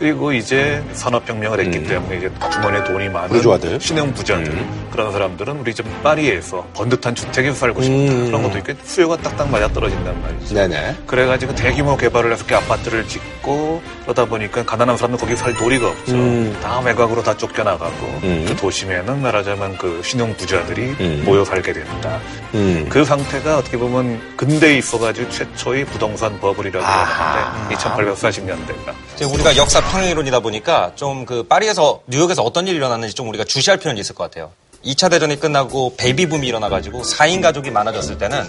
[0.02, 3.80] 그리고 이제 산업혁명을 했기 때문에 이제 주머니에 돈이 많은 부르주아들.
[3.80, 8.26] 신흥 부자들 그런 사람들은 우리 집 파리에서 번듯한 주택에서 살고 싶다 음.
[8.26, 10.54] 그런 것도 있고 수요가 딱딱 맞아 떨어진단 말이죠.
[10.56, 10.96] 네네.
[11.06, 16.12] 그래가지고 대규모 개발을 해서 이렇게 아파트를 짓고 그러다 보니까 가난한 사람은 거기 살 도리가 없죠.
[16.14, 16.58] 음.
[16.60, 18.44] 다 외곽으로 다 쫓겨나가고 음.
[18.48, 21.22] 그 도심에는 말하자면 그 신흥 부자들이 음.
[21.24, 22.18] 모여 살게 된다.
[22.54, 22.86] 음.
[22.88, 28.92] 그 상태가 어떻게 보면 근대에 있어가지고 최초의 부동산 버블이라고 하는데 1840년대가.
[29.14, 33.78] 이제 우리가 역사 평행이론이다 보니까 좀 그 파리에서 뉴욕에서 어떤 일이 일어났는지 좀 우리가 주시할
[33.78, 34.50] 필요는 있을 것 같아요.
[34.84, 38.42] 2차 대전이 끝나고 베이비붐이 일어나가지고 4인 가족이 많아졌을 때는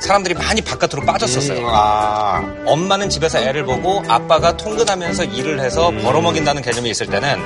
[0.00, 1.68] 사람들이 많이 바깥으로 빠졌었어요.
[1.70, 2.42] 아.
[2.66, 7.38] 엄마는 집에서 애를 보고 아빠가 통근하면서 일을 해서 벌어먹인다는 개념이 있을 때는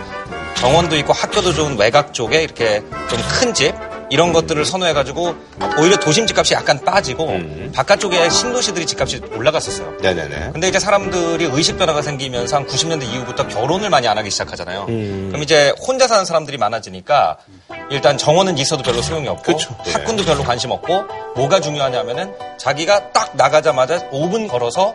[0.56, 2.80] 정원도 있고 학교도 좋은 외곽 쪽에 이렇게
[3.10, 3.74] 좀 큰 집
[4.10, 5.34] 이런 것들을 선호해가지고
[5.78, 7.38] 오히려 도심 집값이 약간 빠지고
[7.74, 9.98] 바깥쪽에 신도시들이 집값이 올라갔었어요.
[10.02, 10.50] 네네네.
[10.52, 14.86] 근데 이제 사람들이 의식 변화가 생기면서 한 90년대 이후부터 결혼을 많이 안 하기 시작하잖아요.
[14.88, 15.28] 음.
[15.28, 17.38] 그럼 이제 혼자 사는 사람들이 많아지니까
[17.90, 19.74] 일단 정원은 있어도 별로 소용이 없고 그쵸.
[19.84, 19.92] 네.
[19.92, 21.04] 학군도 별로 관심 없고
[21.36, 24.94] 뭐가 중요하냐면은 자기가 딱 나가자마자 5분 걸어서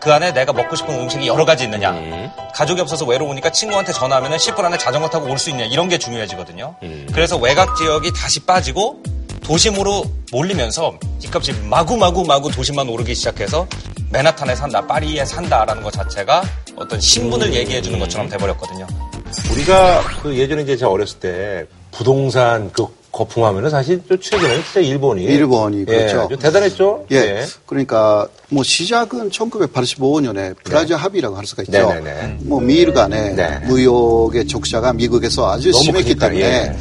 [0.00, 1.90] 그 안에 내가 먹고 싶은 음식이 여러 가지 있느냐.
[1.92, 2.30] 음.
[2.54, 5.64] 가족이 없어서 외로우니까 친구한테 전화하면 10분 안에 자전거 타고 올 수 있냐.
[5.66, 6.74] 이런 게 중요해지거든요.
[6.82, 7.06] 음.
[7.12, 9.02] 그래서 외곽 지역이 다시 빠지고
[9.44, 13.66] 도심으로 몰리면서 집값이 마구마구 마구 도심만 오르기 시작해서
[14.10, 16.42] 맨하탄에 산다, 파리에 산다라는 것 자체가
[16.76, 17.54] 어떤 신분을 음.
[17.54, 18.86] 얘기해 주는 것처럼 돼버렸거든요.
[19.52, 22.86] 우리가 그 예전에 이제 제가 어렸을 때 부동산 그
[23.20, 26.22] 거품하면은 사실 또 최근에는 진짜 일본이 일본이 그렇죠.
[26.24, 27.06] 예, 좀 대단했죠.
[27.12, 27.44] 예.
[27.66, 31.72] 그러니까 뭐 시작은 1985년에 프라자 합의라고 할 수가 있죠.
[31.72, 32.38] 네네네.
[32.44, 33.58] 뭐 미일 간의 네.
[33.66, 36.76] 무역의 적자가 미국에서 아주 심했기 크니까, 때문에 예.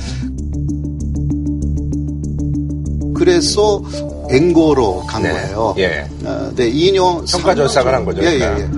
[3.15, 3.81] 그래서
[4.29, 5.33] 앵고로 간 네.
[5.33, 5.75] 거예요.
[5.77, 6.07] 예.
[6.23, 8.39] 어, 네, 2년 평가절상을 한 거죠, 예, 예.
[8.39, 8.69] 예.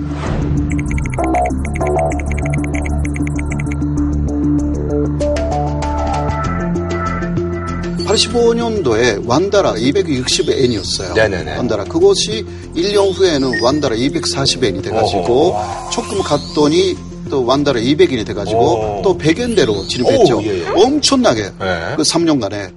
[8.12, 11.14] (85년도에) 완다라 260엔이었어요.
[11.14, 11.58] 네네네.
[11.58, 12.46] 완다라 그것이
[12.76, 15.56] 1년 후에는 완다라 240엔이 돼가지고
[15.92, 16.96] 조금 갔더니
[17.30, 19.02] 또 완다라 200엔이 돼가지고 오.
[19.02, 20.38] 또 100엔대로 진입했죠.
[20.38, 20.68] 오, 예, 예.
[20.68, 21.94] 엄청나게 네.
[21.96, 22.72] 그 3년간에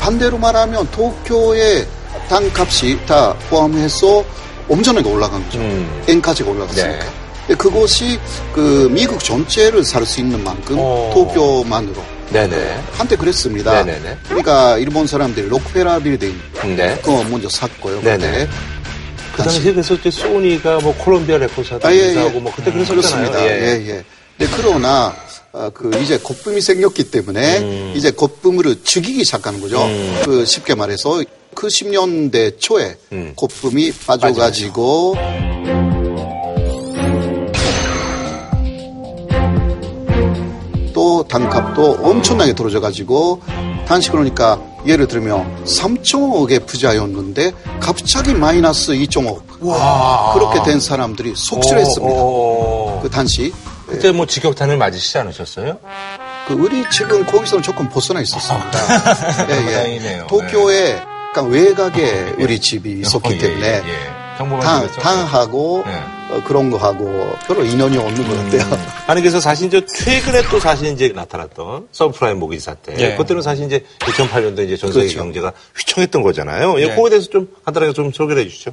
[0.00, 1.84] 반대로 말하면 도쿄의
[2.28, 4.24] 땅값이 다 포함해서
[4.68, 5.58] 엄청나게 올라간 거죠.
[5.58, 6.02] 음.
[6.08, 6.88] N까지가 올라갔으니까.
[6.88, 6.98] 네.
[7.46, 8.18] 근데 그것이
[8.52, 11.10] 그 미국 전체를 살 수 있는 만큼 오.
[11.14, 12.80] 도쿄만으로 네네.
[12.92, 13.84] 한때 그랬습니다.
[13.84, 14.18] 네네네.
[14.24, 16.34] 그러니까 일본 사람들이 록페라 빌딩
[16.76, 16.96] 네.
[17.02, 18.00] 그거 먼저 샀고요.
[18.02, 18.48] 네네.
[19.36, 22.28] 그 당시에 그래서 소니가 뭐 콜롬비아 레코드사도 아, 예, 예.
[22.40, 23.30] 뭐 그때 음, 그랬었잖아요.
[23.30, 23.44] 그렇습니다.
[23.44, 24.04] 예, 예.
[24.38, 25.14] 네, 그러나
[25.52, 29.78] 어, 그 이제 거품이 생겼기 때문에 이제 거품으로 죽이기 시작하는 거죠.
[30.24, 31.22] 그 쉽게 말해서
[31.56, 32.96] 그 10년대 초에
[33.34, 35.16] 거품이 빠져가지고
[40.94, 43.42] 또 단값도 엄청나게 떨어져가지고
[43.86, 49.42] 단시 그러니까 예를 들면 3.5억의 부자였는데 갑자기 마이너스 2.5억
[50.34, 52.14] 그렇게 된 사람들이 속출했습니다.
[53.02, 53.52] 그 단시
[53.86, 55.78] 그때 뭐 직격탄을 맞으시지 않으셨어요?
[56.48, 58.70] 그 우리 집은 거기서는 조금 벗어나 있었습니다.
[59.50, 59.56] 예, 예.
[59.58, 60.26] 아, 다행이네요.
[60.28, 61.00] 도쿄에
[61.36, 64.38] 약간 외곽에 우리 집이 있었기 어, 예, 때문에 예, 예.
[64.38, 64.88] 당?
[64.88, 68.78] 당하고 어, 그런 거 하고 별로 인연이 없는 것 같아요.
[69.06, 72.94] 아니 그래서 사실 이제 최근에 또 사실 이제 나타났던 서브프라임 모기 사태.
[72.98, 73.16] 예.
[73.16, 75.18] 그때는 사실 이제 2008년도 이제 전 세계 그렇죠.
[75.18, 76.80] 경제가 휘청했던 거잖아요.
[76.80, 76.94] 예, 네.
[76.94, 78.72] 그거에 대해서 좀 간단하게 좀 소개를 해주시죠.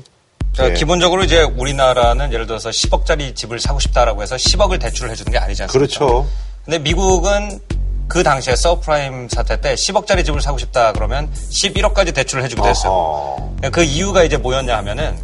[0.54, 0.74] 자, 예.
[0.74, 5.64] 기본적으로 이제 우리나라는 예를 들어서 10억짜리 집을 사고 싶다라고 해서 10억을 대출을 해주는 게 아니지
[5.64, 5.72] 않습니까?
[5.78, 6.28] 그렇죠.
[6.64, 7.60] 근데 미국은
[8.08, 13.54] 그 당시에 서프라임 사태 때 10억짜리 집을 사고 싶다 그러면 11억까지 대출을 해주기도 했어요.
[13.72, 15.16] 그 이유가 이제 뭐였냐 하면은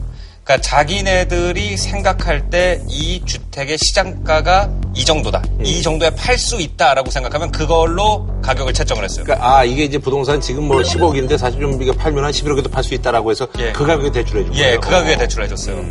[0.44, 5.44] 그러니까 자기네들이 생각할 때 이 주택의 시장가가 이 정도다.
[5.60, 5.66] 음.
[5.66, 9.24] 이 정도에 팔 수 있다라고 생각하면 그걸로 가격을 책정을 했어요.
[9.26, 12.84] 그러니까 아 이게 이제 부동산 지금 뭐 10억인데 사실 좀 이게 팔면 한 11억에도 팔
[12.84, 14.66] 수 있다라고 해서 그 가격에 대출해 준 거예요.
[14.66, 15.86] 예, 그 가격에 대출을 해줬어요.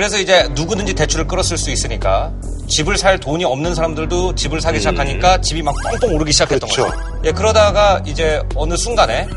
[0.00, 2.32] 그래서 이제 누구든지 대출을 끌었을 수 있으니까
[2.68, 6.72] 집을 살 돈이 없는 사람들도 집을 사기 시작하니까 집이 막 뻥뻥 오르기 시작했던 음.
[6.72, 6.90] 그렇죠.
[6.90, 7.20] 거죠.
[7.26, 9.28] 예, 그러다가 이제 어느 순간에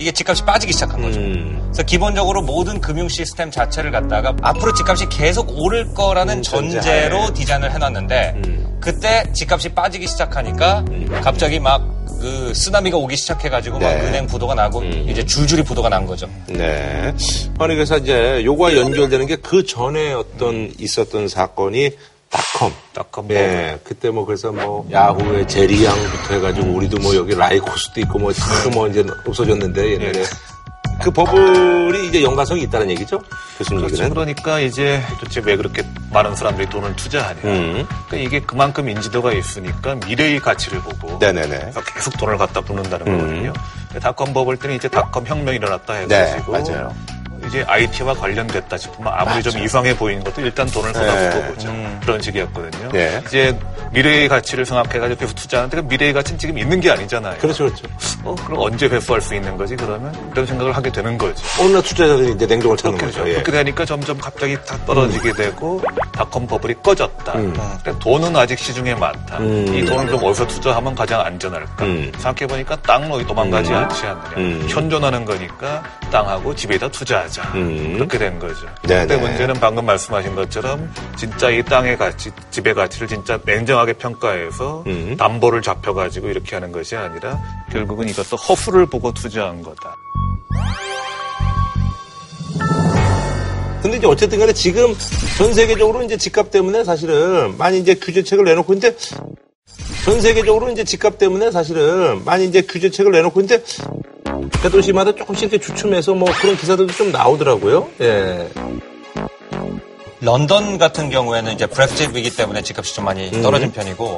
[0.00, 1.20] 이게 집값이 빠지기 시작한 거죠.
[1.20, 1.60] 음.
[1.64, 6.42] 그래서 기본적으로 모든 금융 시스템 자체를 갖다가 앞으로 집값이 계속 오를 거라는 음.
[6.42, 8.42] 전제로 디자인을 해놨는데
[8.80, 10.84] 그때 집값이 빠지기 시작하니까
[11.22, 14.00] 갑자기 막 그 쓰나미가 오기 시작해가지고 막 네.
[14.02, 16.28] 은행 부도가 나고 이제 줄줄이 부도가 난 거죠.
[16.46, 17.14] 네.
[17.58, 21.90] 아니 그래서 이제 요거와 연결되는 게 그 전에 어떤 있었던 사건이
[22.30, 22.72] 닷컴.
[22.92, 23.30] 닷컴.
[23.30, 23.78] 예.
[23.84, 28.86] 그때 뭐 그래서 뭐 야후의 제리양부터 해가지고 우리도 뭐 여기 라이코스도 있고 뭐 지금 뭐
[28.88, 30.24] 이제 없어졌는데 옛날에.
[31.02, 33.18] 그 버블이 이제 연관성이 있다는 얘기죠?
[33.56, 33.94] 교수님 그렇죠.
[33.94, 34.10] 얘기는.
[34.10, 37.40] 그러니까 이제 도대체 왜 그렇게 많은 사람들이 돈을 투자하냐.
[37.44, 37.86] 음.
[38.06, 41.58] 그러니까 이게 그만큼 인지도가 있으니까 미래의 가치를 보고 네네네.
[41.58, 43.18] 그래서 계속 돈을 갖다 붓는다는 음.
[43.18, 43.52] 거거든요.
[44.00, 46.94] 닷컴 버블 때는 이제 닷컴 혁명이 일어났다 해가지고 네, 맞아요.
[47.50, 49.64] 이제 IT와 관련됐다 싶으면 아무리 좀 맞아요.
[49.64, 51.46] 이상해 보이는 것도 일단 돈을 쏟아부어 네.
[51.48, 52.00] 보자.
[52.00, 52.88] 그런 식이었거든요.
[52.92, 53.20] 네.
[53.26, 53.58] 이제
[53.90, 57.38] 미래의 가치를 생각해가지고 계속 투자하는데 그 미래의 가치는 지금 있는 게 아니잖아요.
[57.38, 57.88] 그렇죠, 그렇죠.
[58.22, 59.74] 어, 그럼 언제 회수할 수 있는 거지?
[59.74, 61.42] 그러면 이런 생각을 하게 되는 거지.
[61.60, 63.28] 어느 날 투자자들이 이제 냉정을 찾는 거죠.
[63.28, 63.32] 예.
[63.32, 65.82] 그렇게 되니까 점점 갑자기 탁 떨어지게 되고
[66.12, 67.32] 닷컴 버블이 꺼졌다.
[67.32, 69.38] 근데 돈은 아직 시중에 많다.
[69.38, 69.74] 음.
[69.74, 71.84] 이 돈을 좀 어디서 투자하면 가장 안전할까?
[71.84, 72.12] 음.
[72.16, 73.76] 생각해보니까 땅로 도망가지 음.
[73.76, 74.30] 않지 않느냐.
[74.36, 74.66] 음.
[74.68, 75.82] 현존하는 거니까
[76.12, 77.39] 땅하고 집에다 투자하자.
[77.54, 77.94] 음.
[77.94, 78.66] 그렇게 된 거죠.
[78.82, 79.06] 네네.
[79.06, 85.16] 근데 문제는 방금 말씀하신 것처럼 진짜 이 땅의 가치, 집의 가치를 진짜 냉정하게 평가해서 음.
[85.16, 87.38] 담보를 잡혀가지고 이렇게 하는 것이 아니라
[87.70, 89.94] 결국은 이것도 허수를 보고 투자한 거다.
[93.82, 94.94] 근데 이제 어쨌든 간에 지금
[95.38, 98.94] 전 세계적으로 이제 집값 때문에 사실은 많이 이제 규제책을 내놓고 있는데
[100.04, 103.64] 전 세계적으로 이제 집값 때문에 사실은 많이 이제 규제책을 내놓고 있는데
[104.62, 107.88] 대도시마다 조금씩 이렇게 주춤해서 뭐 그런 기사들도 좀 나오더라고요.
[108.00, 108.48] 예.
[110.20, 113.42] 런던 같은 경우에는 이제 브렉짓 위기 때문에 집값이 좀 많이 음.
[113.42, 114.16] 떨어진 편이고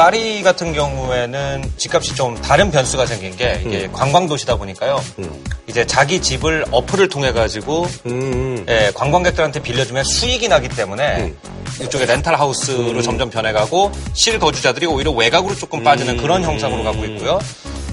[0.00, 3.92] 파리 같은 경우에는 집값이 좀 다른 변수가 생긴 게 이게 음.
[3.92, 4.98] 관광 도시다 보니까요.
[5.66, 8.64] 이제 자기 집을 어플을 통해 가지고 음.
[8.66, 11.38] 예, 관광객들한테 빌려주면 수익이 나기 때문에 음.
[11.82, 16.22] 이쪽에 렌탈 하우스로 점점 변해가고 실거주자들이 오히려 외곽으로 조금 빠지는 음.
[16.22, 17.38] 그런 형상으로 가고 있고요.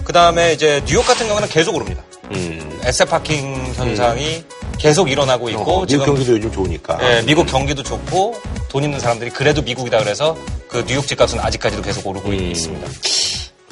[0.06, 2.04] 그 다음에 이제 뉴욕 같은 경우는 계속 오릅니다.
[2.32, 2.80] 음.
[2.86, 4.46] 에세 파킹 현상이
[4.78, 7.00] 계속 일어나고 있고 어, 미국 경기도 요즘 좋으니까.
[7.02, 8.36] 예, 미국 경기도 좋고
[8.70, 12.34] 돈 있는 사람들이 그래도 미국이다 그래서 그 뉴욕 집값은 아직까지도 계속 오르고 음.
[12.52, 12.88] 있습니다.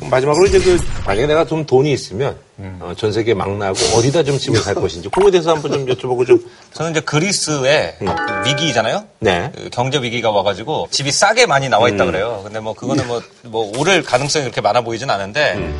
[0.10, 4.38] 마지막으로 이제 그 만약에 내가 좀 돈이 있으면 어, 전 세계 막 나고 어디다 좀
[4.38, 6.40] 집을 살 것인지 그거에 대해서 한번 좀 여쭤보고 좀
[6.74, 7.98] 저는 이제 그리스에
[8.46, 9.06] 위기잖아요.
[9.20, 9.52] 네.
[9.56, 12.12] 그 경제 위기가 와가지고 집이 싸게 많이 나와 있다 음.
[12.12, 12.42] 그래요.
[12.44, 15.74] 근데 뭐 그거는 뭐, 뭐 오를 가능성이 그렇게 많아 보이진 않은데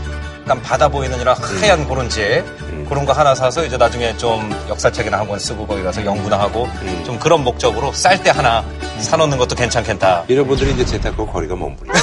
[0.46, 2.44] 약간 바다 보이는 이런 하얀 그런 집
[2.88, 6.68] 그런 거 하나 사서 이제 나중에 좀 역사책이나 한 권 쓰고 거기 가서 연구나 하고
[7.04, 8.64] 좀 그런 목적으로 쌀 때 하나
[9.00, 10.24] 사놓는 것도 괜찮겠다.
[10.28, 11.96] 이런 분들이 이제 재테크와 거리가 먼 분이에요.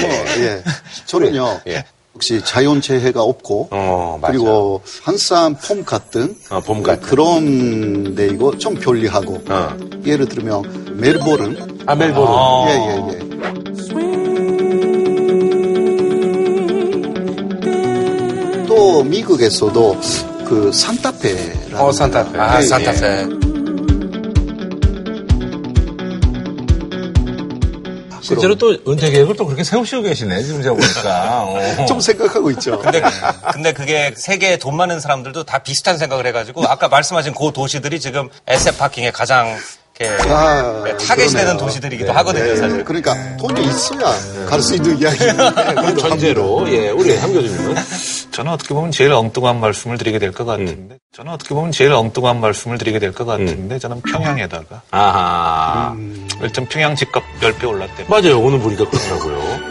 [0.00, 0.10] 뭐,
[0.44, 0.62] 예.
[1.06, 1.60] 저는요.
[1.66, 1.84] 예.
[2.14, 4.20] 혹시 자연재해가 없고 어.
[4.26, 7.02] 그리고 한산 폼 같은 어, 봄 같은.
[7.02, 9.76] 그런 데 이거 좀 편리하고 어.
[10.06, 12.28] 예를 들면 멜버른 아, 멜버른.
[12.68, 13.27] 예예예 또
[18.88, 20.00] 또 미국에서도
[20.46, 22.38] 그 산타페라는 어, 산타페.
[22.38, 23.06] 아, 예, 산타페.
[23.06, 23.26] 예.
[28.22, 31.44] 실제로 또 은퇴 계획을 또 그렇게 세우시고 계시네, 지금 제가 보니까.
[31.44, 31.84] 어.
[31.86, 32.78] 좀 생각하고 있죠.
[32.78, 33.02] 근데,
[33.52, 38.30] 근데 그게 세계에 돈 많은 사람들도 다 비슷한 생각을 해가지고 아까 말씀하신 그 도시들이 지금
[38.46, 39.54] SF 파킹에 가장
[40.00, 41.28] 이렇게 아, 타겟이.
[41.32, 42.84] 되는 도시들이기도 하거든요, 사실.
[42.84, 45.96] 그러니까 돈이 있어야 갈수 있는 이야기인데.
[45.96, 47.74] 전제로, 예, 우리 함 교수님은?
[48.30, 52.40] 저는 어떻게 보면 제일 엉뚱한 말씀을 드리게 될 것 같은데, 저는 어떻게 보면 제일 엉뚱한
[52.40, 55.96] 말씀을 드리게 될 것 같은데, 저는 평양에다가, 아하.
[56.42, 58.04] 일단 평양 집값 10배 올랐대.
[58.08, 58.38] 맞아요.
[58.40, 59.67] 오늘 보니까 그렇더라고요.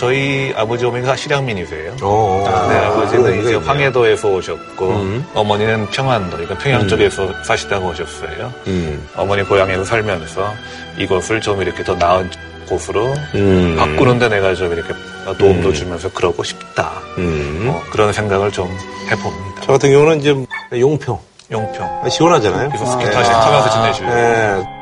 [0.00, 1.94] 저희 아버지 어머니가 실향민이세요.
[2.00, 2.42] 어.
[2.70, 5.26] 네, 아버지는 그런 이제 황해도에서 오셨고, 음.
[5.34, 6.88] 어머니는 평안도, 그러니까 평양 음.
[6.88, 8.50] 쪽에서 사시다가 오셨어요.
[8.66, 9.06] 음.
[9.14, 10.54] 어머니 고향에서 살면서
[10.96, 12.30] 이곳을 좀 이렇게 더 나은
[12.66, 13.76] 곳으로 음.
[13.78, 14.94] 바꾸는데 내가 좀 이렇게
[15.38, 16.92] 도움도 주면서 그러고 싶다.
[17.18, 17.66] 음.
[17.68, 18.74] 어, 그런 생각을 좀
[19.10, 19.60] 해봅니다.
[19.66, 20.34] 저 같은 경우는 이제
[20.80, 21.18] 용평.
[21.52, 22.08] 용평.
[22.08, 22.70] 시원하잖아요.
[22.70, 24.79] 그래서 스키 타시 타면서 지내시고.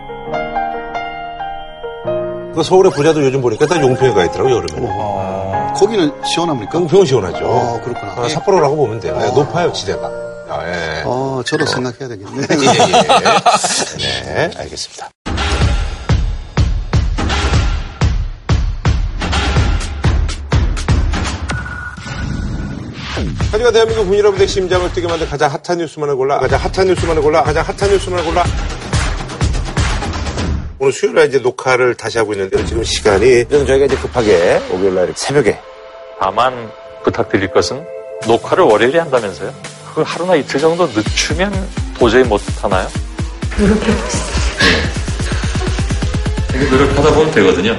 [2.59, 2.63] 예.
[2.63, 5.75] 그 서울의 부자도 요즘 보니까 다 용평에 가 있더라고요, 여름에.
[5.77, 6.77] 거기는 시원합니까?
[6.77, 7.47] 용평은 시원하죠.
[7.47, 8.15] 어, 그렇구나.
[8.17, 9.17] 아, 삿포로라고 보면 돼요.
[9.23, 10.09] 예, 높아요, 지대가.
[10.49, 11.03] 아, 예.
[11.07, 12.47] 어, 저도 생각해야 되겠네.
[14.01, 14.49] 예, 예.
[14.49, 15.09] 네, 알겠습니다.
[23.51, 27.43] 하지만 대한민국 군 여러분의 심장을 뛰게 만든 가장 핫한 뉴스만을 골라 가장 핫한 뉴스만을 골라
[27.43, 28.45] 가장 핫한 뉴스만을 골라
[30.81, 35.13] 오늘 수요일에 이제 녹화를 다시 하고 있는데 지금 시간이 그래서 저희가 이제 급하게 목요일 날
[35.17, 35.59] 새벽에
[36.21, 36.71] 다만
[37.03, 37.85] 부탁드릴 것은
[38.27, 39.53] 녹화를 월요일에 한다면서요?
[39.95, 41.53] 그 하루나 이틀 정도 늦추면
[41.99, 42.87] 도저히 못 하나요?
[43.59, 44.19] 노력해보고 있어.
[46.55, 47.77] 이게 노력하다 보면 되거든요.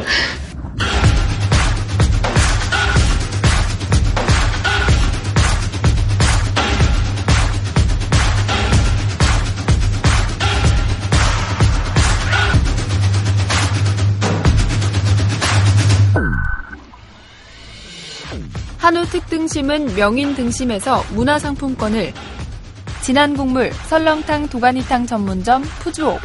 [18.89, 22.11] 한우 특등심은 명인 등심에서 문화상품권을.
[23.03, 26.19] 진한 국물 설렁탕 도가니탕 전문점 푸주옥.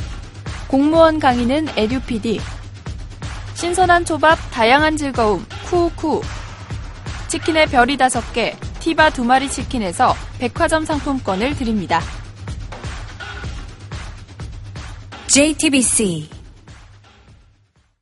[0.67, 2.41] 공무원 강의는 에듀피디.
[3.53, 6.23] 신선한 초밥 다양한 즐거움 쿠쿠.
[7.29, 12.01] 치킨의 별이 다섯 개 티바 두 마리 치킨에서 백화점 상품권을 드립니다.
[15.27, 16.31] JTBC